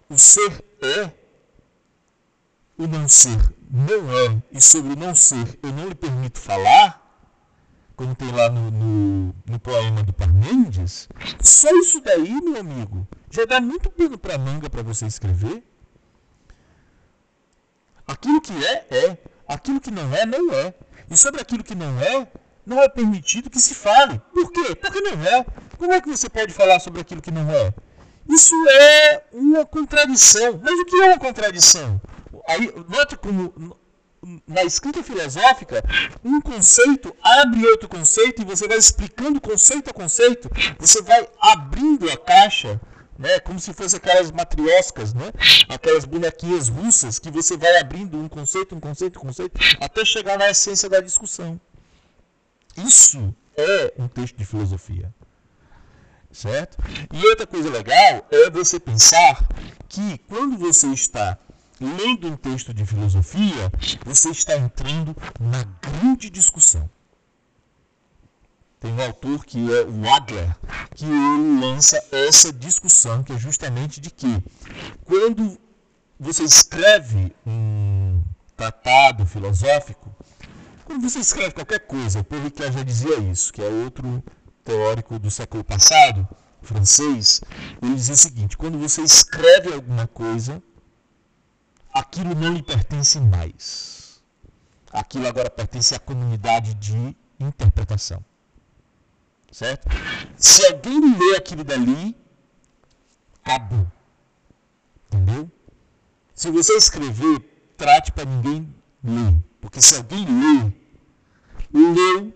o 0.08 0.16
ser 0.16 0.64
é, 0.80 1.12
o 2.78 2.86
não 2.86 3.06
ser 3.06 3.38
não 3.70 4.10
é, 4.18 4.42
e 4.50 4.62
sobre 4.62 4.94
o 4.94 4.96
não 4.96 5.14
ser 5.14 5.58
eu 5.62 5.70
não 5.70 5.86
lhe 5.86 5.94
permito 5.94 6.38
falar, 6.38 7.04
como 7.94 8.14
tem 8.14 8.32
lá 8.32 8.48
no, 8.48 8.70
no, 8.70 9.34
no 9.44 9.60
poema 9.60 10.02
do 10.02 10.14
Parmênides, 10.14 11.06
só 11.42 11.68
isso 11.72 12.00
daí, 12.00 12.32
meu 12.40 12.58
amigo, 12.58 13.06
já 13.30 13.44
dá 13.44 13.60
muito 13.60 13.90
pano 13.90 14.16
para 14.16 14.38
manga 14.38 14.70
para 14.70 14.82
você 14.82 15.04
escrever. 15.04 15.62
Aquilo 18.06 18.40
que 18.40 18.52
é, 18.64 18.86
é. 18.90 19.18
Aquilo 19.46 19.80
que 19.80 19.90
não 19.90 20.14
é, 20.14 20.24
não 20.24 20.54
é. 20.54 20.72
E 21.10 21.16
sobre 21.16 21.42
aquilo 21.42 21.62
que 21.62 21.74
não 21.74 22.00
é, 22.00 22.26
não 22.64 22.80
é 22.80 22.88
permitido 22.88 23.50
que 23.50 23.60
se 23.60 23.74
fale. 23.74 24.18
Por 24.32 24.50
quê? 24.50 24.74
Porque 24.74 25.00
não 25.00 25.22
é. 25.24 25.44
Como 25.76 25.92
é 25.92 26.00
que 26.00 26.08
você 26.08 26.30
pode 26.30 26.54
falar 26.54 26.80
sobre 26.80 27.00
aquilo 27.00 27.20
que 27.20 27.30
não 27.30 27.50
é? 27.50 27.74
Isso 28.28 28.54
é 28.68 29.24
uma 29.32 29.64
contradição. 29.64 30.60
Mas 30.62 30.78
o 30.78 30.84
que 30.84 30.96
é 30.96 31.06
uma 31.06 31.18
contradição? 31.18 32.00
Aí, 32.46 32.72
note 32.88 33.16
como 33.16 33.76
na 34.46 34.64
escrita 34.64 35.02
filosófica, 35.02 35.82
um 36.24 36.40
conceito 36.40 37.14
abre 37.22 37.64
outro 37.66 37.88
conceito 37.88 38.42
e 38.42 38.44
você 38.44 38.66
vai 38.66 38.76
explicando 38.76 39.40
conceito 39.40 39.90
a 39.90 39.92
conceito, 39.92 40.50
você 40.78 41.00
vai 41.02 41.28
abrindo 41.40 42.10
a 42.10 42.16
caixa, 42.16 42.80
né, 43.18 43.38
como 43.40 43.58
se 43.58 43.72
fosse 43.72 43.96
aquelas 43.96 44.30
matrioscas, 44.30 45.14
né, 45.14 45.32
aquelas 45.68 46.04
bonequinhas 46.04 46.68
russas 46.68 47.18
que 47.18 47.30
você 47.30 47.56
vai 47.56 47.78
abrindo 47.78 48.18
um 48.18 48.28
conceito, 48.28 48.74
um 48.74 48.80
conceito, 48.80 49.18
um 49.18 49.22
conceito, 49.22 49.58
até 49.80 50.04
chegar 50.04 50.36
na 50.36 50.50
essência 50.50 50.88
da 50.88 51.00
discussão. 51.00 51.60
Isso 52.76 53.34
é 53.56 53.94
um 53.98 54.08
texto 54.08 54.36
de 54.36 54.44
filosofia 54.44 55.12
certo? 56.38 56.78
E 57.12 57.26
outra 57.26 57.46
coisa 57.46 57.68
legal 57.68 58.26
é 58.30 58.48
você 58.50 58.78
pensar 58.78 59.46
que 59.88 60.18
quando 60.28 60.56
você 60.56 60.86
está 60.88 61.36
lendo 61.80 62.28
um 62.28 62.36
texto 62.36 62.72
de 62.72 62.84
filosofia, 62.86 63.72
você 64.04 64.30
está 64.30 64.56
entrando 64.56 65.16
na 65.40 65.64
grande 65.80 66.30
discussão. 66.30 66.88
Tem 68.80 68.92
um 68.92 69.02
autor 69.02 69.44
que 69.44 69.58
é 69.72 69.82
o 69.82 70.08
Adler, 70.08 70.56
que 70.94 71.04
ele 71.04 71.60
lança 71.60 72.00
essa 72.12 72.52
discussão, 72.52 73.24
que 73.24 73.32
é 73.32 73.38
justamente 73.38 74.00
de 74.00 74.10
que 74.10 74.40
quando 75.04 75.58
você 76.18 76.44
escreve 76.44 77.34
um 77.44 78.22
tratado 78.56 79.26
filosófico, 79.26 80.14
quando 80.84 81.02
você 81.02 81.18
escreve 81.18 81.52
qualquer 81.52 81.80
coisa, 81.80 82.20
o 82.20 82.24
Pericles 82.24 82.72
já 82.72 82.82
dizia 82.84 83.18
isso, 83.18 83.52
que 83.52 83.60
é 83.60 83.68
outro 83.68 84.22
teórico 84.68 85.18
do 85.18 85.30
século 85.30 85.64
passado, 85.64 86.28
francês, 86.60 87.40
ele 87.80 87.94
dizia 87.94 88.14
o 88.14 88.18
seguinte: 88.18 88.58
quando 88.58 88.78
você 88.78 89.00
escreve 89.00 89.72
alguma 89.72 90.06
coisa, 90.06 90.62
aquilo 91.90 92.34
não 92.34 92.52
lhe 92.52 92.62
pertence 92.62 93.18
mais. 93.18 94.20
Aquilo 94.92 95.26
agora 95.26 95.48
pertence 95.48 95.94
à 95.94 95.98
comunidade 95.98 96.74
de 96.74 97.16
interpretação. 97.40 98.22
Certo? 99.50 99.88
Se 100.36 100.66
alguém 100.66 101.00
lê 101.00 101.36
aquilo 101.36 101.64
dali, 101.64 102.14
acabou. 103.42 103.90
Entendeu? 105.06 105.50
Se 106.34 106.50
você 106.50 106.74
escrever, 106.74 107.40
trate 107.76 108.12
para 108.12 108.26
ninguém 108.26 108.74
ler. 109.02 109.34
Porque 109.62 109.80
se 109.80 109.96
alguém 109.96 110.26
lê, 110.26 110.72
leu, 111.72 112.34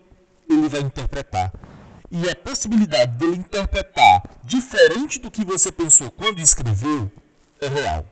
ele 0.49 0.67
vai 0.67 0.81
interpretar 0.81 1.53
e 2.13 2.29
a 2.29 2.35
possibilidade 2.35 3.11
dele 3.13 3.37
interpretar 3.37 4.21
diferente 4.43 5.17
do 5.17 5.31
que 5.31 5.43
você 5.43 5.71
pensou 5.71 6.11
quando 6.11 6.39
escreveu 6.39 7.11
é 7.59 7.67
real. 7.67 8.05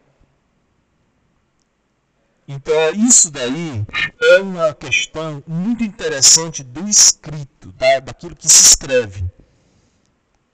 Então, 2.47 2.73
isso 2.95 3.29
daí 3.29 3.85
é 4.19 4.39
uma 4.39 4.73
questão 4.73 5.43
muito 5.45 5.83
interessante 5.83 6.63
do 6.63 6.89
escrito, 6.89 7.71
da, 7.73 7.99
daquilo 7.99 8.35
que 8.35 8.49
se 8.49 8.63
escreve. 8.63 9.23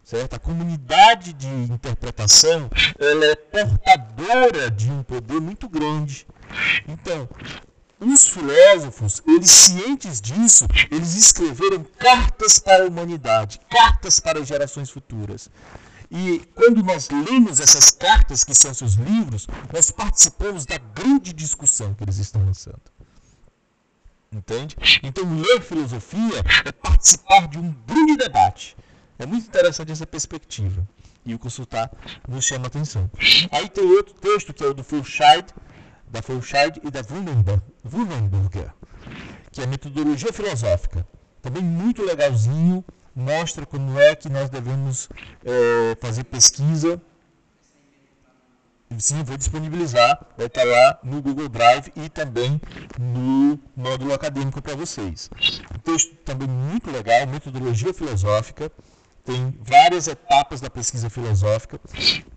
Certo? 0.03 0.35
A 0.35 0.39
comunidade 0.39 1.31
de 1.31 1.47
interpretação 1.47 2.69
ela 2.99 3.25
é 3.27 3.35
portadora 3.35 4.69
de 4.69 4.91
um 4.91 5.01
poder 5.03 5.39
muito 5.39 5.69
grande. 5.69 6.27
Então, 6.85 7.29
os 7.99 8.27
filósofos, 8.27 9.21
eles 9.25 9.49
cientes 9.49 10.21
disso, 10.21 10.67
eles 10.91 11.15
escreveram 11.15 11.83
cartas 11.97 12.59
para 12.59 12.83
a 12.83 12.87
humanidade, 12.87 13.59
cartas 13.69 14.19
para 14.19 14.45
gerações 14.45 14.89
futuras. 14.89 15.49
E 16.09 16.39
quando 16.55 16.83
nós 16.83 17.09
lemos 17.09 17.59
essas 17.59 17.91
cartas, 17.91 18.43
que 18.43 18.55
são 18.55 18.73
seus 18.73 18.93
livros, 18.93 19.47
nós 19.73 19.91
participamos 19.91 20.65
da 20.65 20.77
grande 20.77 21.33
discussão 21.33 21.93
que 21.93 22.03
eles 22.03 22.17
estão 22.17 22.45
lançando. 22.45 22.81
Entende? 24.31 24.75
Então, 25.03 25.23
ler 25.41 25.61
filosofia 25.61 26.43
é 26.65 26.71
participar 26.71 27.47
de 27.47 27.57
um 27.57 27.73
grande 27.85 28.17
debate. 28.17 28.75
É 29.17 29.25
muito 29.25 29.47
interessante 29.47 29.91
essa 29.91 30.05
perspectiva. 30.05 30.87
E 31.25 31.33
o 31.33 31.39
consultar 31.39 31.91
nos 32.27 32.45
chama 32.45 32.67
atenção. 32.67 33.09
Aí 33.51 33.67
tem 33.67 33.83
outro 33.83 34.13
texto, 34.13 34.53
que 34.53 34.63
é 34.63 34.67
o 34.67 34.73
do 34.73 34.83
Fulscheid, 34.83 35.53
da 36.09 36.21
Feuchard 36.21 36.81
e 36.83 36.89
da 36.89 37.01
Wundenberger, 37.09 38.73
que 39.51 39.61
é 39.61 39.65
metodologia 39.65 40.31
filosófica. 40.31 41.07
Também 41.41 41.63
muito 41.63 42.03
legalzinho, 42.03 42.83
mostra 43.15 43.65
como 43.65 43.99
é 43.99 44.15
que 44.15 44.29
nós 44.29 44.49
devemos 44.49 45.09
é, 45.43 45.97
fazer 45.99 46.23
pesquisa. 46.25 47.01
Sim, 48.97 49.21
vou 49.23 49.35
disponibilizar, 49.35 50.25
vai 50.37 50.47
estar 50.47 50.63
lá 50.63 50.99
no 51.03 51.21
Google 51.21 51.49
Drive 51.49 51.91
e 51.95 52.07
também 52.07 52.61
no 52.97 53.59
módulo 53.75 54.13
acadêmico 54.13 54.61
para 54.61 54.75
vocês. 54.75 55.29
Um 55.75 55.79
texto 55.79 56.15
também 56.23 56.47
muito 56.47 56.89
legal, 56.89 57.27
metodologia 57.27 57.93
filosófica, 57.93 58.71
tem 59.25 59.53
várias 59.61 60.07
etapas 60.07 60.61
da 60.61 60.69
pesquisa 60.69 61.09
filosófica. 61.09 61.81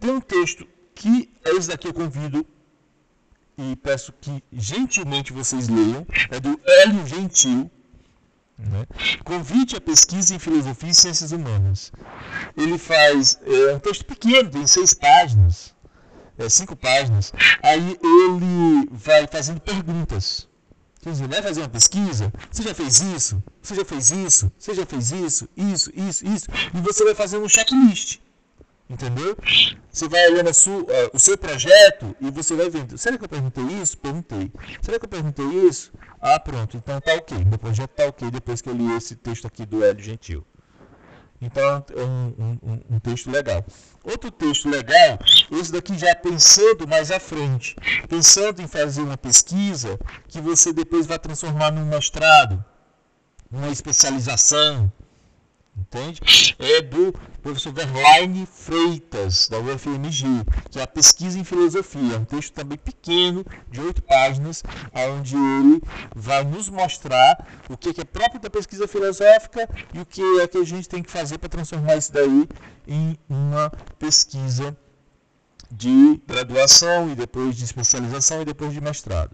Tem 0.01 0.11
um 0.11 0.21
texto 0.21 0.67
que 0.93 1.33
esse 1.45 1.69
daqui 1.69 1.87
eu 1.87 1.95
convido 1.95 2.45
e 3.61 3.77
peço 3.77 4.13
que 4.13 4.43
gentilmente 4.53 5.33
vocês 5.33 5.69
leiam, 5.69 6.07
é 6.31 6.41
do 6.41 6.59
Hélio 6.65 7.07
Gentil, 7.07 7.71
né? 8.59 8.87
Convite 9.25 9.77
à 9.77 9.81
pesquisa 9.81 10.35
em 10.35 10.39
filosofia 10.39 10.91
e 10.91 10.95
ciências 10.95 11.33
humanas. 11.33 11.93
Ele 12.57 12.79
faz 12.79 13.39
é, 13.45 13.75
um 13.75 13.79
texto 13.79 14.05
pequeno, 14.05 14.51
tem 14.51 14.67
seis 14.67 14.95
páginas, 14.95 15.75
é, 16.39 16.49
cinco 16.49 16.75
páginas. 16.75 17.33
Aí 17.63 17.99
ele 18.03 18.89
vai 18.91 19.27
fazendo 19.27 19.61
perguntas. 19.61 20.49
Quer 21.03 21.13
dizer, 21.13 21.29
vai 21.29 21.43
fazer 21.43 21.61
uma 21.63 21.69
pesquisa? 21.69 22.33
Você 22.51 22.63
já 22.63 22.75
fez 22.75 23.01
isso? 23.01 23.43
Você 23.63 23.75
já 23.75 23.85
fez 23.85 24.11
isso? 24.11 24.53
Você 24.59 24.75
já 24.75 24.85
fez 24.85 25.11
isso? 25.13 25.49
Isso, 25.57 25.91
isso, 25.95 26.27
isso. 26.27 26.47
E 26.75 26.81
você 26.81 27.05
vai 27.05 27.15
fazendo 27.15 27.45
um 27.45 27.49
checklist. 27.49 28.19
Entendeu? 28.91 29.37
Você 29.89 30.09
vai 30.09 30.27
olhando 30.27 30.49
uh, 30.51 31.11
o 31.13 31.19
seu 31.19 31.39
projeto 31.39 32.17
e 32.21 32.29
você 32.29 32.57
vai 32.57 32.69
vendo. 32.69 32.99
Será 32.99 33.17
que 33.17 33.25
eu 33.25 33.29
perguntei 33.29 33.63
isso? 33.65 33.97
Perguntei. 33.97 34.51
Será 34.83 34.99
que 34.99 35.05
eu 35.05 35.09
perguntei 35.09 35.47
isso? 35.47 35.93
Ah, 36.21 36.41
pronto. 36.41 36.77
Então 36.77 37.01
tá 37.01 37.15
ok. 37.15 37.45
Meu 37.45 37.57
projeto 37.57 37.91
tá 37.91 38.07
ok 38.07 38.29
depois 38.33 38.61
que 38.61 38.69
eu 38.69 38.75
li 38.75 38.93
esse 38.97 39.15
texto 39.15 39.47
aqui 39.47 39.65
do 39.65 39.85
Hélio 39.85 40.03
Gentil. 40.03 40.45
Então 41.41 41.63
é 41.63 42.03
um, 42.03 42.59
um, 42.63 42.97
um, 42.97 42.99
texto 42.99 43.31
legal. 43.31 43.65
Outro 44.03 44.31
texto 44.31 44.69
legal, 44.69 45.19
esse 45.53 45.71
daqui 45.73 45.97
já 45.97 46.15
pensando 46.15 46.87
mais 46.87 47.13
à 47.13 47.21
frente, 47.21 47.77
pensando 48.09 48.61
em 48.61 48.67
fazer 48.67 49.03
uma 49.03 49.17
pesquisa 49.17 49.99
que 50.29 50.41
você 50.41 50.73
depois 50.73 51.07
vai 51.07 51.19
transformar 51.19 51.71
num 51.71 51.87
mestrado, 51.87 52.63
numa 53.51 53.71
especialização, 53.71 54.93
entende? 55.81 56.21
É 56.59 56.83
do 56.83 57.13
professor 57.43 57.73
Verlaine 57.73 58.47
Freitas, 58.47 59.49
da 59.49 59.59
UFMG, 59.59 60.27
que 60.71 60.79
é 60.79 60.83
a 60.83 60.87
pesquisa 60.87 61.39
em 61.39 61.45
filosofia. 61.45 62.15
É 62.15 62.19
um 62.19 62.25
texto 62.25 62.53
também 62.53 62.79
pequeno, 62.79 63.45
de 63.71 63.81
oito 63.81 64.03
páginas, 64.03 64.63
onde 64.93 65.35
ele 65.37 65.83
vai 66.15 66.45
nos 66.45 66.69
mostrar 66.69 67.47
o 67.69 67.77
que 67.77 68.01
é 68.01 68.05
próprio 68.05 68.41
da 68.41 68.51
pesquisa 68.51 68.87
filosófica 68.87 69.69
e 69.93 70.01
o 70.01 70.07
que 70.07 70.23
é 70.41 70.47
que 70.47 70.59
a 70.59 70.65
gente 70.65 70.89
tem 70.89 71.03
que 71.03 71.11
fazer 71.11 71.39
para 71.39 71.49
transformar 71.49 71.97
isso 71.97 72.13
daí 72.13 72.49
em 72.87 73.19
uma 73.29 73.71
pesquisa 73.99 74.77
de 75.71 76.21
graduação 76.27 77.11
e 77.11 77.15
depois 77.15 77.57
de 77.57 77.65
especialização 77.65 78.43
e 78.43 78.45
depois 78.45 78.73
de 78.73 78.81
mestrado. 78.81 79.31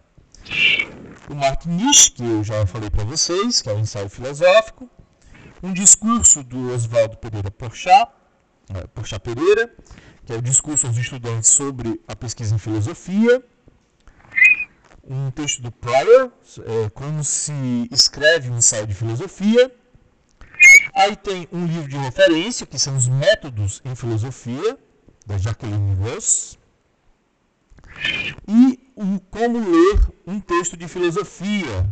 O 1.28 1.34
Mark 1.34 1.66
Nish, 1.66 2.10
que 2.10 2.22
eu 2.22 2.44
já 2.44 2.66
falei 2.66 2.88
para 2.88 3.04
vocês, 3.04 3.60
que 3.60 3.68
é 3.68 3.72
o 3.72 3.78
ensaio 3.78 4.08
filosófico, 4.08 4.88
um 5.62 5.72
discurso 5.72 6.42
do 6.42 6.72
Oswaldo 6.72 7.16
Pereira 7.16 7.50
Porchat, 7.50 8.10
é, 8.74 8.86
Porchat 8.88 9.20
Pereira, 9.20 9.72
que 10.24 10.32
é 10.32 10.36
o 10.36 10.42
discurso 10.42 10.86
aos 10.86 10.96
estudantes 10.96 11.50
sobre 11.50 12.00
a 12.08 12.16
pesquisa 12.16 12.54
em 12.54 12.58
filosofia, 12.58 13.42
um 15.08 15.30
texto 15.30 15.62
do 15.62 15.70
Pryor, 15.70 16.32
é, 16.64 16.90
como 16.90 17.22
se 17.22 17.52
escreve 17.92 18.50
um 18.50 18.58
ensaio 18.58 18.86
de 18.86 18.94
filosofia. 18.94 19.72
Aí 20.94 21.14
tem 21.14 21.46
um 21.52 21.66
livro 21.66 21.88
de 21.88 21.96
referência, 21.96 22.66
que 22.66 22.78
são 22.78 22.96
os 22.96 23.06
métodos 23.06 23.80
em 23.84 23.94
filosofia, 23.94 24.76
da 25.24 25.38
Jacqueline 25.38 25.94
Ross. 25.94 26.58
E 28.48 28.80
o 28.96 29.20
Como 29.30 29.58
Ler 29.58 30.00
um 30.26 30.40
Texto 30.40 30.76
de 30.76 30.88
Filosofia, 30.88 31.88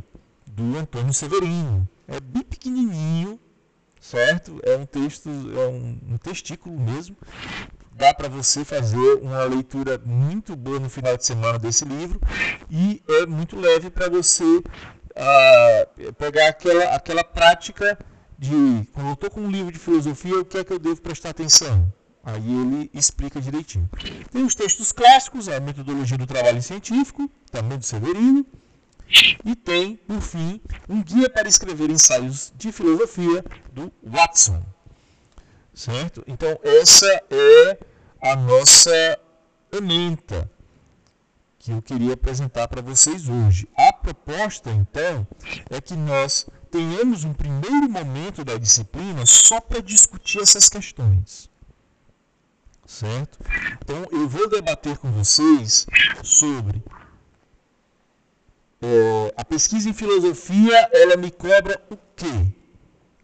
do 0.47 0.77
Antônio 0.77 1.13
Severino. 1.13 1.89
É 2.07 2.21
bem 2.21 2.43
pequenininho, 2.43 3.39
certo? 4.05 4.61
É 4.63 4.77
um 4.77 4.85
texto, 4.85 5.29
é 5.29 5.67
um, 5.67 5.99
um 6.11 6.19
testículo 6.19 6.79
mesmo. 6.79 7.17
Dá 7.93 8.13
para 8.13 8.29
você 8.29 8.65
fazer 8.65 9.15
uma 9.23 9.43
leitura 9.45 10.01
muito 10.05 10.55
boa 10.55 10.79
no 10.79 10.91
final 10.91 11.17
de 11.17 11.25
semana 11.25 11.59
desse 11.59 11.85
livro 11.85 12.21
e 12.69 13.03
é 13.09 13.25
muito 13.25 13.59
leve 13.59 13.89
para 13.89 14.11
você 14.11 14.45
ah, 15.17 15.89
pegar 16.19 16.49
aquela, 16.49 16.85
aquela 16.95 17.25
prática 17.25 17.99
de 18.37 18.87
quando 18.93 19.09
eu 19.09 19.15
estou 19.15 19.31
com 19.31 19.41
um 19.41 19.51
livro 19.51 19.73
de 19.73 19.79
filosofia, 19.79 20.41
o 20.41 20.45
que 20.45 20.59
é 20.59 20.65
que 20.65 20.73
eu 20.73 20.79
devo 20.79 21.01
prestar 21.01 21.31
atenção? 21.31 21.91
Aí 22.23 22.43
ele 22.43 22.91
explica 22.93 23.41
direitinho. 23.41 23.89
Tem 24.31 24.45
os 24.45 24.55
textos 24.55 24.93
clássicos, 24.93 25.49
a 25.49 25.61
metodologia 25.61 26.19
do 26.19 26.27
trabalho 26.27 26.61
científico, 26.61 27.31
também 27.51 27.79
do 27.79 27.85
Severino, 27.85 28.45
e 29.45 29.55
tem, 29.55 29.97
por 29.97 30.21
fim, 30.21 30.61
um 30.89 31.03
guia 31.03 31.29
para 31.29 31.49
escrever 31.49 31.91
ensaios 31.91 32.53
de 32.57 32.73
filosofia 32.73 33.45
do 33.73 33.93
Watson. 34.03 34.63
Certo? 35.73 36.23
Então, 36.27 36.59
essa 36.63 37.07
é 37.31 37.79
a 38.21 38.37
nossa 38.37 39.19
ementa 39.73 40.51
que 41.59 41.73
eu 41.73 41.81
queria 41.81 42.15
apresentar 42.15 42.69
para 42.69 42.83
vocês 42.83 43.29
hoje. 43.29 43.67
A 43.77 43.93
proposta, 43.93 44.71
então, 44.71 45.27
é 45.71 45.81
que 45.81 45.97
nós 45.97 46.47
tenhamos 46.71 47.25
um 47.25 47.33
primeiro 47.33 47.89
momento 47.89 48.45
da 48.45 48.57
disciplina 48.57 49.25
só 49.25 49.61
para 49.61 49.81
discutir 49.81 50.41
essas 50.41 50.69
questões. 50.69 51.49
Certo? 52.87 53.39
Então, 53.83 54.07
eu 54.13 54.29
vou 54.29 54.49
debater 54.49 54.99
com 54.99 55.11
vocês 55.11 55.87
sobre 56.23 56.83
é, 58.85 59.35
a 59.35 59.45
pesquisa 59.45 59.89
em 59.89 59.95
filosofia, 59.95 60.91
ela 60.93 61.17
me 61.17 61.31
cobra 61.31 61.83
o 61.91 61.97
quê? 62.15 62.53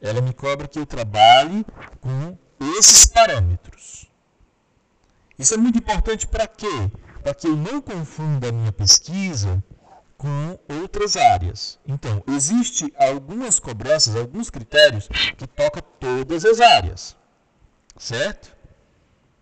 Ela 0.00 0.22
me 0.22 0.32
cobra 0.32 0.66
que 0.66 0.78
eu 0.78 0.86
trabalhe 0.86 1.66
com 2.00 2.38
esses 2.78 3.04
parâmetros. 3.04 4.06
Isso 5.38 5.52
é 5.52 5.58
muito 5.58 5.78
importante 5.78 6.26
para 6.26 6.46
quê? 6.46 6.90
Para 7.22 7.34
que 7.34 7.46
eu 7.46 7.56
não 7.56 7.82
confunda 7.82 8.48
a 8.48 8.52
minha 8.52 8.72
pesquisa 8.72 9.62
com 10.16 10.58
outras 10.80 11.16
áreas. 11.16 11.78
Então, 11.86 12.22
existe 12.28 12.92
algumas 12.96 13.58
cobranças, 13.58 14.16
alguns 14.16 14.48
critérios 14.48 15.08
que 15.36 15.46
tocam 15.46 15.82
todas 15.98 16.46
as 16.46 16.60
áreas. 16.60 17.16
Certo? 17.98 18.56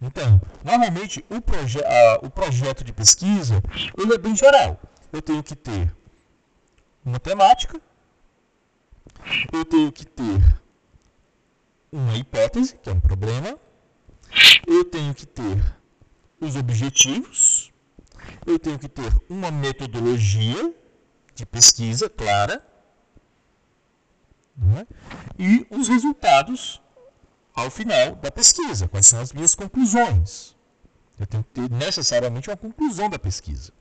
Então, 0.00 0.40
normalmente 0.64 1.24
o, 1.30 1.40
proje 1.40 1.78
a, 1.84 2.26
o 2.26 2.30
projeto 2.30 2.82
de 2.82 2.92
pesquisa 2.92 3.62
ele 3.96 4.14
é 4.14 4.18
bem 4.18 4.34
geral. 4.34 4.80
Eu 5.12 5.22
tenho 5.22 5.42
que 5.42 5.56
ter 5.56 5.92
uma 7.08 7.18
temática, 7.18 7.80
eu 9.52 9.64
tenho 9.64 9.90
que 9.90 10.04
ter 10.04 10.60
uma 11.90 12.16
hipótese, 12.16 12.76
que 12.76 12.90
é 12.90 12.92
um 12.92 13.00
problema, 13.00 13.58
eu 14.66 14.84
tenho 14.84 15.14
que 15.14 15.26
ter 15.26 15.76
os 16.40 16.54
objetivos, 16.54 17.72
eu 18.46 18.58
tenho 18.58 18.78
que 18.78 18.88
ter 18.88 19.10
uma 19.28 19.50
metodologia 19.50 20.74
de 21.34 21.46
pesquisa 21.46 22.10
clara 22.10 22.64
né? 24.56 24.86
e 25.38 25.66
os 25.70 25.88
resultados 25.88 26.80
ao 27.54 27.70
final 27.70 28.16
da 28.16 28.30
pesquisa, 28.30 28.86
quais 28.86 29.06
são 29.06 29.20
as 29.20 29.32
minhas 29.32 29.54
conclusões. 29.54 30.54
Eu 31.18 31.26
tenho 31.26 31.42
que 31.42 31.50
ter 31.50 31.70
necessariamente 31.70 32.48
uma 32.48 32.56
conclusão 32.56 33.08
da 33.10 33.18
pesquisa. 33.18 33.72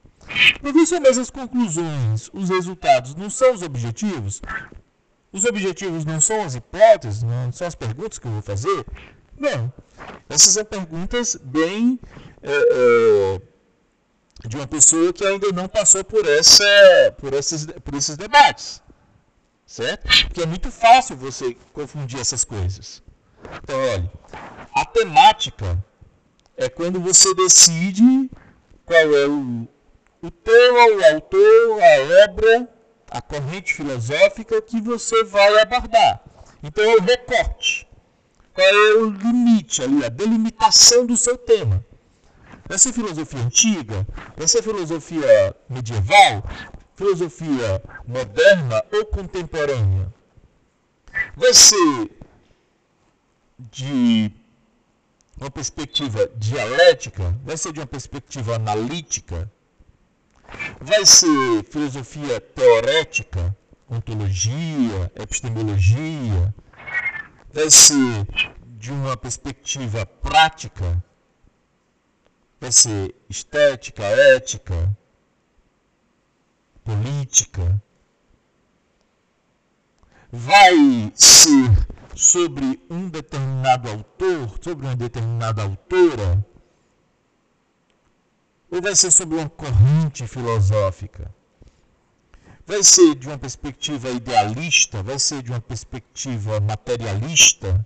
Professor, 0.61 0.99
mas 0.99 1.17
as 1.17 1.29
conclusões, 1.29 2.29
os 2.33 2.49
resultados 2.49 3.15
não 3.15 3.29
são 3.29 3.53
os 3.53 3.61
objetivos? 3.61 4.41
Os 5.31 5.45
objetivos 5.45 6.05
não 6.05 6.19
são 6.19 6.43
as 6.43 6.55
hipóteses, 6.55 7.23
não 7.23 7.51
são 7.51 7.67
as 7.67 7.75
perguntas 7.75 8.19
que 8.19 8.27
eu 8.27 8.31
vou 8.31 8.41
fazer? 8.41 8.85
Não. 9.37 9.71
Essas 10.29 10.53
são 10.53 10.65
perguntas 10.65 11.37
bem 11.41 11.99
é, 12.41 12.51
é, 12.51 13.41
de 14.47 14.55
uma 14.55 14.67
pessoa 14.67 15.13
que 15.13 15.25
ainda 15.25 15.51
não 15.51 15.67
passou 15.67 16.03
por, 16.03 16.25
essa, 16.27 16.63
por, 17.17 17.33
esses, 17.33 17.65
por 17.65 17.93
esses 17.95 18.17
debates. 18.17 18.81
Certo? 19.65 20.07
Porque 20.27 20.41
é 20.41 20.45
muito 20.45 20.71
fácil 20.71 21.17
você 21.17 21.55
confundir 21.73 22.19
essas 22.19 22.43
coisas. 22.43 23.03
Então, 23.63 23.77
olha, 23.77 24.11
a 24.73 24.85
temática 24.85 25.83
é 26.55 26.69
quando 26.69 26.99
você 26.99 27.33
decide 27.35 28.29
qual 28.85 28.97
é 28.97 29.27
o, 29.27 29.67
o 30.21 30.31
tema, 30.31 30.79
o 30.95 31.13
autor, 31.13 31.81
a 31.81 32.23
obra, 32.25 32.69
a 33.09 33.21
corrente 33.21 33.73
filosófica 33.73 34.61
que 34.61 34.81
você 34.81 35.23
vai 35.23 35.59
abordar. 35.61 36.21
Então 36.63 36.83
é 36.83 36.95
o 36.95 37.01
recorte. 37.01 37.87
Qual 38.53 38.67
é 38.67 38.93
o 38.95 39.09
limite 39.09 39.83
ali, 39.83 40.03
a 40.03 40.09
delimitação 40.09 41.05
do 41.05 41.15
seu 41.15 41.37
tema. 41.37 41.85
Ser 42.75 42.91
filosofia 42.91 43.39
antiga? 43.39 44.05
Ser 44.45 44.63
filosofia 44.63 45.55
medieval? 45.69 46.43
Filosofia 46.95 47.81
moderna 48.05 48.83
ou 48.91 49.05
contemporânea? 49.05 50.11
Vai 51.35 51.53
ser 51.53 52.11
de 53.59 54.31
uma 55.39 55.51
perspectiva 55.51 56.29
dialética? 56.35 57.35
Vai 57.43 57.55
ser 57.55 57.71
de 57.71 57.79
uma 57.79 57.87
perspectiva 57.87 58.55
analítica? 58.55 59.49
Vai 60.81 61.05
ser 61.05 61.63
filosofia 61.69 62.39
teorética, 62.39 63.55
ontologia, 63.89 65.11
epistemologia? 65.15 66.53
Vai 67.53 67.69
ser 67.69 68.27
de 68.65 68.91
uma 68.91 69.17
perspectiva 69.17 70.05
prática? 70.05 71.03
Vai 72.59 72.71
ser 72.71 73.15
estética, 73.29 74.03
ética, 74.03 74.97
política? 76.83 77.81
Vai 80.31 81.11
ser 81.15 81.69
sobre 82.15 82.81
um 82.89 83.09
determinado 83.09 83.89
autor, 83.89 84.57
sobre 84.61 84.85
uma 84.85 84.95
determinada 84.95 85.63
autora? 85.63 86.45
Ou 88.69 88.81
vai 88.81 88.95
ser 88.95 89.11
sobre 89.11 89.37
uma 89.37 89.49
corrente 89.49 90.27
filosófica? 90.27 91.33
Vai 92.65 92.83
ser 92.83 93.15
de 93.15 93.27
uma 93.27 93.37
perspectiva 93.37 94.09
idealista? 94.09 95.01
Vai 95.01 95.17
ser 95.17 95.41
de 95.41 95.51
uma 95.51 95.61
perspectiva 95.61 96.59
materialista? 96.59 97.85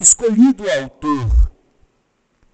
Escolhido 0.00 0.64
o 0.64 0.70
autor, 0.82 1.50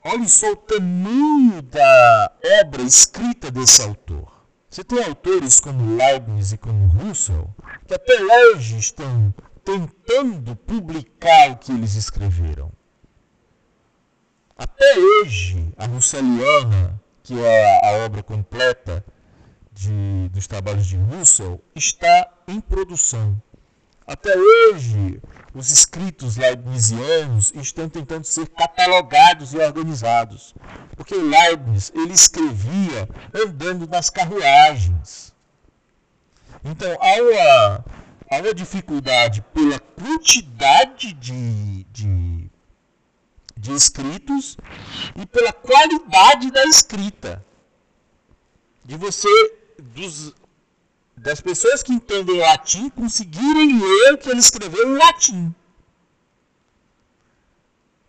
olhe 0.05 0.29
só 0.29 0.53
o 0.53 0.57
tamanho 0.57 1.61
da 1.63 2.33
obra 2.63 2.83
escrita 2.83 3.51
desse 3.51 3.83
autor. 3.83 4.33
Você 4.69 4.83
tem 4.83 5.05
autores 5.05 5.61
como 5.61 5.97
Leibniz 5.97 6.53
e 6.53 6.57
como 6.57 6.87
Russell, 6.87 7.49
que 7.87 7.95
até 7.95 8.23
hoje 8.23 8.79
estão 8.79 9.35
tentando 9.65 10.57
publicar 10.57 11.51
o 11.51 11.57
que 11.57 11.73
eles 11.73 11.95
escreveram. 11.95 12.71
Até 14.57 14.99
hoje, 14.99 15.73
a 15.77 15.87
Russelliana, 15.87 17.01
que 17.23 17.41
é 17.41 17.87
a 17.87 18.05
obra 18.05 18.23
completa 18.23 19.05
de, 19.73 20.29
dos 20.31 20.47
trabalhos 20.47 20.87
de 20.87 20.97
Russell, 20.97 21.63
está 21.75 22.29
em 22.47 22.61
produção. 22.61 23.41
Até 24.07 24.37
hoje, 24.37 25.21
os 25.55 25.71
escritos 25.71 26.37
leibnizianos 26.37 27.53
estão 27.55 27.89
tentando 27.89 28.25
ser 28.25 28.49
catalogados 28.49 29.53
e 29.53 29.59
organizados. 29.59 30.55
Porque 30.97 31.15
Leibniz 31.15 31.93
ele 31.95 32.13
escrevia 32.13 33.09
andando 33.35 33.87
nas 33.87 34.11
carruagens. 34.11 35.33
Então 36.65 36.91
há 37.01 37.23
uma, 37.23 37.85
uma 38.41 38.55
dificuldade 38.55 39.43
pela 39.53 39.79
quantidade 39.79 41.13
de, 41.13 41.85
de, 41.85 42.51
de 43.57 43.73
escritos 43.73 44.57
e 45.17 45.27
pela 45.27 45.53
qualidade 45.53 46.51
da 46.51 46.65
escrita. 46.65 47.45
De 48.85 48.97
você, 48.97 49.29
dos, 49.79 50.35
das 51.17 51.41
pessoas 51.41 51.83
que 51.83 51.93
entendem 51.93 52.39
latim 52.39 52.89
conseguirem 52.89 53.81
ler 53.81 54.15
o 54.15 54.19
que 54.19 54.31
ele 54.31 54.41
escreveu 54.41 54.89
em 54.89 54.97
latim. 54.97 55.55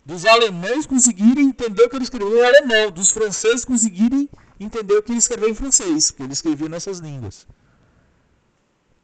Dos 0.04 0.26
alemães 0.26 0.84
conseguirem 0.86 1.46
entender 1.46 1.84
o 1.84 1.88
que 1.88 1.96
ele 1.96 2.04
escreveu 2.04 2.36
em 2.36 2.44
alemão. 2.44 2.90
Dos 2.90 3.10
franceses 3.10 3.64
conseguirem 3.64 4.28
entender 4.60 4.94
o 4.96 5.02
que 5.02 5.12
ele 5.12 5.18
escreveu 5.18 5.48
em 5.48 5.54
francês, 5.54 6.10
porque 6.10 6.24
ele 6.24 6.32
escrevia 6.32 6.68
nessas 6.68 6.98
línguas. 6.98 7.46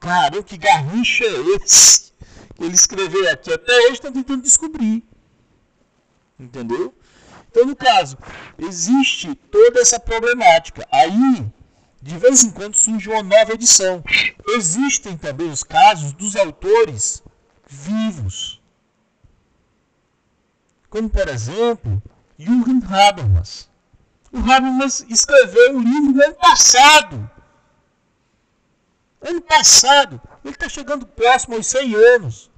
Cara, 0.01 0.43
que 0.43 0.57
garrincha 0.57 1.25
é 1.25 1.41
esse 1.57 2.13
que 2.55 2.65
ele 2.65 2.75
escreveu 2.75 3.31
aqui? 3.31 3.53
Até 3.53 3.73
hoje 3.81 3.93
estão 3.93 4.13
tentando 4.13 4.43
descobrir. 4.43 5.05
Entendeu? 6.39 6.95
Então, 7.51 7.67
no 7.67 7.77
caso, 7.77 8.17
existe 8.59 9.35
toda 9.35 9.81
essa 9.81 10.01
problemática. 10.01 10.89
Aí, 10.91 11.47
de 12.01 12.17
vez 12.17 12.43
em 12.43 12.51
quando 12.51 12.77
surge 12.77 13.11
uma 13.11 13.23
nova 13.23 13.53
edição. 13.53 14.03
Existem 14.49 15.19
também 15.19 15.51
os 15.51 15.63
casos 15.63 16.13
dos 16.13 16.35
autores 16.35 17.23
vivos. 17.69 18.61
Como, 20.89 21.11
por 21.11 21.29
exemplo, 21.29 22.03
Jürgen 22.39 22.81
Habermas. 22.89 23.69
O 24.33 24.39
Habermas 24.39 25.05
escreveu 25.09 25.77
um 25.77 25.83
livro 25.83 26.13
no 26.13 26.25
ano 26.25 26.35
passado. 26.37 27.31
Ano 29.21 29.41
passado. 29.43 30.21
Ele 30.45 30.55
está 30.55 30.69
chegando 30.69 31.07
próximo 31.07 31.57
aos 31.57 31.67
100 31.67 31.95
anos. 31.95 32.51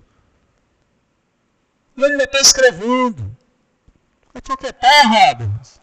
E 1.97 2.03
ele 2.03 2.13
ainda 2.13 2.25
está 2.25 2.41
escrevendo. 2.41 3.37
Vai 4.33 4.41
te 4.41 4.53
aquietar, 4.53 5.07
Habermas. 5.07 5.81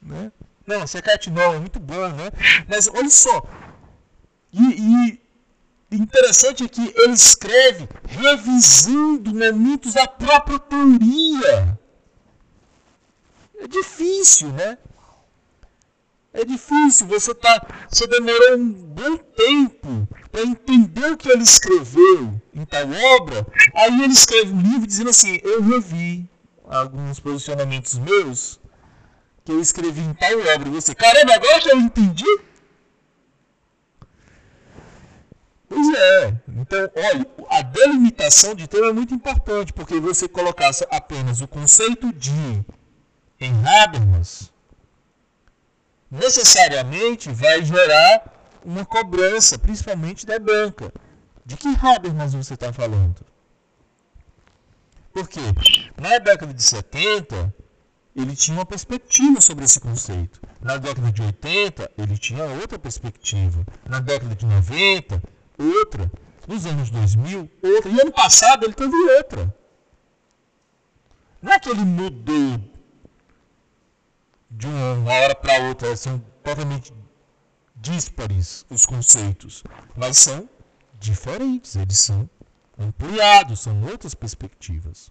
Né? 0.00 0.32
Não, 0.66 0.86
Secret 0.86 1.30
não, 1.30 1.54
é 1.54 1.58
muito 1.58 1.80
bom, 1.80 2.08
né? 2.08 2.30
Mas 2.68 2.88
olha 2.88 3.10
só. 3.10 3.42
E, 4.52 5.18
e 5.90 5.96
interessante 5.96 6.64
é 6.64 6.68
que 6.68 6.92
ele 6.96 7.12
escreve 7.12 7.88
revisando 8.06 9.34
momentos 9.34 9.94
da 9.94 10.06
própria 10.06 10.58
teoria. 10.58 11.78
É 13.60 13.66
difícil, 13.66 14.52
né? 14.52 14.78
É 16.32 16.44
difícil, 16.44 17.06
você 17.06 17.34
tá, 17.34 17.66
você 17.88 18.06
demorou 18.06 18.58
um 18.58 18.70
bom 18.70 19.16
tempo 19.16 20.06
para 20.30 20.42
entender 20.42 21.12
o 21.12 21.16
que 21.16 21.28
ele 21.28 21.42
escreveu 21.42 22.40
em 22.54 22.64
tal 22.64 22.84
obra. 23.16 23.46
Aí 23.74 24.02
ele 24.02 24.12
escreve 24.12 24.52
um 24.52 24.60
livro 24.60 24.86
dizendo 24.86 25.10
assim: 25.10 25.40
Eu 25.42 25.62
revi 25.62 26.28
alguns 26.64 27.18
posicionamentos 27.18 27.98
meus 27.98 28.60
que 29.44 29.52
eu 29.52 29.60
escrevi 29.60 30.02
em 30.02 30.12
tal 30.12 30.38
obra. 30.54 30.70
Você, 30.70 30.94
caramba, 30.94 31.34
agora 31.34 31.60
que 31.60 31.70
eu 31.70 31.80
entendi? 31.80 32.40
Pois 35.68 35.94
é. 35.94 36.34
Então, 36.48 36.90
olha, 36.94 37.26
a 37.50 37.62
delimitação 37.62 38.54
de 38.54 38.66
tema 38.66 38.88
é 38.88 38.92
muito 38.92 39.14
importante, 39.14 39.72
porque 39.72 40.00
você 40.00 40.28
colocasse 40.28 40.86
apenas 40.90 41.40
o 41.40 41.48
conceito 41.48 42.12
de 42.12 42.64
em 43.40 43.52
Habermas, 43.66 44.50
necessariamente 46.10 47.30
vai 47.30 47.64
gerar 47.64 48.38
uma 48.64 48.84
cobrança, 48.84 49.58
principalmente 49.58 50.26
da 50.26 50.38
banca. 50.38 50.92
De 51.44 51.56
que 51.56 51.68
Habermas 51.68 52.34
você 52.34 52.54
está 52.54 52.72
falando? 52.72 53.16
Porque 55.12 55.40
na 56.00 56.18
década 56.18 56.52
de 56.52 56.62
70, 56.62 57.54
ele 58.14 58.36
tinha 58.36 58.56
uma 58.56 58.66
perspectiva 58.66 59.40
sobre 59.40 59.64
esse 59.64 59.80
conceito. 59.80 60.40
Na 60.60 60.76
década 60.76 61.10
de 61.10 61.22
80, 61.22 61.90
ele 61.96 62.18
tinha 62.18 62.44
outra 62.44 62.78
perspectiva. 62.78 63.64
Na 63.88 64.00
década 64.00 64.34
de 64.34 64.44
90, 64.44 65.22
outra. 65.58 66.10
Nos 66.46 66.66
anos 66.66 66.90
2000, 66.90 67.50
outra. 67.62 67.90
E 67.90 68.00
ano 68.00 68.12
passado 68.12 68.64
ele 68.64 68.74
teve 68.74 68.94
outra. 68.94 69.54
Não 71.40 71.52
é 71.52 71.60
que 71.60 71.68
ele 71.68 71.84
mudou 71.84 72.60
de 74.50 74.66
uma 74.66 75.12
hora 75.12 75.34
para 75.34 75.68
outra, 75.68 75.96
são 75.96 76.18
totalmente 76.42 76.92
díspares 77.76 78.64
os 78.70 78.84
conceitos, 78.86 79.62
mas 79.96 80.18
são 80.18 80.48
diferentes, 80.98 81.76
eles 81.76 81.98
são 81.98 82.28
ampliados, 82.78 83.60
são 83.60 83.84
outras 83.84 84.14
perspectivas. 84.14 85.10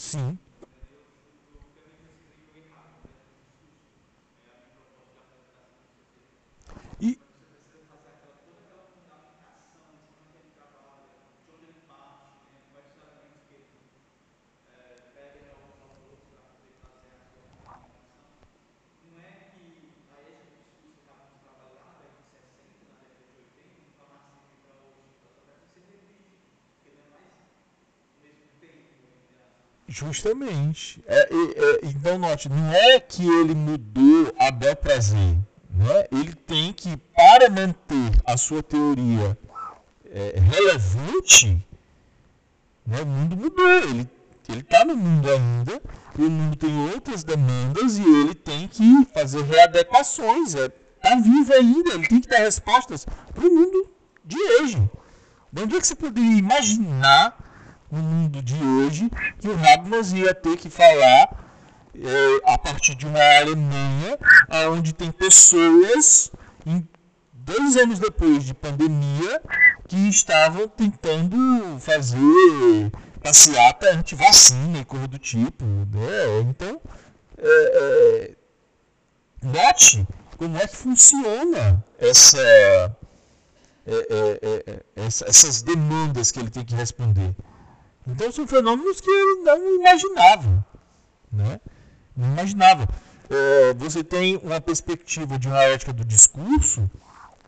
Sim. 0.00 0.38
Justamente. 30.00 31.02
É, 31.06 31.28
é, 31.30 31.80
então, 31.82 32.18
note, 32.18 32.48
não 32.48 32.72
é 32.72 32.98
que 32.98 33.22
ele 33.22 33.54
mudou 33.54 34.34
a 34.38 34.50
bel 34.50 34.74
prazer. 34.74 35.36
Né? 35.70 36.06
Ele 36.10 36.32
tem 36.32 36.72
que, 36.72 36.96
para 37.14 37.50
manter 37.50 38.18
a 38.24 38.34
sua 38.38 38.62
teoria 38.62 39.36
é, 40.10 40.40
relevante, 40.40 41.62
né, 42.86 43.02
o 43.02 43.06
mundo 43.06 43.36
mudou. 43.36 43.68
Ele 43.68 44.08
está 44.48 44.86
no 44.86 44.96
mundo 44.96 45.28
ainda, 45.30 45.82
o 46.18 46.22
mundo 46.22 46.56
tem 46.56 46.90
outras 46.92 47.22
demandas 47.22 47.98
e 47.98 48.02
ele 48.02 48.34
tem 48.34 48.66
que 48.66 49.06
fazer 49.12 49.42
readequações. 49.42 50.54
Está 50.54 51.10
é, 51.10 51.20
vivo 51.20 51.52
ainda, 51.52 51.92
ele 51.92 52.08
tem 52.08 52.22
que 52.22 52.28
dar 52.28 52.38
respostas 52.38 53.06
para 53.34 53.46
o 53.46 53.54
mundo 53.54 53.86
de 54.24 54.38
hoje. 54.38 54.90
De 55.52 55.62
onde 55.62 55.76
é 55.76 55.80
que 55.80 55.86
você 55.86 55.94
poderia 55.94 56.38
imaginar 56.38 57.49
no 57.90 58.02
mundo 58.02 58.42
de 58.42 58.54
hoje 58.54 59.10
que 59.40 59.48
o 59.48 59.54
Habermas 59.54 60.12
ia 60.12 60.34
ter 60.34 60.56
que 60.56 60.70
falar 60.70 61.28
é, 61.94 62.52
a 62.52 62.56
partir 62.56 62.94
de 62.94 63.06
uma 63.06 63.18
Alemanha 63.38 64.18
onde 64.70 64.92
tem 64.92 65.10
pessoas 65.10 66.30
em, 66.64 66.86
dois 67.50 67.76
anos 67.76 67.98
depois 67.98 68.44
de 68.44 68.54
pandemia 68.54 69.42
que 69.88 69.96
estavam 70.08 70.68
tentando 70.68 71.78
fazer 71.80 72.92
passeata 73.22 73.90
anti-vacina 73.90 74.78
e 74.78 74.84
coisa 74.84 75.08
do 75.08 75.18
tipo. 75.18 75.64
Né? 75.64 76.40
Então, 76.42 76.80
é, 77.38 77.42
é, 77.42 78.36
note 79.42 80.06
como 80.36 80.56
é 80.56 80.66
que 80.66 80.76
funciona 80.76 81.84
essa, 81.98 82.40
é, 82.40 82.96
é, 83.86 84.80
é, 84.96 85.06
essas 85.06 85.62
demandas 85.62 86.30
que 86.30 86.38
ele 86.38 86.50
tem 86.50 86.64
que 86.64 86.74
responder. 86.74 87.34
Então 88.10 88.32
são 88.32 88.46
fenômenos 88.46 89.00
que 89.00 89.10
ele 89.10 89.42
não 89.42 89.74
imaginava. 89.76 90.66
Né? 91.32 91.60
Não 92.16 92.28
imaginava. 92.28 92.88
É, 93.28 93.74
você 93.74 94.02
tem 94.02 94.36
uma 94.38 94.60
perspectiva 94.60 95.38
de 95.38 95.48
uma 95.48 95.62
ética 95.62 95.92
do 95.92 96.04
discurso 96.04 96.90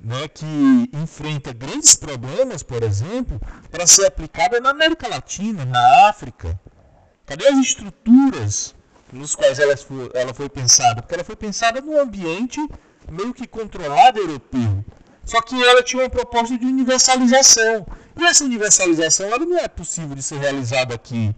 né, 0.00 0.28
que 0.28 0.90
enfrenta 0.92 1.52
grandes 1.52 1.94
problemas, 1.94 2.62
por 2.62 2.82
exemplo, 2.82 3.40
para 3.70 3.86
ser 3.86 4.06
aplicada 4.06 4.60
na 4.60 4.70
América 4.70 5.08
Latina, 5.08 5.64
na 5.64 6.08
África. 6.08 6.58
Cadê 7.26 7.46
as 7.46 7.58
estruturas 7.58 8.74
nos 9.12 9.34
quais 9.34 9.58
ela 9.58 9.76
foi, 9.76 10.10
ela 10.14 10.32
foi 10.32 10.48
pensada? 10.48 11.02
Porque 11.02 11.14
ela 11.14 11.24
foi 11.24 11.36
pensada 11.36 11.80
num 11.80 12.00
ambiente 12.00 12.60
meio 13.10 13.34
que 13.34 13.46
controlado 13.46 14.18
europeu. 14.18 14.84
Só 15.24 15.40
que 15.40 15.60
ela 15.62 15.82
tinha 15.82 16.02
uma 16.02 16.10
proposta 16.10 16.58
de 16.58 16.66
universalização. 16.66 17.86
E 18.16 18.24
essa 18.24 18.44
universalização 18.44 19.26
ela 19.26 19.44
não 19.44 19.58
é 19.58 19.68
possível 19.68 20.14
de 20.14 20.22
ser 20.22 20.38
realizada 20.38 20.94
aqui 20.94 21.34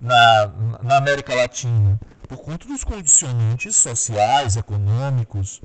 na, 0.00 0.52
na 0.82 0.96
América 0.96 1.34
Latina, 1.34 1.98
por 2.28 2.38
conta 2.38 2.66
dos 2.66 2.84
condicionantes 2.84 3.76
sociais, 3.76 4.56
econômicos, 4.56 5.60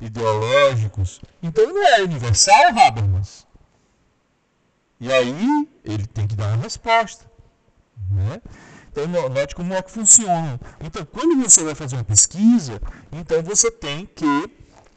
ideológicos. 0.00 1.20
Então 1.42 1.66
não 1.72 1.86
é 1.86 2.02
universal, 2.02 2.78
Habermas. 2.78 3.46
E 5.00 5.12
aí 5.12 5.68
ele 5.84 6.06
tem 6.06 6.26
que 6.26 6.36
dar 6.36 6.48
uma 6.48 6.62
resposta. 6.62 7.24
Né? 8.10 8.40
Então 8.90 9.06
note 9.08 9.54
como 9.54 9.72
é 9.72 9.82
que 9.82 9.90
funciona. 9.90 10.60
Então 10.80 11.04
quando 11.04 11.42
você 11.42 11.64
vai 11.64 11.74
fazer 11.74 11.96
uma 11.96 12.04
pesquisa, 12.04 12.80
então 13.10 13.42
você 13.42 13.70
tem 13.70 14.06
que 14.06 14.50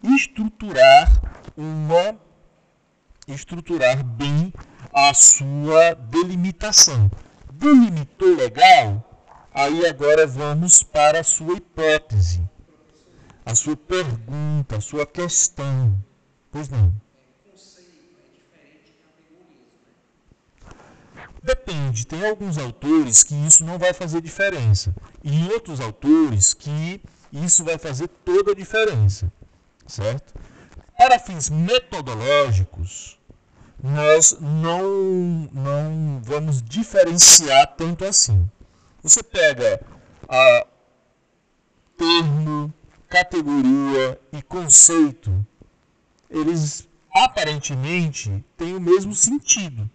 estruturar 0.03 1.09
uma 1.55 2.19
estruturar 3.27 4.03
bem 4.03 4.53
a 4.95 5.13
sua 5.13 5.93
delimitação. 5.93 7.11
Delimitou 7.51 8.35
legal? 8.35 9.03
Aí 9.53 9.85
agora 9.85 10.25
vamos 10.25 10.81
para 10.81 11.19
a 11.19 11.23
sua 11.23 11.57
hipótese, 11.57 12.41
a 13.45 13.53
sua 13.53 13.75
pergunta, 13.75 14.77
a 14.77 14.81
sua 14.81 15.05
questão. 15.05 15.95
Pois 16.49 16.69
não. 16.69 16.93
Depende, 21.43 22.07
tem 22.07 22.27
alguns 22.27 22.57
autores 22.57 23.21
que 23.21 23.35
isso 23.35 23.63
não 23.63 23.77
vai 23.77 23.93
fazer 23.93 24.21
diferença, 24.21 24.95
e 25.23 25.47
outros 25.49 25.79
autores 25.79 26.55
que 26.55 26.99
isso 27.31 27.63
vai 27.63 27.77
fazer 27.77 28.07
toda 28.07 28.53
a 28.53 28.55
diferença 28.55 29.31
certo? 29.87 30.33
Para 30.97 31.19
fins 31.19 31.49
metodológicos, 31.49 33.19
nós 33.85 34.35
não, 34.41 35.47
não 35.53 36.19
vamos 36.23 36.59
diferenciar 36.61 37.75
tanto 37.75 38.03
assim. 38.03 38.49
Você 39.03 39.21
pega 39.21 39.79
a 40.27 40.65
termo, 41.95 42.73
categoria 43.07 44.19
e 44.33 44.41
conceito, 44.41 45.45
eles 46.29 46.87
aparentemente 47.13 48.43
têm 48.57 48.75
o 48.75 48.81
mesmo 48.81 49.13
sentido. 49.13 49.87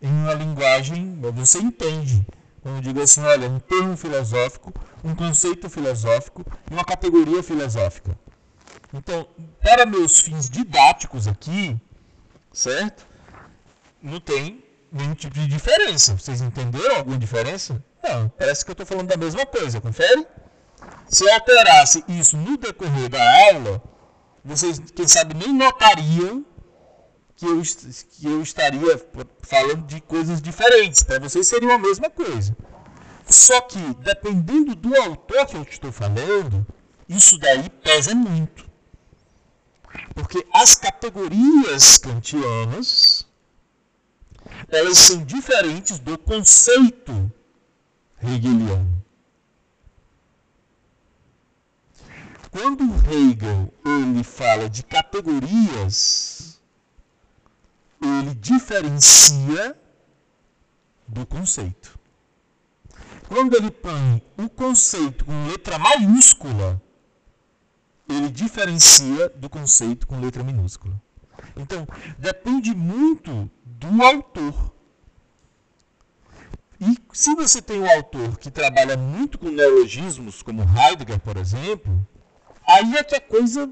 Em 0.00 0.10
uma 0.10 0.34
linguagem, 0.34 1.18
você 1.32 1.60
entende. 1.60 2.26
Quando 2.60 2.76
eu 2.76 2.82
digo 2.82 3.00
assim, 3.00 3.22
olha, 3.22 3.48
um 3.48 3.58
termo 3.58 3.96
filosófico, 3.96 4.72
um 5.02 5.14
conceito 5.14 5.70
filosófico 5.70 6.44
e 6.70 6.74
uma 6.74 6.84
categoria 6.84 7.42
filosófica. 7.42 8.18
Então, 8.92 9.26
para 9.62 9.86
meus 9.86 10.20
fins 10.20 10.50
didáticos 10.50 11.26
aqui, 11.26 11.80
certo? 12.52 13.06
Não 14.02 14.20
tem 14.20 14.64
nenhum 14.90 15.14
tipo 15.14 15.34
de 15.34 15.46
diferença. 15.46 16.16
Vocês 16.16 16.40
entenderam 16.40 16.96
alguma 16.96 17.18
diferença? 17.18 17.82
Não, 18.02 18.28
parece 18.28 18.64
que 18.64 18.70
eu 18.70 18.74
estou 18.74 18.86
falando 18.86 19.08
da 19.08 19.16
mesma 19.16 19.46
coisa, 19.46 19.80
confere? 19.80 20.26
Se 21.08 21.24
eu 21.24 21.32
alterasse 21.34 22.04
isso 22.08 22.36
no 22.36 22.56
decorrer 22.56 23.08
da 23.08 23.52
aula, 23.52 23.82
vocês, 24.44 24.80
quem 24.94 25.06
sabe, 25.06 25.34
nem 25.34 25.52
notariam 25.54 26.44
que 27.36 27.46
eu, 27.46 27.62
que 27.62 28.26
eu 28.26 28.42
estaria 28.42 29.00
falando 29.42 29.86
de 29.86 30.00
coisas 30.00 30.42
diferentes. 30.42 31.02
Para 31.02 31.20
vocês 31.20 31.46
seria 31.46 31.74
a 31.74 31.78
mesma 31.78 32.10
coisa. 32.10 32.56
Só 33.28 33.60
que, 33.62 33.78
dependendo 34.00 34.74
do 34.74 34.94
autor 34.96 35.46
que 35.46 35.56
eu 35.56 35.62
estou 35.62 35.92
falando, 35.92 36.66
isso 37.08 37.38
daí 37.38 37.68
pesa 37.70 38.14
muito. 38.14 38.71
Porque 40.14 40.46
as 40.52 40.74
categorias 40.74 41.98
kantianas 41.98 43.26
elas 44.68 44.98
são 44.98 45.24
diferentes 45.24 45.98
do 45.98 46.16
conceito 46.18 47.30
hegeliano. 48.22 49.02
Quando 52.50 52.84
Hegel 53.10 53.72
ele 53.84 54.22
fala 54.22 54.68
de 54.68 54.82
categorias, 54.82 56.60
ele 58.00 58.34
diferencia 58.34 59.76
do 61.08 61.24
conceito. 61.24 61.98
Quando 63.26 63.56
ele 63.56 63.70
põe 63.70 64.22
o 64.36 64.48
conceito 64.50 65.24
com 65.24 65.46
letra 65.48 65.78
maiúscula, 65.78 66.80
ele 68.08 68.28
diferencia 68.28 69.28
do 69.30 69.48
conceito 69.48 70.06
com 70.06 70.20
letra 70.20 70.42
minúscula. 70.42 71.00
Então, 71.56 71.86
depende 72.18 72.74
muito 72.74 73.50
do 73.64 74.02
autor. 74.02 74.72
E 76.80 76.96
se 77.12 77.34
você 77.34 77.62
tem 77.62 77.80
um 77.80 77.90
autor 77.90 78.38
que 78.38 78.50
trabalha 78.50 78.96
muito 78.96 79.38
com 79.38 79.48
neologismos, 79.48 80.42
como 80.42 80.62
Heidegger, 80.62 81.20
por 81.20 81.36
exemplo, 81.36 82.06
aí 82.66 82.96
é 82.96 83.04
que 83.04 83.14
a 83.14 83.20
coisa 83.20 83.70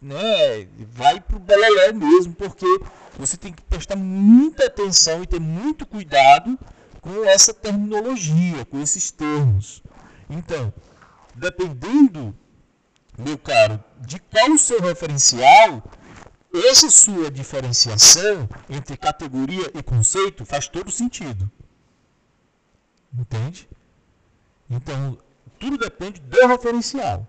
né, 0.00 0.66
vai 0.92 1.20
para 1.20 1.36
o 1.36 1.40
belelé 1.40 1.92
mesmo, 1.92 2.32
porque 2.34 2.66
você 3.18 3.36
tem 3.36 3.52
que 3.52 3.62
prestar 3.62 3.96
muita 3.96 4.66
atenção 4.66 5.22
e 5.22 5.26
ter 5.26 5.40
muito 5.40 5.84
cuidado 5.84 6.58
com 7.00 7.24
essa 7.24 7.52
terminologia, 7.52 8.64
com 8.64 8.80
esses 8.80 9.10
termos. 9.10 9.82
Então, 10.28 10.72
dependendo 11.34 12.34
meu 13.20 13.38
caro, 13.38 13.82
de 14.00 14.18
qual 14.18 14.50
o 14.50 14.58
seu 14.58 14.80
referencial, 14.80 15.82
essa 16.68 16.90
sua 16.90 17.30
diferenciação 17.30 18.48
entre 18.68 18.96
categoria 18.96 19.70
e 19.74 19.82
conceito 19.82 20.44
faz 20.44 20.68
todo 20.68 20.90
sentido. 20.90 21.50
Entende? 23.12 23.68
Então, 24.68 25.18
tudo 25.58 25.76
depende 25.76 26.20
do 26.20 26.46
referencial. 26.46 27.26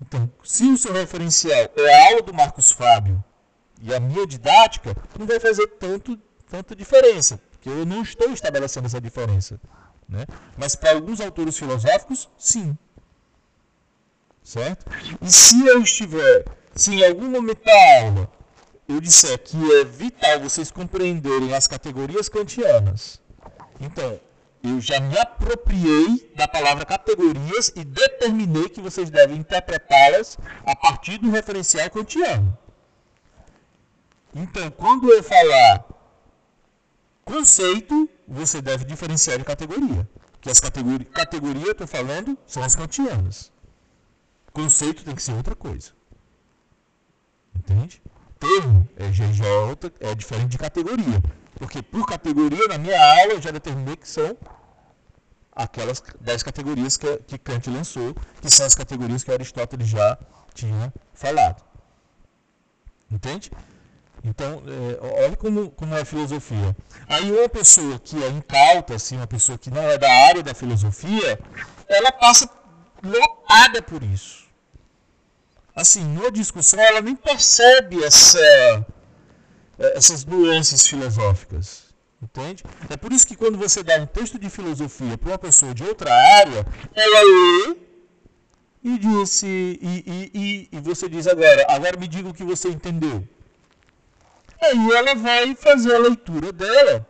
Então, 0.00 0.30
se 0.42 0.64
o 0.64 0.76
seu 0.76 0.92
referencial 0.92 1.70
é 1.76 1.94
a 1.94 2.08
aula 2.08 2.22
do 2.22 2.34
Marcos 2.34 2.70
Fábio 2.70 3.22
e 3.80 3.94
a 3.94 4.00
minha 4.00 4.26
didática, 4.26 4.96
não 5.18 5.26
vai 5.26 5.38
fazer 5.38 5.66
tanto, 5.78 6.16
tanta 6.48 6.74
diferença, 6.74 7.40
porque 7.50 7.68
eu 7.68 7.86
não 7.86 8.02
estou 8.02 8.30
estabelecendo 8.32 8.86
essa 8.86 9.00
diferença. 9.00 9.60
Né? 10.08 10.26
Mas 10.56 10.74
para 10.74 10.92
alguns 10.92 11.20
autores 11.20 11.56
filosóficos, 11.56 12.28
sim. 12.36 12.76
Certo? 14.42 14.84
E 15.20 15.30
se 15.30 15.66
eu 15.66 15.82
estiver, 15.82 16.44
se 16.74 16.94
em 16.94 17.06
algum 17.06 17.28
momento 17.28 17.64
da 17.64 18.00
aula 18.00 18.30
eu 18.88 19.00
disser 19.00 19.38
que 19.38 19.56
é 19.74 19.84
vital 19.84 20.40
vocês 20.40 20.70
compreenderem 20.70 21.54
as 21.54 21.68
categorias 21.68 22.28
kantianas, 22.28 23.20
então 23.80 24.18
eu 24.62 24.80
já 24.80 25.00
me 25.00 25.18
apropriei 25.18 26.32
da 26.36 26.46
palavra 26.46 26.84
categorias 26.84 27.72
e 27.74 27.84
determinei 27.84 28.68
que 28.68 28.80
vocês 28.80 29.10
devem 29.10 29.38
interpretá-las 29.38 30.38
a 30.64 30.74
partir 30.76 31.18
do 31.18 31.30
referencial 31.30 31.88
kantiano. 31.90 32.56
Então, 34.34 34.70
quando 34.70 35.12
eu 35.12 35.22
falar 35.22 35.84
conceito, 37.24 38.08
você 38.26 38.62
deve 38.62 38.84
diferenciar 38.84 39.38
de 39.38 39.44
categoria. 39.44 40.08
Que 40.40 40.50
as 40.50 40.58
categorias, 40.58 41.08
categoria, 41.12 41.66
eu 41.66 41.72
estou 41.72 41.86
falando, 41.86 42.36
são 42.46 42.62
as 42.62 42.74
kantianas. 42.74 43.51
Conceito 44.52 45.04
tem 45.04 45.14
que 45.14 45.22
ser 45.22 45.32
outra 45.32 45.54
coisa. 45.54 45.90
Entende? 47.56 48.02
Termo 48.38 48.88
é, 48.96 49.12
já 49.12 49.24
é, 49.24 50.10
é 50.10 50.14
diferente 50.14 50.48
de 50.48 50.58
categoria. 50.58 51.22
Porque 51.54 51.82
por 51.82 52.06
categoria, 52.06 52.66
na 52.68 52.78
minha 52.78 52.98
aula, 53.20 53.34
eu 53.34 53.42
já 53.42 53.50
determinei 53.50 53.96
que 53.96 54.08
são 54.08 54.36
aquelas 55.54 56.02
10 56.20 56.42
categorias 56.42 56.96
que, 56.96 57.18
que 57.18 57.38
Kant 57.38 57.68
lançou, 57.70 58.14
que 58.40 58.50
são 58.50 58.66
as 58.66 58.74
categorias 58.74 59.22
que 59.22 59.30
Aristóteles 59.30 59.88
já 59.88 60.18
tinha 60.54 60.92
falado. 61.14 61.62
Entende? 63.10 63.50
Então, 64.24 64.62
é, 64.66 65.24
olha 65.24 65.36
como, 65.36 65.70
como 65.70 65.94
é 65.94 66.00
a 66.00 66.04
filosofia. 66.04 66.76
Aí 67.08 67.30
uma 67.30 67.48
pessoa 67.48 67.98
que 67.98 68.22
é 68.22 68.28
incauta, 68.28 68.94
assim, 68.94 69.16
uma 69.16 69.26
pessoa 69.26 69.58
que 69.58 69.70
não 69.70 69.82
é 69.82 69.98
da 69.98 70.10
área 70.10 70.42
da 70.42 70.54
filosofia, 70.54 71.38
ela 71.88 72.12
passa 72.12 72.48
lotada 73.02 73.82
por 73.82 74.02
isso. 74.02 74.41
Assim, 75.74 76.04
numa 76.04 76.30
discussão, 76.30 76.78
ela 76.80 77.00
nem 77.00 77.16
percebe 77.16 78.04
essa, 78.04 78.86
essas 79.78 80.24
nuances 80.24 80.86
filosóficas. 80.86 81.92
Entende? 82.22 82.62
É 82.88 82.96
por 82.96 83.12
isso 83.12 83.26
que 83.26 83.34
quando 83.34 83.58
você 83.58 83.82
dá 83.82 83.96
um 83.96 84.06
texto 84.06 84.38
de 84.38 84.48
filosofia 84.48 85.18
para 85.18 85.30
uma 85.30 85.38
pessoa 85.38 85.74
de 85.74 85.82
outra 85.82 86.14
área, 86.14 86.64
ela 86.94 87.20
lê 87.22 87.76
e 88.84 88.98
disse 88.98 89.46
e, 89.46 90.04
e, 90.06 90.30
e, 90.32 90.68
e 90.70 90.80
você 90.80 91.08
diz 91.08 91.26
agora, 91.26 91.66
agora 91.68 91.96
me 91.96 92.06
diga 92.06 92.28
o 92.28 92.34
que 92.34 92.44
você 92.44 92.68
entendeu. 92.68 93.26
Aí 94.60 94.92
ela 94.92 95.14
vai 95.16 95.54
fazer 95.56 95.96
a 95.96 95.98
leitura 95.98 96.52
dela. 96.52 97.08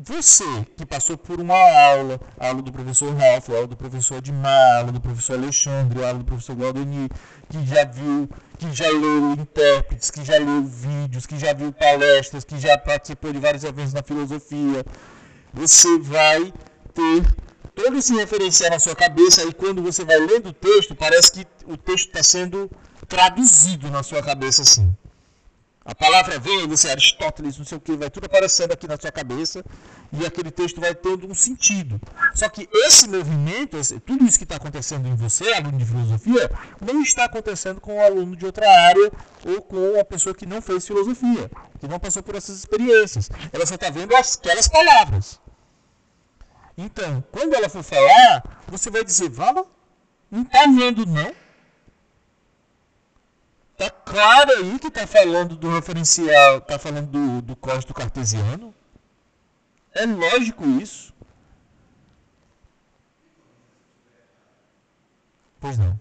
Você 0.00 0.44
que 0.76 0.86
passou 0.86 1.18
por 1.18 1.40
uma 1.40 1.56
aula, 1.56 2.20
aula 2.38 2.62
do 2.62 2.70
professor 2.70 3.12
Ralph, 3.16 3.48
aula 3.50 3.66
do 3.66 3.76
professor 3.76 4.18
Admar, 4.18 4.76
aula 4.76 4.92
do 4.92 5.00
professor 5.00 5.36
Alexandre, 5.36 6.04
aula 6.04 6.20
do 6.20 6.24
professor 6.24 6.54
Gualdeni, 6.54 7.08
que 7.48 7.66
já 7.66 7.84
viu, 7.84 8.28
que 8.56 8.72
já 8.72 8.88
leu 8.88 9.32
intérpretes, 9.32 10.08
que 10.08 10.24
já 10.24 10.38
leu 10.38 10.62
vídeos, 10.62 11.26
que 11.26 11.36
já 11.36 11.52
viu 11.52 11.72
palestras, 11.72 12.44
que 12.44 12.60
já 12.60 12.78
participou 12.78 13.32
de 13.32 13.40
vários 13.40 13.64
eventos 13.64 13.92
na 13.92 14.04
filosofia, 14.04 14.86
você 15.52 15.98
vai 15.98 16.54
ter 16.94 17.34
todo 17.74 17.98
esse 17.98 18.14
referencial 18.14 18.70
na 18.70 18.78
sua 18.78 18.94
cabeça 18.94 19.42
e 19.42 19.52
quando 19.52 19.82
você 19.82 20.04
vai 20.04 20.20
lendo 20.20 20.50
o 20.50 20.52
texto, 20.52 20.94
parece 20.94 21.32
que 21.32 21.46
o 21.66 21.76
texto 21.76 22.06
está 22.06 22.22
sendo 22.22 22.70
traduzido 23.08 23.90
na 23.90 24.04
sua 24.04 24.22
cabeça 24.22 24.62
assim. 24.62 24.94
A 25.88 25.94
palavra 25.94 26.38
vem, 26.38 26.68
você 26.68 26.90
Aristóteles, 26.90 27.56
não 27.56 27.64
sei 27.64 27.78
o 27.78 27.80
que, 27.80 27.96
vai 27.96 28.10
tudo 28.10 28.26
aparecendo 28.26 28.72
aqui 28.72 28.86
na 28.86 28.98
sua 28.98 29.10
cabeça 29.10 29.64
e 30.12 30.26
aquele 30.26 30.50
texto 30.50 30.82
vai 30.82 30.94
tendo 30.94 31.26
um 31.26 31.34
sentido. 31.34 31.98
Só 32.34 32.46
que 32.46 32.68
esse 32.70 33.08
movimento, 33.08 33.78
tudo 34.00 34.22
isso 34.26 34.36
que 34.36 34.44
está 34.44 34.56
acontecendo 34.56 35.08
em 35.08 35.14
você, 35.14 35.50
aluno 35.54 35.78
de 35.78 35.86
filosofia, 35.86 36.50
não 36.78 37.00
está 37.00 37.24
acontecendo 37.24 37.80
com 37.80 37.96
um 37.96 38.02
aluno 38.02 38.36
de 38.36 38.44
outra 38.44 38.70
área 38.70 39.10
ou 39.46 39.62
com 39.62 39.94
uma 39.94 40.04
pessoa 40.04 40.34
que 40.34 40.44
não 40.44 40.60
fez 40.60 40.86
filosofia, 40.86 41.50
que 41.80 41.88
não 41.88 41.98
passou 41.98 42.22
por 42.22 42.34
essas 42.34 42.58
experiências. 42.58 43.30
Ela 43.50 43.64
só 43.64 43.76
está 43.76 43.88
vendo 43.88 44.14
aquelas 44.14 44.68
palavras. 44.68 45.40
Então, 46.76 47.24
quando 47.32 47.54
ela 47.54 47.70
for 47.70 47.82
falar, 47.82 48.62
você 48.66 48.90
vai 48.90 49.02
dizer, 49.02 49.30
Vala, 49.30 49.64
não 50.30 50.42
está 50.42 50.64
vendo 50.66 51.06
não? 51.06 51.32
Tá 53.78 53.88
claro 53.90 54.50
aí 54.58 54.76
que 54.80 54.90
tá 54.90 55.06
falando 55.06 55.54
do 55.56 55.70
referencial, 55.70 56.60
tá 56.60 56.80
falando 56.80 57.06
do, 57.06 57.40
do 57.42 57.54
código 57.54 57.94
cartesiano. 57.94 58.74
É 59.94 60.04
lógico 60.04 60.66
isso. 60.66 61.14
Pois 65.60 65.78
não. 65.78 65.98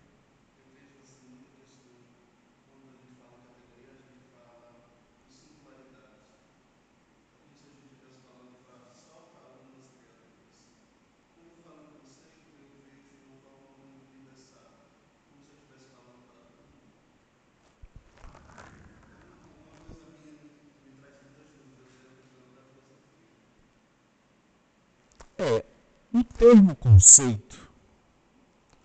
É, 25.40 25.64
o 26.12 26.24
termo 26.24 26.76
conceito, 26.76 27.70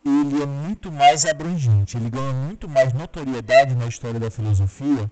ele 0.04 0.42
é 0.42 0.44
muito 0.44 0.92
mais 0.92 1.24
abrangente, 1.24 1.96
ele 1.96 2.10
ganha 2.10 2.34
muito 2.34 2.68
mais 2.68 2.92
notoriedade 2.92 3.74
na 3.74 3.86
história 3.86 4.20
da 4.20 4.30
filosofia 4.30 5.10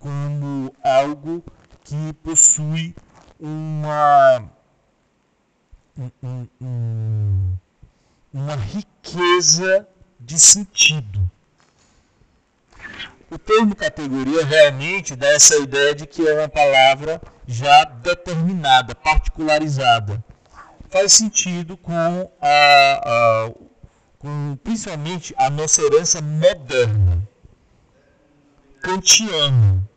como 0.00 0.74
algo 0.82 1.44
que 1.84 2.12
possui 2.24 2.96
uma, 3.38 4.42
um, 5.96 6.48
um, 6.60 7.52
uma 8.32 8.56
riqueza 8.56 9.86
de 10.18 10.40
sentido. 10.40 11.30
O 13.30 13.38
termo 13.38 13.76
categoria 13.76 14.44
realmente 14.44 15.14
dá 15.14 15.28
essa 15.28 15.56
ideia 15.58 15.94
de 15.94 16.08
que 16.08 16.26
é 16.26 16.40
uma 16.40 16.48
palavra 16.48 17.22
já 17.46 17.84
determinada, 17.84 18.96
particularizada 18.96 20.22
faz 20.92 21.14
sentido 21.14 21.74
com, 21.78 22.30
a, 22.40 23.00
a, 23.02 23.50
com 24.18 24.56
principalmente 24.62 25.34
a 25.38 25.48
nossa 25.48 25.80
herança 25.80 26.20
moderna, 26.20 27.26
kantiana. 28.82 29.88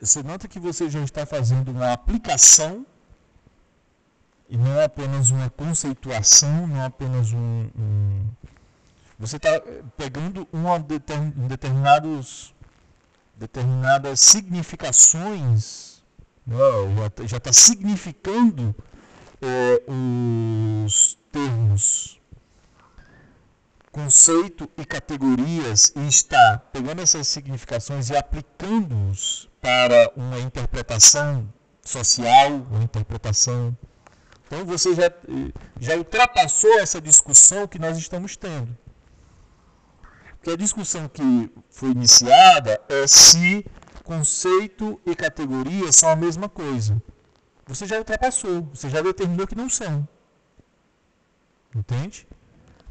Você 0.00 0.22
nota 0.22 0.48
que 0.48 0.58
você 0.58 0.88
já 0.88 1.00
está 1.00 1.26
fazendo 1.26 1.70
uma 1.70 1.92
aplicação 1.92 2.84
e 4.48 4.56
não 4.56 4.80
apenas 4.82 5.30
uma 5.30 5.50
conceituação, 5.50 6.66
não 6.66 6.84
apenas 6.84 7.32
um. 7.32 7.68
um 7.76 8.26
você 9.18 9.36
está 9.36 9.60
pegando 9.96 10.46
uma 10.52 10.78
determinados, 10.78 12.54
determinadas 13.34 14.20
significações, 14.20 16.02
né, 16.46 16.56
já 17.24 17.38
está 17.38 17.52
significando 17.52 18.74
é, 19.40 19.82
os 20.86 21.18
termos 21.32 22.20
conceito 23.90 24.70
e 24.76 24.84
categorias 24.84 25.90
e 25.96 26.06
está 26.06 26.58
pegando 26.70 27.00
essas 27.00 27.26
significações 27.26 28.10
e 28.10 28.16
aplicando-os 28.16 29.48
para 29.66 30.12
uma 30.14 30.38
interpretação 30.38 31.52
social, 31.82 32.52
uma 32.70 32.84
interpretação. 32.84 33.76
Então 34.46 34.64
você 34.64 34.94
já, 34.94 35.10
já 35.80 35.96
ultrapassou 35.96 36.78
essa 36.78 37.00
discussão 37.00 37.66
que 37.66 37.76
nós 37.76 37.98
estamos 37.98 38.36
tendo. 38.36 38.78
Porque 40.36 40.50
a 40.50 40.56
discussão 40.56 41.08
que 41.08 41.50
foi 41.68 41.90
iniciada 41.90 42.80
é 42.88 43.08
se 43.08 43.66
conceito 44.04 45.00
e 45.04 45.16
categoria 45.16 45.90
são 45.90 46.10
a 46.10 46.14
mesma 46.14 46.48
coisa. 46.48 47.02
você 47.66 47.86
já 47.86 47.98
ultrapassou, 47.98 48.70
você 48.72 48.88
já 48.88 49.02
determinou 49.02 49.48
que 49.48 49.56
não 49.56 49.68
são. 49.68 50.06
Entende? 51.74 52.24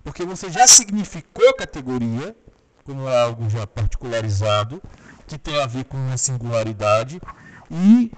Porque 0.04 0.26
você 0.26 0.52
já 0.52 0.68
significou 0.68 1.54
categoria 1.54 2.36
como 2.84 3.08
algo 3.08 3.50
já 3.50 3.66
particularizado, 3.66 4.82
que 5.28 5.38
tem 5.38 5.62
a 5.62 5.68
ver 5.68 5.86
com 5.86 5.98
uma 5.98 6.18
singularidade, 6.18 7.22
e 7.70 8.12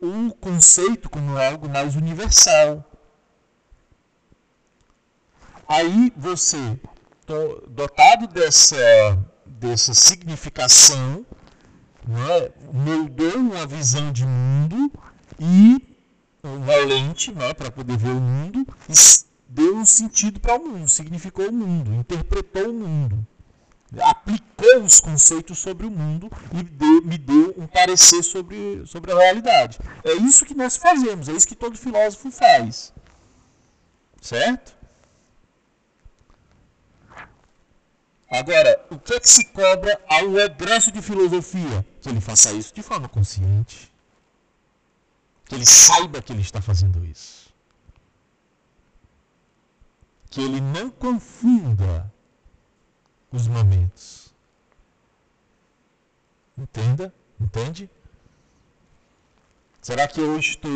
o 0.00 0.32
conceito 0.34 1.08
como 1.08 1.38
algo 1.38 1.68
mais 1.68 1.96
universal. 1.96 2.84
Aí 5.68 6.12
você, 6.16 6.78
dotado 7.68 8.26
dessa, 8.28 8.76
dessa 9.44 9.94
significação, 9.94 11.26
né, 12.06 12.50
moldou 12.72 13.36
uma 13.36 13.66
visão 13.66 14.12
de 14.12 14.24
mundo 14.24 14.92
e 15.40 15.96
uma 16.42 16.76
lente 16.76 17.32
né, 17.32 17.52
para 17.52 17.70
poder 17.70 17.96
ver 17.96 18.10
o 18.10 18.20
mundo 18.20 18.64
deu 19.48 19.76
um 19.76 19.84
sentido 19.84 20.40
para 20.40 20.56
o 20.56 20.68
mundo, 20.68 20.88
significou 20.88 21.48
o 21.48 21.52
mundo, 21.52 21.94
interpretou 21.94 22.70
o 22.70 22.74
mundo, 22.74 23.26
aplicou 24.00 24.82
os 24.82 25.00
conceitos 25.00 25.58
sobre 25.58 25.86
o 25.86 25.90
mundo 25.90 26.30
e 26.52 27.06
me 27.06 27.16
deu 27.18 27.54
um 27.56 27.66
parecer 27.66 28.22
sobre, 28.22 28.84
sobre 28.86 29.12
a 29.12 29.16
realidade. 29.16 29.78
É 30.04 30.12
isso 30.14 30.44
que 30.44 30.54
nós 30.54 30.76
fazemos, 30.76 31.28
é 31.28 31.32
isso 31.32 31.46
que 31.46 31.54
todo 31.54 31.78
filósofo 31.78 32.30
faz. 32.30 32.92
Certo? 34.20 34.74
Agora, 38.28 38.84
o 38.90 38.98
que 38.98 39.14
é 39.14 39.20
que 39.20 39.28
se 39.28 39.44
cobra 39.46 40.00
ao 40.08 40.36
egresso 40.38 40.90
de 40.90 41.00
filosofia? 41.00 41.86
Que 42.00 42.08
ele 42.08 42.20
faça 42.20 42.52
isso 42.52 42.74
de 42.74 42.82
forma 42.82 43.08
consciente. 43.08 43.92
Que 45.44 45.54
ele 45.54 45.64
saiba 45.64 46.20
que 46.20 46.32
ele 46.32 46.42
está 46.42 46.60
fazendo 46.60 47.04
isso. 47.04 47.54
Que 50.28 50.40
ele 50.40 50.60
não 50.60 50.90
confunda 50.90 52.12
os 53.36 53.46
momentos. 53.46 54.34
Entenda? 56.56 57.14
Entende? 57.40 57.90
Será 59.80 60.08
que 60.08 60.20
eu 60.20 60.38
estou 60.38 60.70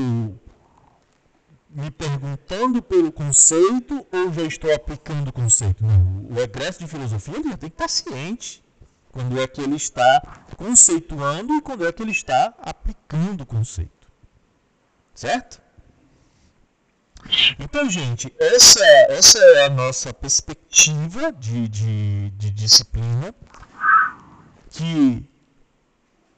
me 1.70 1.90
perguntando 1.90 2.82
pelo 2.82 3.10
conceito 3.10 4.06
ou 4.12 4.32
já 4.32 4.42
estou 4.42 4.72
aplicando 4.74 5.28
o 5.28 5.32
conceito? 5.32 5.84
Não, 5.84 6.26
o 6.30 6.38
egresso 6.38 6.80
de 6.80 6.86
filosofia 6.86 7.36
ele 7.36 7.56
tem 7.56 7.70
que 7.70 7.74
estar 7.74 7.88
ciente 7.88 8.62
quando 9.10 9.40
é 9.40 9.46
que 9.46 9.60
ele 9.60 9.76
está 9.76 10.44
conceituando 10.56 11.54
e 11.54 11.62
quando 11.62 11.86
é 11.86 11.92
que 11.92 12.02
ele 12.02 12.12
está 12.12 12.54
aplicando 12.60 13.40
o 13.40 13.46
conceito. 13.46 14.06
Certo? 15.14 15.60
Então, 17.58 17.88
gente, 17.88 18.32
essa, 18.38 18.84
essa 19.08 19.38
é 19.38 19.66
a 19.66 19.70
nossa 19.70 20.12
perspectiva 20.12 21.32
de, 21.32 21.68
de, 21.68 22.30
de 22.30 22.50
disciplina 22.50 23.34
que 24.70 25.28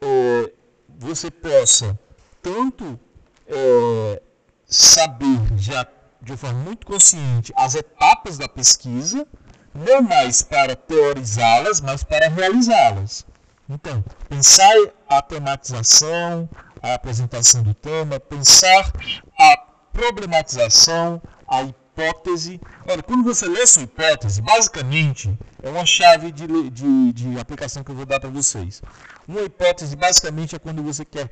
é, 0.01 0.53
você 0.99 1.31
possa 1.31 1.99
tanto 2.43 2.99
é, 3.47 4.23
saber 4.67 5.57
já 5.57 5.87
de 6.21 6.37
forma 6.37 6.61
muito 6.61 6.87
consciente 6.87 7.53
as 7.57 7.75
etapas 7.75 8.39
da 8.39 8.49
pesquisa, 8.49 9.27
não 9.75 10.03
mais 10.03 10.43
para 10.43 10.77
teorizá-las, 10.77 11.81
mas 11.81 12.05
para 12.05 12.29
realizá-las. 12.29 13.27
Então, 13.69 14.05
pensar 14.29 14.75
a 15.09 15.23
tematização, 15.23 16.49
a 16.83 16.95
apresentação 16.95 17.63
do 17.63 17.75
tema, 17.75 18.21
pensar 18.21 18.93
a 19.39 19.72
problematização, 19.93 21.20
a 21.47 21.62
hipótese. 21.62 22.60
Olha, 22.89 23.02
quando 23.02 23.23
você 23.23 23.47
lê 23.47 23.66
sua 23.66 23.82
hipótese, 23.82 24.40
basicamente 24.40 25.36
é 25.62 25.69
uma 25.69 25.85
chave 25.85 26.32
de, 26.32 26.47
de, 26.70 27.12
de 27.12 27.39
aplicação 27.39 27.85
que 27.85 27.90
eu 27.90 27.97
vou 27.97 28.06
dar 28.06 28.19
para 28.19 28.31
vocês. 28.31 28.82
Uma 29.28 29.43
hipótese, 29.43 29.94
basicamente, 29.94 30.56
é 30.56 30.59
quando 30.59 30.82
você 30.82 31.05
quer 31.05 31.28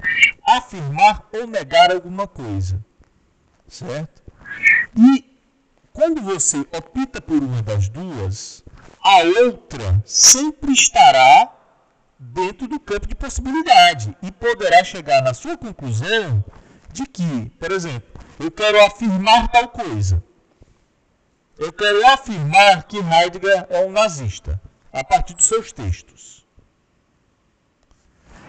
afirmar 0.47 1.29
ou 1.33 1.47
negar 1.47 1.91
alguma 1.91 2.27
coisa 2.27 2.81
certo? 3.71 4.23
E 4.97 5.25
quando 5.93 6.21
você 6.21 6.59
opta 6.73 7.21
por 7.21 7.43
uma 7.43 7.63
das 7.63 7.89
duas, 7.89 8.65
a 9.03 9.19
outra 9.45 10.03
sempre 10.05 10.73
estará 10.73 11.53
dentro 12.19 12.69
do 12.69 12.79
campo 12.79 13.07
de 13.07 13.15
possibilidade 13.15 14.15
e 14.23 14.31
poderá 14.31 14.85
chegar 14.85 15.23
na 15.23 15.33
sua 15.33 15.57
conclusão 15.57 16.45
de 16.93 17.07
que, 17.07 17.51
por 17.59 17.71
exemplo, 17.71 18.09
eu 18.39 18.51
quero 18.51 18.85
afirmar 18.85 19.49
tal 19.49 19.69
coisa. 19.69 20.23
Eu 21.59 21.73
quero 21.73 22.07
afirmar 22.09 22.85
que 22.85 22.97
Heidegger 22.97 23.67
é 23.69 23.81
um 23.85 23.93
nazista, 23.93 24.61
a 24.93 25.05
partir 25.05 25.35
dos 25.35 25.47
seus 25.47 25.73
textos. 25.73 26.47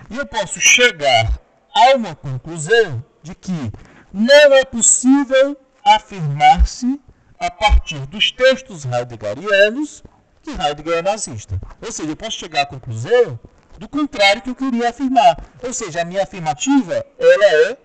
E 0.09 0.17
eu 0.17 0.25
posso 0.25 0.59
chegar 0.59 1.39
a 1.73 1.95
uma 1.95 2.15
conclusão 2.15 3.03
de 3.21 3.35
que 3.35 3.71
não 4.13 4.53
é 4.53 4.65
possível 4.65 5.57
afirmar-se, 5.83 6.99
a 7.39 7.49
partir 7.49 8.05
dos 8.07 8.31
textos 8.31 8.85
heideggerianos, 8.85 10.03
que 10.43 10.51
Heidegger 10.51 10.99
é 10.99 11.01
nazista. 11.01 11.59
Ou 11.81 11.91
seja, 11.91 12.09
eu 12.09 12.15
posso 12.15 12.37
chegar 12.37 12.61
à 12.61 12.65
conclusão 12.65 13.39
do 13.77 13.89
contrário 13.89 14.41
que 14.41 14.49
eu 14.49 14.55
queria 14.55 14.89
afirmar. 14.89 15.37
Ou 15.63 15.73
seja, 15.73 16.01
a 16.01 16.05
minha 16.05 16.23
afirmativa 16.23 17.05
ela 17.19 17.45
é 17.45 17.77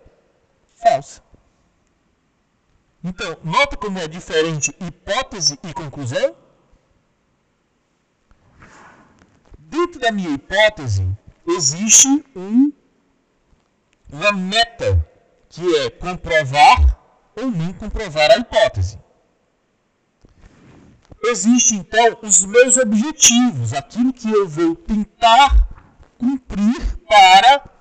falsa. 0.86 1.20
Então, 3.02 3.36
nota 3.42 3.76
como 3.76 3.98
é 3.98 4.06
diferente 4.06 4.74
hipótese 4.80 5.58
e 5.62 5.72
conclusão? 5.72 6.34
Dentro 9.58 10.00
da 10.00 10.12
minha 10.12 10.30
hipótese, 10.30 11.06
existe 11.46 12.08
um, 12.34 12.72
uma 14.10 14.32
meta 14.32 15.06
que 15.48 15.76
é 15.76 15.90
comprovar 15.90 16.98
ou 17.36 17.50
não 17.50 17.72
comprovar 17.72 18.30
a 18.30 18.38
hipótese. 18.38 18.98
Existem, 21.24 21.78
então, 21.78 22.18
os 22.22 22.44
meus 22.44 22.76
objetivos, 22.76 23.72
aquilo 23.72 24.12
que 24.12 24.30
eu 24.30 24.48
vou 24.48 24.76
tentar 24.76 25.68
cumprir 26.18 26.98
para 27.08 27.75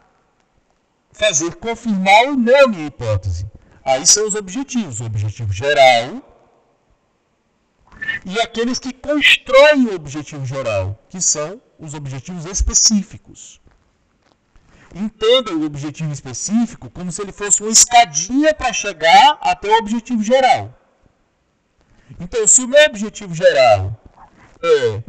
fazer 1.16 1.56
confirmar 1.56 2.26
ou 2.28 2.36
não 2.36 2.66
a 2.66 2.68
minha 2.68 2.88
hipótese. 2.88 3.50
Aí 3.84 4.06
são 4.06 4.28
os 4.28 4.36
objetivos, 4.36 5.00
o 5.00 5.06
objetivo 5.06 5.54
geral 5.54 6.22
e 8.26 8.40
aqueles 8.40 8.80
que 8.80 8.94
constroem 8.94 9.88
o 9.88 9.96
objetivo 9.96 10.46
geral, 10.46 11.00
que 11.10 11.22
são 11.22 11.62
os 11.80 11.94
objetivos 11.94 12.46
específicos. 12.46 13.62
Entenda 14.94 15.54
o 15.54 15.66
objetivo 15.66 16.12
específico 16.12 16.90
como 16.90 17.12
se 17.12 17.22
ele 17.22 17.32
fosse 17.32 17.62
uma 17.62 17.72
escadinha 17.72 18.54
para 18.54 18.74
chegar 18.74 19.38
até 19.42 19.70
o 19.70 19.78
objetivo 19.78 20.24
geral. 20.24 20.74
Então, 22.20 22.48
se 22.48 22.62
o 22.62 22.68
meu 22.68 22.86
objetivo 22.86 23.34
geral 23.34 24.00
é 24.62 25.04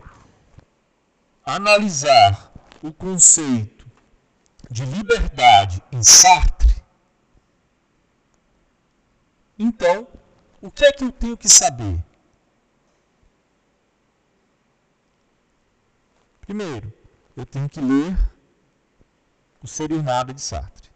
analisar 1.45 2.53
o 2.83 2.93
conceito 2.93 3.76
de 4.71 4.85
liberdade 4.85 5.83
em 5.93 6.03
Sartre, 6.03 6.67
então, 9.59 10.07
o 10.61 10.71
que 10.71 10.85
é 10.85 10.93
que 10.93 11.05
eu 11.05 11.13
tenho 11.13 11.37
que 11.37 11.49
saber? 11.49 12.05
Primeiro, 16.43 16.93
eu 17.37 17.47
tenho 17.47 17.69
que 17.69 17.81
ler 17.81 18.17
o 19.63 19.67
Ser 19.67 19.91
e 19.91 19.95
o 19.95 20.03
Nada 20.03 20.33
de 20.33 20.41
Sartre. 20.41 20.91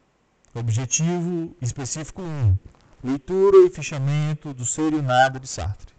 Objetivo 0.55 1.57
específico 1.61 2.23
1. 2.23 2.59
Leitura 3.03 3.67
e 3.67 3.71
fichamento 3.71 4.53
do 4.53 4.67
Ser 4.67 4.93
e 4.93 4.97
o 4.97 5.03
Nada 5.03 5.41
de 5.41 5.49
Sartre. 5.49 5.95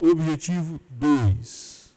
Objetivo 0.00 0.80
2. 0.90 1.94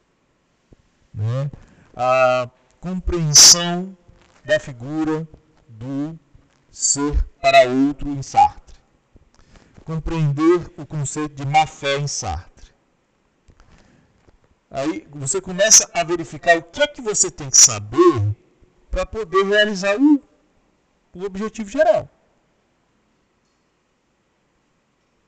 Né? 1.13 1.51
A 1.95 2.49
compreensão 2.83 3.97
da 4.43 4.59
figura 4.59 5.25
do 5.69 6.19
ser 6.69 7.23
para 7.41 7.69
outro 7.69 8.09
em 8.09 8.21
Sartre. 8.21 8.75
Compreender 9.85 10.69
o 10.77 10.85
conceito 10.85 11.33
de 11.33 11.45
má 11.45 11.65
fé 11.65 11.97
em 11.97 12.07
Sartre. 12.07 12.73
Aí 14.69 15.07
você 15.11 15.39
começa 15.39 15.89
a 15.93 16.03
verificar 16.03 16.57
o 16.57 16.63
que 16.63 16.83
é 16.83 16.87
que 16.87 17.01
você 17.01 17.31
tem 17.31 17.49
que 17.49 17.57
saber 17.57 18.35
para 18.91 19.05
poder 19.05 19.45
realizar 19.45 19.95
o, 19.97 20.21
o 21.13 21.23
objetivo 21.23 21.69
geral. 21.69 22.09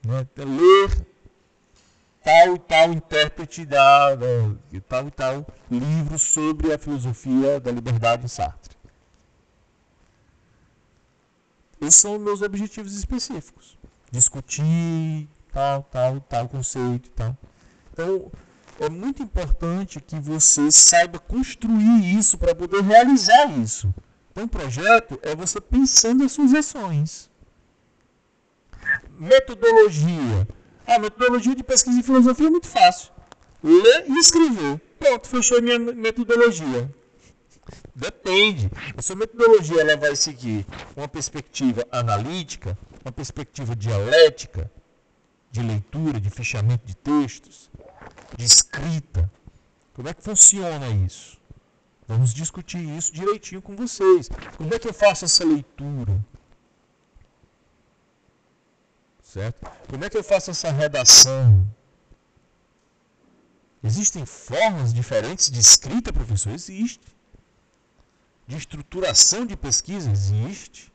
Né? 0.03 0.27
Ler 0.35 1.07
tal 2.25 2.55
e 2.55 2.59
tal 2.59 2.91
intérprete 2.91 3.63
da, 3.67 4.15
da, 4.15 4.25
tal 4.89 5.07
e 5.07 5.11
tal 5.11 5.47
livro 5.69 6.17
sobre 6.17 6.73
a 6.73 6.79
filosofia 6.79 7.59
da 7.59 7.71
liberdade 7.71 8.25
em 8.25 8.27
Sartre. 8.27 8.75
Esses 11.79 11.97
são 11.97 12.17
meus 12.17 12.41
objetivos 12.41 12.95
específicos. 12.95 13.77
Discutir 14.09 15.29
tal, 15.53 15.83
tal, 15.83 16.19
tal 16.21 16.49
conceito 16.49 17.09
e 17.09 17.11
tal. 17.11 17.37
Então, 17.93 18.31
é 18.79 18.89
muito 18.89 19.21
importante 19.21 20.01
que 20.01 20.19
você 20.19 20.71
saiba 20.71 21.19
construir 21.19 22.17
isso 22.17 22.39
para 22.39 22.55
poder 22.55 22.81
realizar 22.81 23.45
isso. 23.59 23.93
Então, 24.31 24.47
projeto 24.47 25.19
é 25.21 25.35
você 25.35 25.61
pensando 25.61 26.23
as 26.23 26.31
suas 26.31 26.55
ações. 26.55 27.29
Metodologia. 29.11 30.47
A 30.87 30.99
metodologia 30.99 31.55
de 31.55 31.63
pesquisa 31.63 31.99
em 31.99 32.03
filosofia 32.03 32.47
é 32.47 32.49
muito 32.49 32.67
fácil. 32.67 33.11
Ler 33.63 34.05
e 34.07 34.19
escrever. 34.19 34.79
Pronto, 34.99 35.27
fechou 35.27 35.61
minha 35.61 35.79
metodologia. 35.79 36.89
Depende. 37.95 38.69
A 38.95 39.01
sua 39.01 39.15
metodologia 39.15 39.81
ela 39.81 39.97
vai 39.97 40.15
seguir 40.15 40.65
uma 40.95 41.07
perspectiva 41.07 41.85
analítica, 41.91 42.77
uma 43.03 43.11
perspectiva 43.11 43.75
dialética, 43.75 44.69
de 45.51 45.61
leitura, 45.61 46.19
de 46.19 46.29
fechamento 46.29 46.85
de 46.85 46.95
textos, 46.95 47.69
de 48.37 48.45
escrita. 48.45 49.31
Como 49.93 50.07
é 50.09 50.13
que 50.13 50.21
funciona 50.21 50.89
isso? 50.89 51.39
Vamos 52.07 52.33
discutir 52.33 52.83
isso 52.97 53.13
direitinho 53.13 53.61
com 53.61 53.75
vocês. 53.75 54.29
Como 54.57 54.73
é 54.73 54.77
que 54.77 54.87
eu 54.87 54.93
faço 54.93 55.25
essa 55.25 55.43
leitura? 55.43 56.13
Certo? 59.35 59.69
Como 59.89 60.05
é 60.05 60.09
que 60.09 60.17
eu 60.17 60.23
faço 60.23 60.49
essa 60.49 60.71
redação? 60.71 61.69
Existem 63.83 64.25
formas 64.25 64.93
diferentes 64.93 65.51
de 65.51 65.59
escrita, 65.59 66.13
professor? 66.13 66.53
Existe. 66.53 67.05
De 68.47 68.55
estruturação 68.55 69.45
de 69.45 69.57
pesquisa? 69.57 70.09
Existe. 70.09 70.89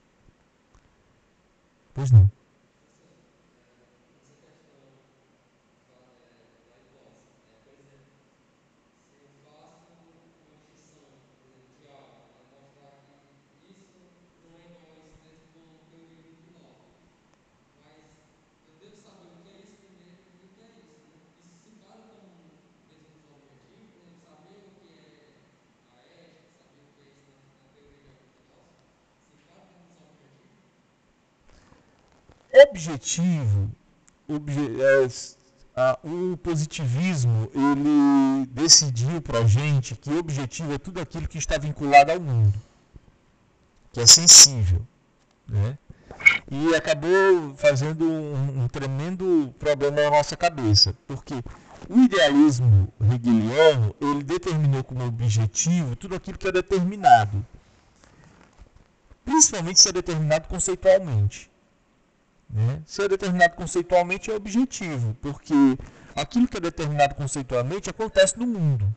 Pois 1.93 2.11
não. 2.11 2.33
Objetivo, 32.81 33.71
obje, 34.27 34.81
é, 34.81 35.09
a, 35.77 35.99
o 36.03 36.37
positivismo, 36.39 37.51
ele 37.55 38.47
decidiu 38.47 39.21
para 39.21 39.41
a 39.41 39.47
gente 39.47 39.95
que 39.95 40.11
objetivo 40.15 40.73
é 40.73 40.79
tudo 40.79 40.99
aquilo 40.99 41.29
que 41.29 41.37
está 41.37 41.59
vinculado 41.59 42.11
ao 42.11 42.21
mundo, 42.21 42.59
que 43.93 44.01
é 44.01 44.07
sensível. 44.07 44.81
Né? 45.47 45.77
E 46.51 46.75
acabou 46.75 47.55
fazendo 47.57 48.05
um, 48.05 48.63
um 48.63 48.69
tremendo 48.69 49.55
problema 49.59 50.01
na 50.01 50.11
nossa 50.11 50.37
cabeça, 50.37 50.95
porque 51.07 51.35
o 51.89 51.99
idealismo 51.99 52.91
hegeliano, 53.01 53.95
ele 54.01 54.23
determinou 54.23 54.83
como 54.83 55.05
objetivo 55.05 55.97
tudo 55.97 56.15
aquilo 56.15 56.39
que 56.39 56.49
é 56.49 56.53
determinado. 56.53 57.45
Principalmente 59.25 59.81
se 59.81 59.89
é 59.89 59.93
determinado 59.93 60.49
conceitualmente. 60.49 61.50
Né? 62.53 62.83
Ser 62.85 63.09
determinado 63.09 63.55
conceitualmente 63.55 64.31
é 64.31 64.35
objetivo, 64.35 65.17
porque 65.21 65.55
aquilo 66.15 66.49
que 66.49 66.57
é 66.57 66.61
determinado 66.61 67.15
conceitualmente 67.15 67.89
acontece 67.89 68.39
no 68.39 68.47
mundo. 68.47 68.93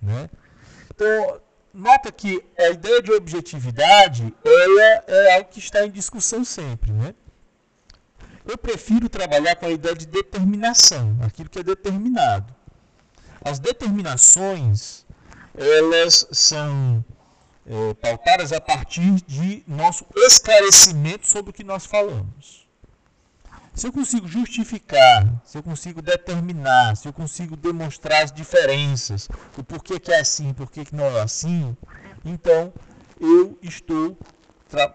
Né? 0.00 0.28
Então, 0.90 1.40
nota 1.72 2.12
que 2.12 2.44
a 2.58 2.68
ideia 2.68 3.02
de 3.02 3.12
objetividade 3.12 4.34
ela 4.44 5.04
é 5.06 5.36
algo 5.36 5.48
que 5.48 5.58
está 5.58 5.84
em 5.84 5.90
discussão 5.90 6.44
sempre. 6.44 6.92
Né? 6.92 7.14
Eu 8.44 8.58
prefiro 8.58 9.08
trabalhar 9.08 9.56
com 9.56 9.66
a 9.66 9.70
ideia 9.70 9.94
de 9.94 10.06
determinação, 10.06 11.16
aquilo 11.22 11.48
que 11.48 11.58
é 11.58 11.62
determinado. 11.62 12.54
As 13.42 13.58
determinações, 13.58 15.06
elas 15.56 16.26
são 16.32 17.02
é, 17.70 17.94
pautadas 17.94 18.52
a 18.52 18.60
partir 18.60 19.20
de 19.28 19.62
nosso 19.64 20.04
esclarecimento 20.16 21.28
sobre 21.28 21.50
o 21.50 21.54
que 21.54 21.62
nós 21.62 21.86
falamos. 21.86 22.66
Se 23.72 23.86
eu 23.86 23.92
consigo 23.92 24.26
justificar, 24.26 25.40
se 25.44 25.56
eu 25.56 25.62
consigo 25.62 26.02
determinar, 26.02 26.96
se 26.96 27.06
eu 27.06 27.12
consigo 27.12 27.56
demonstrar 27.56 28.24
as 28.24 28.32
diferenças, 28.32 29.28
o 29.56 29.62
porquê 29.62 30.00
que 30.00 30.12
é 30.12 30.18
assim, 30.18 30.52
porquê 30.52 30.84
que 30.84 30.96
não 30.96 31.04
é 31.04 31.20
assim, 31.20 31.76
então 32.24 32.72
eu 33.20 33.56
estou 33.62 34.18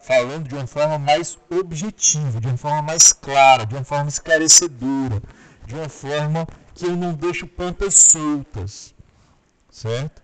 falando 0.03 0.49
de 0.49 0.55
uma 0.55 0.67
forma 0.67 0.99
mais 0.99 1.37
objetiva, 1.49 2.41
de 2.41 2.47
uma 2.47 2.57
forma 2.57 2.81
mais 2.81 3.13
clara, 3.13 3.65
de 3.65 3.73
uma 3.73 3.85
forma 3.85 4.09
esclarecedora, 4.09 5.23
de 5.65 5.75
uma 5.75 5.87
forma 5.87 6.45
que 6.73 6.85
eu 6.85 6.95
não 6.97 7.13
deixo 7.13 7.47
pontas 7.47 7.95
soltas, 7.95 8.93
certo? 9.71 10.21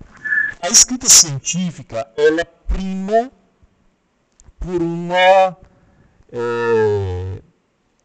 A 0.61 0.69
escrita 0.69 1.09
científica, 1.09 2.07
ela 2.15 2.45
prima 2.45 3.31
por 4.59 4.79
uma, 4.79 5.57
é, 6.31 7.41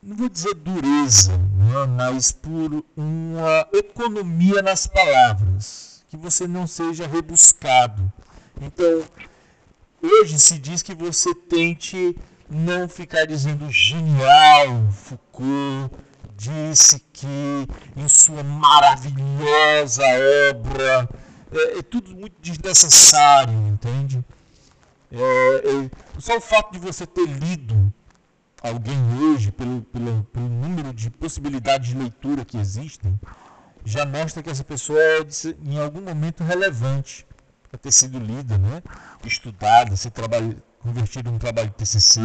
não 0.03 0.17
vou 0.17 0.29
dizer 0.31 0.55
dureza, 0.55 1.37
né, 1.37 1.87
mas 1.95 2.33
por 2.33 2.83
uma 2.97 3.69
economia 3.75 4.63
nas 4.63 4.87
palavras, 4.87 6.03
que 6.09 6.17
você 6.17 6.49
não 6.49 6.67
seja 6.67 7.07
rebuscado. 7.07 8.11
Então, 8.59 9.05
hoje 10.03 10.41
se 10.41 10.59
diz 10.59 10.83
que 10.83 10.95
você 10.95 11.35
tente 11.35 12.17
não 12.49 12.89
ficar 12.89 13.27
dizendo 13.27 13.71
genial, 13.71 14.91
Foucault 14.93 15.95
disse 16.35 17.05
que 17.13 17.69
em 17.95 18.09
sua 18.09 18.43
maravilhosa 18.43 20.03
obra 20.51 21.07
é, 21.53 21.79
é 21.79 21.83
tudo 21.83 22.15
muito 22.15 22.37
desnecessário, 22.41 23.55
entende? 23.69 24.25
É, 25.11 25.19
é, 25.19 26.21
só 26.21 26.37
o 26.37 26.41
fato 26.41 26.73
de 26.73 26.79
você 26.79 27.07
ter 27.07 27.27
lido 27.27 27.93
alguém 28.63 28.99
hoje, 29.21 29.53
pelo, 29.53 29.83
pelo, 29.83 30.25
pelo 30.25 30.49
número 30.49 30.93
de 30.93 31.11
possibilidades 31.11 31.91
de 31.91 31.97
leitura 31.97 32.45
que 32.45 32.57
existem, 32.57 33.19
já 33.85 34.05
mostra 34.05 34.43
que 34.43 34.51
essa 34.51 34.65
pessoa 34.65 34.99
é 35.01 35.27
em 35.65 35.79
algum 35.79 36.01
momento 36.01 36.43
relevante 36.43 37.27
para 37.71 37.79
ter 37.79 37.93
sido 37.93 38.19
lida, 38.19 38.59
né? 38.59 38.83
estudada, 39.25 39.95
ser 39.97 40.11
trabalho, 40.11 40.61
convertida 40.81 41.31
em 41.31 41.35
um 41.35 41.39
trabalho 41.39 41.69
de 41.69 41.75
TCC. 41.77 42.21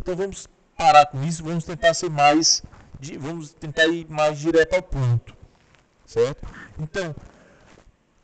Então 0.00 0.16
vamos 0.16 0.48
parar 0.76 1.06
com 1.06 1.22
isso, 1.22 1.44
vamos 1.44 1.64
tentar 1.64 1.94
ser 1.94 2.10
mais, 2.10 2.62
vamos 3.20 3.52
tentar 3.52 3.86
ir 3.86 4.06
mais 4.10 4.38
direto 4.38 4.74
ao 4.74 4.82
ponto, 4.82 5.34
certo? 6.04 6.44
Então 6.78 7.14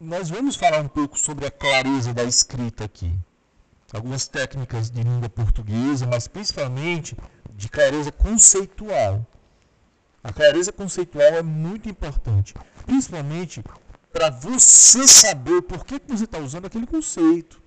nós 0.01 0.31
vamos 0.31 0.57
falar 0.57 0.81
um 0.81 0.89
pouco 0.89 1.19
sobre 1.19 1.47
a 1.47 1.51
clareza 1.51 2.15
da 2.15 2.25
escrita 2.25 2.85
aqui. 2.85 3.15
Algumas 3.93 4.27
técnicas 4.27 4.91
de 4.91 5.03
língua 5.03 5.29
portuguesa, 5.29 6.07
mas 6.07 6.27
principalmente 6.27 7.15
de 7.55 7.69
clareza 7.69 8.11
conceitual. 8.11 9.27
A 10.25 10.33
clareza 10.33 10.73
conceitual 10.73 11.27
é 11.27 11.43
muito 11.43 11.89
importante, 11.89 12.55
principalmente 12.87 13.63
para 14.11 14.31
você 14.31 15.07
saber 15.07 15.61
por 15.63 15.85
que 15.85 16.01
você 16.09 16.25
está 16.25 16.39
usando 16.39 16.65
aquele 16.65 16.87
conceito. 16.87 17.61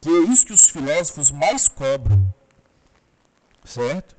Que 0.00 0.10
é 0.10 0.20
isso 0.24 0.46
que 0.46 0.52
os 0.52 0.68
filósofos 0.68 1.30
mais 1.30 1.66
cobram. 1.66 2.34
Certo? 3.64 4.14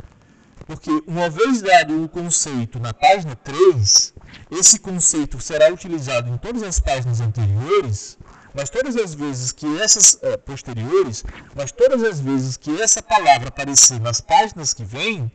Porque 0.65 0.91
uma 1.07 1.30
vez 1.30 1.61
dado 1.61 2.03
o 2.03 2.10
conceito 2.10 2.80
na 2.80 2.94
página 2.94 3.36
3, 3.36 4.14
esse 4.52 4.80
conceito 4.80 5.40
será 5.40 5.72
utilizado 5.72 6.30
em 6.30 6.38
todas 6.38 6.64
as 6.64 6.80
páginas 6.80 7.22
anteriores, 7.22 8.18
mas 8.53 8.69
todas 8.69 8.95
as 8.95 9.14
vezes 9.14 9.52
que 9.52 9.80
essas 9.80 10.18
é, 10.22 10.38
posteriores, 10.38 11.23
mas 11.56 11.72
todas 11.72 12.03
as 12.03 12.19
vezes 12.19 12.57
que 12.57 12.81
essa 12.81 13.02
palavra 13.02 13.49
aparecer 13.49 13.99
nas 13.99 14.22
páginas 14.22 14.73
que 14.73 14.84
vêm, 14.84 15.31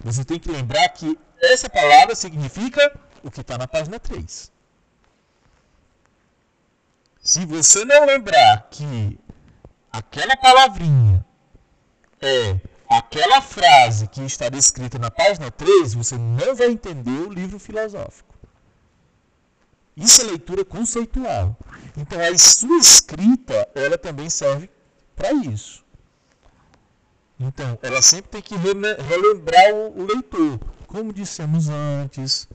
você 0.00 0.24
tem 0.24 0.38
que 0.38 0.50
lembrar 0.50 0.88
que 0.90 1.18
essa 1.40 1.68
palavra 1.68 2.14
significa 2.14 2.98
o 3.22 3.30
que 3.30 3.40
está 3.40 3.56
na 3.58 3.66
página 3.66 3.98
3. 3.98 4.52
Se 7.20 7.46
você 7.46 7.84
não 7.84 8.04
lembrar 8.04 8.68
que 8.70 9.18
aquela 9.90 10.36
palavrinha 10.36 11.24
é 12.20 12.58
aquela 12.98 13.40
frase 13.40 14.08
que 14.08 14.22
está 14.22 14.48
descrita 14.48 14.98
na 14.98 15.10
página 15.10 15.50
3, 15.50 15.94
você 15.94 16.16
não 16.16 16.54
vai 16.54 16.68
entender 16.68 17.10
o 17.10 17.32
livro 17.32 17.58
filosófico. 17.58 18.34
Isso 19.96 20.22
é 20.22 20.24
leitura 20.24 20.64
conceitual. 20.64 21.56
Então 21.96 22.18
a 22.20 22.36
sua 22.36 22.78
escrita, 22.78 23.68
ela 23.74 23.96
também 23.96 24.28
serve 24.28 24.68
para 25.14 25.32
isso. 25.32 25.84
Então, 27.38 27.76
ela 27.82 28.00
sempre 28.00 28.30
tem 28.30 28.42
que 28.42 28.54
relembrar 28.56 29.74
o 29.74 30.04
leitor, 30.04 30.60
como 30.86 31.12
dissemos 31.12 31.68
antes, 31.68 32.48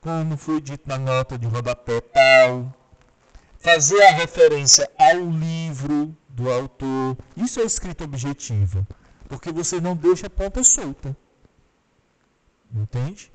como 0.00 0.36
foi 0.36 0.60
dito 0.60 0.88
na 0.88 0.96
nota 0.96 1.36
de 1.36 1.46
rodapé 1.46 2.00
tal, 2.00 2.72
fazer 3.58 4.00
a 4.04 4.12
referência 4.12 4.88
ao 4.96 5.28
livro 5.28 6.16
do 6.28 6.50
autor. 6.50 7.16
Isso 7.36 7.58
é 7.58 7.64
escrita 7.64 8.04
objetiva, 8.04 8.86
porque 9.28 9.52
você 9.52 9.80
não 9.80 9.96
deixa 9.96 10.26
a 10.26 10.30
ponta 10.30 10.62
solta. 10.62 11.16
Entende? 12.74 13.30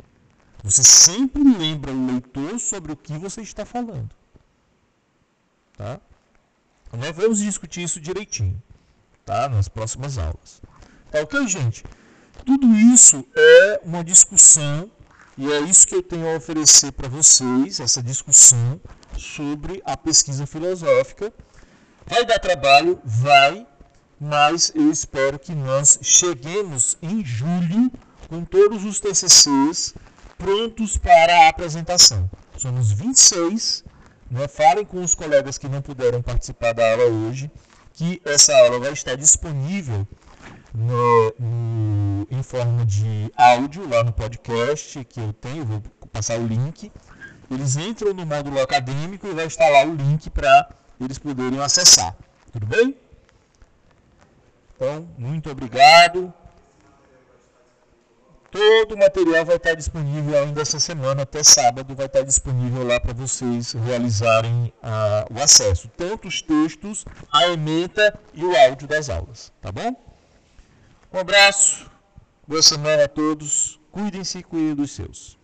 Você 0.63 0.83
sempre 0.83 1.43
lembra 1.43 1.91
o 1.91 2.07
leitor 2.07 2.59
sobre 2.59 2.91
o 2.91 2.97
que 2.97 3.17
você 3.17 3.41
está 3.41 3.65
falando. 3.65 4.09
Tá? 5.77 5.99
Nós 6.93 7.15
vamos 7.15 7.39
discutir 7.39 7.83
isso 7.83 7.99
direitinho, 7.99 8.61
tá? 9.25 9.47
Nas 9.49 9.67
próximas 9.67 10.17
aulas. 10.17 10.61
Tá 11.09 11.21
ok, 11.21 11.47
gente? 11.47 11.83
Tudo 12.45 12.67
isso 12.75 13.25
é 13.35 13.81
uma 13.83 14.03
discussão 14.03 14.91
e 15.37 15.51
é 15.51 15.59
isso 15.61 15.87
que 15.87 15.95
eu 15.95 16.03
tenho 16.03 16.29
a 16.29 16.37
oferecer 16.37 16.91
para 16.91 17.07
vocês, 17.07 17.79
essa 17.79 18.03
discussão 18.03 18.79
sobre 19.17 19.81
a 19.85 19.95
pesquisa 19.95 20.45
filosófica. 20.45 21.33
Vai 22.05 22.25
dar 22.25 22.39
trabalho? 22.39 22.99
Vai, 23.03 23.65
mas 24.21 24.71
eu 24.75 24.91
espero 24.91 25.39
que 25.39 25.53
nós 25.53 25.99
cheguemos 26.03 26.97
em 27.01 27.25
julho 27.25 27.91
com 28.29 28.45
todos 28.45 28.85
os 28.85 28.99
TCCs 28.99 29.95
prontos 30.37 30.95
para 30.97 31.45
a 31.45 31.49
apresentação. 31.49 32.29
Somos 32.55 32.91
26 32.91 33.83
né? 34.31 34.47
Falem 34.47 34.85
com 34.85 35.03
os 35.03 35.13
colegas 35.13 35.57
que 35.57 35.67
não 35.67 35.81
puderam 35.81 36.21
participar 36.21 36.73
da 36.73 36.89
aula 36.89 37.03
hoje, 37.03 37.51
que 37.93 38.21
essa 38.23 38.57
aula 38.57 38.79
vai 38.79 38.93
estar 38.93 39.15
disponível 39.15 40.07
no, 40.73 41.33
no, 41.37 42.27
em 42.31 42.41
forma 42.41 42.85
de 42.85 43.29
áudio 43.35 43.87
lá 43.89 44.03
no 44.05 44.13
podcast 44.13 45.03
que 45.03 45.19
eu 45.19 45.33
tenho, 45.33 45.65
vou 45.65 45.83
passar 46.13 46.39
o 46.39 46.47
link. 46.47 46.89
Eles 47.51 47.75
entram 47.75 48.13
no 48.13 48.25
módulo 48.25 48.61
acadêmico 48.61 49.27
e 49.27 49.33
vai 49.33 49.45
estar 49.47 49.67
lá 49.69 49.83
o 49.83 49.93
link 49.93 50.29
para 50.29 50.69
eles 51.01 51.19
poderem 51.19 51.59
acessar. 51.59 52.15
Tudo 52.53 52.65
bem? 52.65 52.95
Então, 54.81 55.07
muito 55.15 55.47
obrigado. 55.47 56.33
Todo 58.49 58.95
o 58.95 58.97
material 58.97 59.45
vai 59.45 59.57
estar 59.57 59.75
disponível 59.75 60.35
ainda 60.41 60.59
essa 60.59 60.79
semana, 60.79 61.21
até 61.21 61.43
sábado, 61.43 61.93
vai 61.95 62.07
estar 62.07 62.23
disponível 62.23 62.83
lá 62.83 62.99
para 62.99 63.13
vocês 63.13 63.73
realizarem 63.73 64.73
uh, 64.81 65.31
o 65.31 65.39
acesso. 65.39 65.87
Tanto 65.95 66.27
os 66.27 66.41
textos, 66.41 67.05
a 67.31 67.47
ementa 67.49 68.19
e 68.33 68.43
o 68.43 68.57
áudio 68.57 68.87
das 68.87 69.07
aulas. 69.07 69.53
Tá 69.61 69.71
bom? 69.71 69.95
Um 71.13 71.19
abraço, 71.19 71.87
boa 72.47 72.63
semana 72.63 73.03
a 73.03 73.07
todos. 73.07 73.79
Cuidem-se 73.91 74.39
e 74.39 74.43
cuidem 74.43 74.73
dos 74.73 74.93
seus. 74.93 75.37